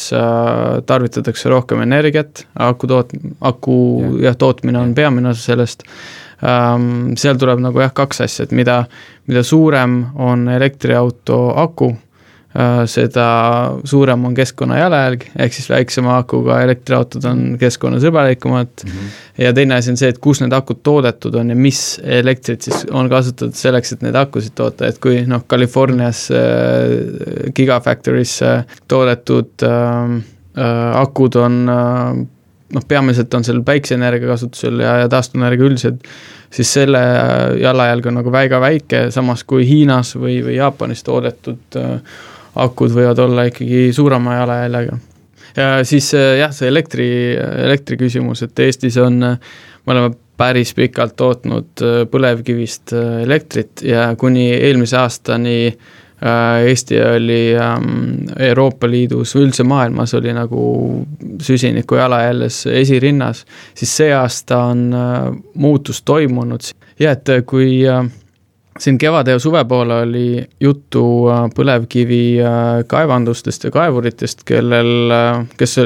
tarvitatakse 0.85 1.49
rohkem 1.49 1.83
energiat, 1.83 2.45
aku 2.55 2.87
toot-, 2.87 3.15
aku 3.41 3.77
jah. 4.01 4.19
ja, 4.29 4.35
tootmine 4.35 4.79
on 4.79 4.95
peamine 4.95 5.33
osa 5.33 5.51
sellest, 5.51 5.83
ähm, 6.45 7.13
seal 7.19 7.37
tuleb 7.41 7.59
nagu 7.63 7.83
jah, 7.83 7.93
kaks 7.93 8.23
asja, 8.27 8.47
et 8.47 8.55
mida, 8.55 8.83
mida 9.27 9.43
suurem 9.43 10.05
on 10.15 10.47
elektriauto 10.55 11.45
aku, 11.59 11.93
seda 12.85 13.27
suurem 13.89 14.25
on 14.27 14.35
keskkonna 14.37 14.77
jalajälg, 14.77 15.23
ehk 15.41 15.55
siis 15.55 15.69
väiksema 15.71 16.17
akuga 16.21 16.59
elektriautod 16.61 17.25
on 17.25 17.39
keskkonnasõbralikumad 17.59 18.83
mm. 18.85 18.91
-hmm. 18.91 19.15
ja 19.43 19.53
teine 19.53 19.75
asi 19.75 19.89
on 19.91 19.97
see, 19.97 20.11
et 20.13 20.19
kus 20.21 20.41
need 20.41 20.53
akud 20.53 20.83
toodetud 20.85 21.33
on 21.35 21.49
ja 21.49 21.55
mis 21.55 22.01
elektrit 22.03 22.61
siis 22.61 22.85
on 22.91 23.09
kasutatud 23.09 23.57
selleks, 23.57 23.93
et 23.93 24.05
neid 24.05 24.15
akusid 24.15 24.53
toota, 24.55 24.87
et 24.87 24.99
kui 25.01 25.23
noh, 25.25 25.47
Californias 25.49 26.27
äh, 26.31 27.49
Gigafactory's 27.57 28.37
äh, 28.45 28.65
toodetud 28.87 29.65
äh, 29.65 30.13
äh, 30.57 31.01
akud 31.01 31.35
on 31.41 31.57
äh, 31.69 32.25
noh, 32.73 32.85
peamiselt 32.87 33.33
on 33.33 33.45
seal 33.45 33.63
päikseenergia 33.65 34.29
kasutusel 34.33 34.79
ja, 34.83 34.97
ja 35.03 35.09
taastuvenergia 35.09 35.67
üldiselt, 35.67 36.05
siis 36.53 36.73
selle 36.73 37.01
jalajälg 37.61 38.09
on 38.09 38.19
nagu 38.21 38.31
väga 38.33 38.61
väike, 38.61 39.07
samas 39.13 39.43
kui 39.47 39.65
Hiinas 39.67 40.15
või, 40.17 40.37
või 40.45 40.57
Jaapanis 40.57 41.03
toodetud 41.05 41.81
äh, 41.81 42.21
akud 42.55 42.93
võivad 42.93 43.19
olla 43.23 43.47
ikkagi 43.49 43.87
suurema 43.93 44.35
jalajäljega. 44.35 44.97
ja 45.57 45.69
siis 45.85 46.13
äh, 46.17 46.37
jah, 46.39 46.53
see 46.53 46.69
elektri, 46.69 47.07
elektri 47.37 47.97
küsimus, 47.97 48.43
et 48.45 48.59
Eestis 48.59 48.97
on, 49.01 49.19
me 49.19 49.95
oleme 49.95 50.13
päris 50.37 50.73
pikalt 50.77 51.15
tootnud 51.19 51.83
äh, 51.83 51.99
põlevkivist 52.09 52.95
äh, 52.97 53.19
elektrit 53.25 53.83
ja 53.85 54.13
kuni 54.17 54.51
eelmise 54.53 54.97
aastani 55.01 55.57
Eesti 56.23 56.95
oli 57.03 57.51
ähm, 57.59 58.29
Euroopa 58.39 58.87
Liidus 58.87 59.33
üldse 59.35 59.65
maailmas 59.67 60.13
oli 60.15 60.31
nagu 60.31 60.61
süsiniku 61.43 61.97
jalajäljes 61.99 62.61
esirinnas, 62.71 63.41
siis 63.75 63.91
see 63.97 64.13
aasta 64.15 64.61
on 64.69 64.85
muutus 65.59 65.99
toimunud 66.07 66.69
ja 67.01 67.11
et 67.17 67.33
kui 67.43 67.81
siin 68.79 68.97
kevade 68.97 69.31
ja 69.31 69.39
suve 69.39 69.65
poole 69.65 69.99
oli 70.01 70.43
juttu 70.59 71.03
äh, 71.29 71.45
põlevkivi 71.55 72.23
äh, 72.41 72.83
kaevandustest 72.87 73.67
ja 73.67 73.71
kaevuritest, 73.71 74.41
kellel, 74.47 75.11
äh, 75.13 75.43
kes 75.57 75.77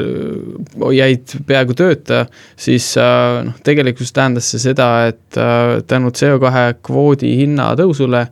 jäid 0.96 1.34
peaaegu 1.46 1.76
tööta, 1.76 2.24
siis 2.56 2.90
noh, 3.44 3.58
tegelikkuses 3.64 4.12
tähendas 4.16 4.48
see 4.52 4.62
seda, 4.62 4.88
et 5.10 5.38
tänu 5.88 6.12
CO2 6.14 6.62
kvoodi 6.84 7.34
hinna 7.42 7.70
tõusule 7.78 8.24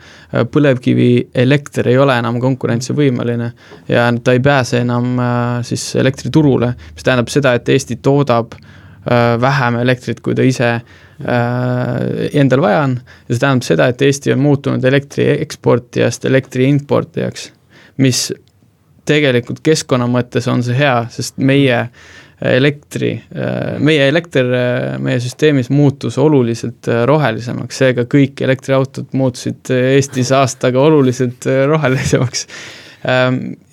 põlevkivielekter 0.53 1.91
ei 1.91 1.99
ole 2.01 2.17
enam 2.21 2.41
konkurentsivõimeline 2.43 3.51
ja 3.93 4.07
ta 4.25 4.37
ei 4.37 4.41
pääse 4.45 4.81
enam 4.85 5.21
siis 5.67 5.89
elektriturule, 6.01 6.73
mis 6.95 7.07
tähendab 7.07 7.31
seda, 7.33 7.55
et 7.59 7.69
Eesti 7.69 7.99
toodab 8.03 8.57
vähem 9.41 9.77
elektrit, 9.79 10.19
kui 10.21 10.35
ta 10.35 10.43
ise 10.43 10.71
Äh, 11.21 12.29
endal 12.37 12.61
vaja 12.61 12.83
on. 12.85 12.99
Ja 13.29 13.35
see 13.35 13.41
tähendab 13.41 13.65
seda, 13.65 13.87
et 13.89 14.03
Eesti 14.05 14.35
on 14.35 14.43
muutunud 14.45 14.85
elektri 14.85 15.31
eksportijast 15.33 16.27
elektri 16.29 16.67
importijaks, 16.69 17.49
mis 18.05 18.27
tegelikult 19.09 19.63
keskkonna 19.65 20.09
mõttes 20.13 20.49
on 20.53 20.61
see 20.67 20.77
hea, 20.77 20.99
sest 21.15 21.41
meie 21.41 21.79
elektri, 22.45 23.15
äh, 23.33 23.79
meie 23.81 24.11
elekter 24.11 24.53
äh, 24.53 24.89
meie 25.01 25.23
süsteemis 25.25 25.73
muutus 25.73 26.19
oluliselt 26.21 26.91
rohelisemaks, 27.09 27.81
seega 27.81 28.05
kõik 28.13 28.45
elektriautod 28.45 29.17
muutusid 29.17 29.73
Eestis 29.73 30.35
aastaga 30.37 30.85
oluliselt 30.85 31.49
rohelisemaks 31.73 32.45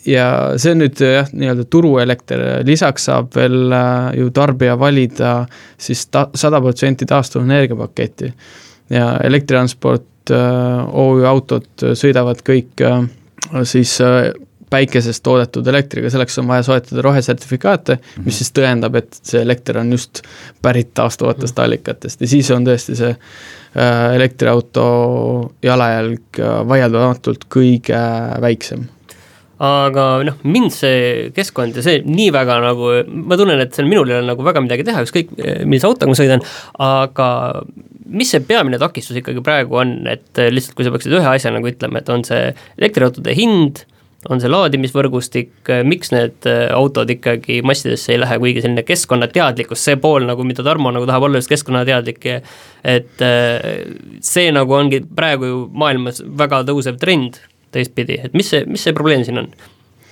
ja 0.06 0.28
see 0.60 0.74
on 0.74 0.82
nüüd 0.84 1.02
jah, 1.02 1.30
nii-öelda 1.34 1.66
turuelekter, 1.72 2.44
lisaks 2.68 3.08
saab 3.10 3.34
veel 3.38 3.74
äh, 3.74 4.12
ju 4.20 4.30
tarbija 4.36 4.76
valida 4.80 5.34
siis 5.80 6.06
ta-, 6.12 6.30
sada 6.36 6.62
protsenti 6.62 7.08
taastuvenergia 7.10 7.78
paketti. 7.80 8.34
ja 8.94 9.18
elektritransport, 9.24 10.32
äh, 10.32 10.96
OÜ 11.04 11.26
autod 11.28 11.86
sõidavad 11.98 12.44
kõik 12.46 12.84
äh, 12.84 13.06
siis 13.64 14.00
päikesest 14.74 15.22
toodetud 15.24 15.68
elektriga, 15.70 16.10
selleks 16.10 16.40
on 16.42 16.48
vaja 16.50 16.64
soetada 16.66 17.04
rohesertifikaate, 17.06 18.00
mis 18.02 18.24
mhm. 18.24 18.38
siis 18.40 18.54
tõendab, 18.58 18.96
et 18.98 19.20
see 19.22 19.42
elekter 19.42 19.78
on 19.78 19.92
just 19.94 20.24
pärit 20.62 20.96
taastuvatest 20.98 21.56
mhm. 21.56 21.66
allikatest 21.66 22.22
ja 22.22 22.32
siis 22.32 22.50
on 22.52 22.66
tõesti 22.68 22.98
see 22.98 23.14
elektriauto 24.14 24.84
jalajälg 25.66 26.42
vaieldamatult 26.70 27.48
kõige 27.50 28.02
väiksem 28.42 28.84
aga 29.64 30.06
noh, 30.28 30.42
mind 30.44 30.74
see 30.76 31.30
keskkond 31.36 31.78
ja 31.80 31.86
see 31.86 32.02
nii 32.04 32.32
väga 32.36 32.60
nagu, 32.64 32.92
ma 33.08 33.38
tunnen, 33.40 33.62
et 33.64 33.76
seal 33.76 33.88
minul 33.88 34.10
ei 34.12 34.20
ole 34.20 34.28
nagu 34.28 34.44
väga 34.44 34.64
midagi 34.66 34.86
teha, 34.88 35.06
ükskõik 35.06 35.32
millise 35.64 35.88
autoga 35.88 36.12
ma 36.12 36.20
sõidan, 36.20 36.44
aga 36.84 37.30
mis 38.14 38.34
see 38.34 38.44
peamine 38.46 38.80
takistus 38.82 39.18
ikkagi 39.22 39.44
praegu 39.46 39.80
on, 39.80 39.96
et 40.12 40.44
lihtsalt 40.52 40.76
kui 40.78 40.86
sa 40.86 40.92
peaksid 40.94 41.16
ühe 41.16 41.32
asja 41.32 41.54
nagu 41.54 41.70
ütlema, 41.70 42.02
et 42.02 42.12
on 42.14 42.26
see 42.28 42.52
elektriautode 42.76 43.36
hind, 43.38 43.86
on 44.32 44.40
see 44.40 44.52
laadimisvõrgustik, 44.52 45.72
miks 45.88 46.14
need 46.14 46.46
autod 46.72 47.10
ikkagi 47.12 47.62
massidesse 47.66 48.14
ei 48.14 48.22
lähe, 48.22 48.38
kuigi 48.40 48.64
selline 48.64 48.86
keskkonnateadlikkus, 48.88 49.82
see 49.84 49.98
pool 50.00 50.28
nagu, 50.28 50.46
mida 50.48 50.64
Tarmo 50.64 50.92
nagu 50.96 51.08
tahab 51.10 51.28
olla 51.28 51.42
just 51.42 51.52
keskkonnateadlik, 51.52 52.30
et 52.88 53.26
see 54.24 54.54
nagu 54.56 54.78
ongi 54.80 55.02
praegu 55.08 55.50
ju 55.50 55.66
maailmas 55.76 56.24
väga 56.40 56.64
tõusev 56.70 57.00
trend, 57.02 57.42
teistpidi, 57.74 58.22
et 58.28 58.38
mis 58.38 58.50
see, 58.54 58.64
mis 58.70 58.84
see 58.86 58.96
probleem 58.96 59.26
siin 59.28 59.42
on? 59.44 59.54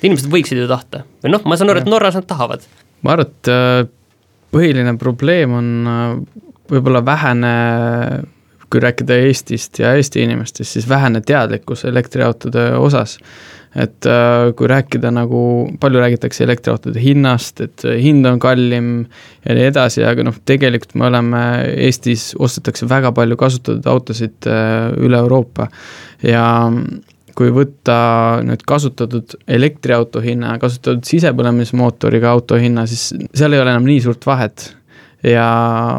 inimesed 0.02 0.32
võiksid 0.34 0.62
ju 0.62 0.68
tahta 0.70 1.06
või 1.22 1.36
noh, 1.36 1.46
ma 1.46 1.58
saan 1.60 1.74
aru, 1.74 1.84
et 1.84 1.90
Norras 1.90 2.18
nad 2.18 2.28
tahavad. 2.30 2.66
ma 3.06 3.16
arvan, 3.16 3.30
et 3.30 3.52
äh, 3.52 3.86
põhiline 4.54 4.98
probleem 5.02 5.56
on 5.58 5.72
äh, 5.88 6.04
võib-olla 6.72 7.04
vähene, 7.06 7.56
kui 8.72 8.82
rääkida 8.84 9.18
Eestist 9.28 9.82
ja 9.82 9.96
Eesti 10.00 10.24
inimestest, 10.24 10.78
siis 10.78 10.88
vähene 10.90 11.22
teadlikkus 11.26 11.84
elektriautode 11.90 12.72
osas. 12.80 13.18
et 13.76 14.04
äh, 14.10 14.50
kui 14.58 14.68
rääkida 14.68 15.14
nagu, 15.16 15.70
palju 15.80 16.00
räägitakse 16.02 16.44
elektriautode 16.44 17.00
hinnast, 17.00 17.62
et 17.62 17.86
hind 18.02 18.26
on 18.28 18.40
kallim 18.40 18.90
ja 19.46 19.56
nii 19.56 19.70
edasi, 19.70 20.04
aga 20.04 20.26
noh, 20.28 20.36
tegelikult 20.46 20.98
me 21.00 21.08
oleme, 21.08 21.44
Eestis 21.88 22.34
ostetakse 22.40 22.90
väga 22.90 23.14
palju 23.16 23.38
kasutatud 23.40 23.88
autosid 23.88 24.50
üle 25.00 25.24
Euroopa 25.24 25.70
ja 26.26 26.44
kui 27.42 27.50
võtta 27.56 27.96
nüüd 28.46 28.62
kasutatud 28.68 29.34
elektriauto 29.50 30.22
hinna 30.22 30.54
kasutatud 30.62 31.08
sisepõlemismootoriga 31.10 32.30
auto 32.30 32.60
hinna, 32.62 32.86
siis 32.90 33.10
seal 33.34 33.56
ei 33.56 33.64
ole 33.64 33.74
enam 33.74 33.88
nii 33.90 34.04
suurt 34.06 34.28
vahet. 34.30 34.68
ja 35.26 35.46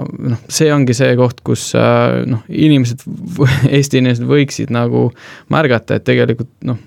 noh, 0.03 0.39
see 0.51 0.71
ongi 0.75 0.95
see 0.99 1.13
koht, 1.19 1.43
kus 1.47 1.69
äh, 1.79 2.23
noh, 2.27 2.43
inimesed, 2.49 3.03
Eesti 3.75 4.01
inimesed 4.03 4.27
võiksid 4.27 4.71
nagu 4.75 5.09
märgata, 5.53 5.99
et 5.99 6.07
tegelikult 6.07 6.51
noh, 6.67 6.79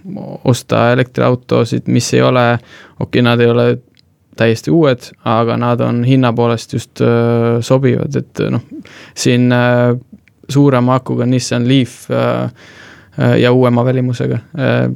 osta 0.43 0.89
elektriautosid, 0.95 1.91
mis 1.91 2.11
ei 2.15 2.23
ole, 2.23 2.47
okei 2.99 3.07
okay,, 3.07 3.27
nad 3.27 3.43
ei 3.43 3.51
ole 3.51 3.67
täiesti 4.35 4.71
uued, 4.71 5.11
aga 5.31 5.55
nad 5.59 5.83
on 5.83 6.03
hinna 6.07 6.33
poolest 6.35 6.75
just 6.75 7.03
äh, 7.03 7.61
sobivad, 7.63 8.19
et 8.19 8.43
noh, 8.51 8.63
siin 9.15 9.47
äh, 9.55 9.95
suurema 10.51 10.99
akuga 10.99 11.27
Nissan 11.27 11.67
Leaf 11.67 12.03
Äh, 12.11 12.49
ja 13.17 13.51
uuema 13.55 13.85
välimusega. 13.85 14.39
Äh, 14.59 14.89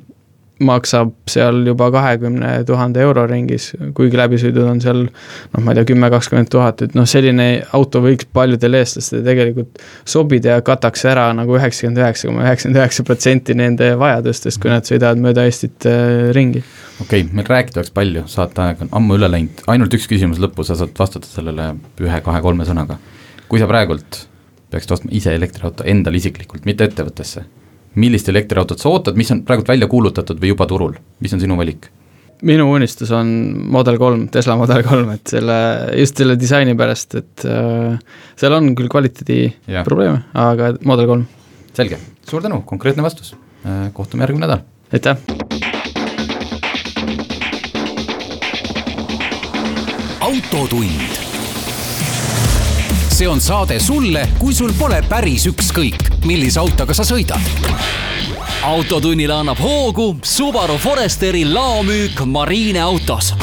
maksab 0.59 1.13
seal 1.29 1.61
juba 1.67 1.87
kahekümne 1.91 2.51
tuhande 2.67 3.01
euro 3.03 3.23
ringis, 3.29 3.69
kuigi 3.95 4.17
läbisõidud 4.19 4.67
on 4.67 4.81
seal 4.83 5.05
noh, 5.05 5.61
ma 5.63 5.71
ei 5.71 5.79
tea, 5.79 5.87
kümme, 5.93 6.09
kakskümmend 6.11 6.49
tuhat, 6.51 6.83
et 6.85 6.95
noh, 6.97 7.07
selline 7.09 7.47
auto 7.75 8.01
võiks 8.03 8.27
paljudele 8.35 8.81
eestlastele 8.83 9.23
tegelikult 9.27 9.79
sobida 10.07 10.57
ja 10.57 10.65
kataks 10.65 11.05
ära 11.09 11.29
nagu 11.37 11.55
üheksakümmend 11.57 12.01
üheksa 12.03 12.27
koma 12.29 12.43
üheksakümmend 12.47 12.81
üheksa 12.81 13.05
protsenti 13.07 13.55
nende 13.57 13.91
vajadustest, 13.99 14.61
kui 14.61 14.73
nad 14.73 14.87
sõidavad 14.89 15.21
mööda 15.23 15.45
Eestit 15.47 15.87
äh, 15.89 16.29
ringi. 16.35 16.63
okei 16.99 17.23
okay,, 17.23 17.35
meil 17.35 17.47
rääkida 17.49 17.79
oleks 17.79 17.93
palju, 17.95 18.25
saateaeg 18.31 18.83
on 18.85 18.91
ammu 18.99 19.19
üle 19.19 19.31
läinud, 19.31 19.63
ainult 19.71 19.95
üks 19.95 20.09
küsimus 20.11 20.41
lõppu, 20.43 20.67
sa 20.67 20.75
saad 20.79 20.91
vastata 20.99 21.29
sellele 21.29 21.71
ühe-kahe-kolme 22.03 22.67
sõnaga. 22.67 22.99
kui 23.47 23.63
sa 23.63 23.69
praegult 23.69 24.25
peaksid 24.69 24.91
ostma 24.97 25.15
ise 25.15 25.31
elektriauto 25.33 25.87
endale 25.87 26.19
isiklikult, 26.19 26.67
mitte 26.67 26.85
ettevõttesse 26.85 27.47
millist 27.99 28.29
elektriautot 28.31 28.81
sa 28.81 28.91
ootad, 28.91 29.17
mis 29.19 29.31
on 29.33 29.43
praegult 29.47 29.69
välja 29.69 29.89
kuulutatud 29.91 30.39
või 30.41 30.53
juba 30.53 30.67
turul, 30.69 30.99
mis 31.23 31.35
on 31.35 31.43
sinu 31.43 31.57
valik? 31.59 31.89
minu 32.45 32.69
unistus 32.71 33.09
on 33.11 33.27
Model 33.67 33.97
kolm, 33.99 34.27
Tesla 34.31 34.55
Model 34.55 34.83
kolm, 34.87 35.09
et 35.17 35.33
selle, 35.33 35.57
just 35.99 36.21
selle 36.21 36.37
disaini 36.39 36.75
pärast, 36.79 37.17
et 37.19 37.43
äh, 37.43 37.99
seal 38.39 38.55
on 38.55 38.71
küll 38.79 38.91
kvaliteedi 38.91 39.41
probleeme, 39.83 40.23
aga 40.39 40.73
Model 40.87 41.09
kolm. 41.11 41.27
selge, 41.75 41.99
suur 42.29 42.45
tänu, 42.45 42.61
konkreetne 42.69 43.03
vastus 43.03 43.35
äh,, 43.65 43.89
kohtume 43.93 44.23
järgmine 44.23 44.47
nädal. 44.47 44.63
aitäh! 44.93 45.19
autotund 50.29 51.28
see 53.19 53.27
on 53.27 53.41
saade 53.41 53.79
sulle, 53.83 54.21
kui 54.39 54.53
sul 54.55 54.71
pole 54.79 55.01
päris 55.09 55.43
ükskõik, 55.49 56.05
millise 56.23 56.59
autoga 56.61 56.95
sa 56.95 57.03
sõidad. 57.03 57.51
autotunnile 58.63 59.33
annab 59.33 59.59
hoogu 59.59 60.15
Subaru 60.23 60.77
Foresteri 60.79 61.43
laomüük 61.45 62.23
Marine 62.25 62.79
autos 62.79 63.33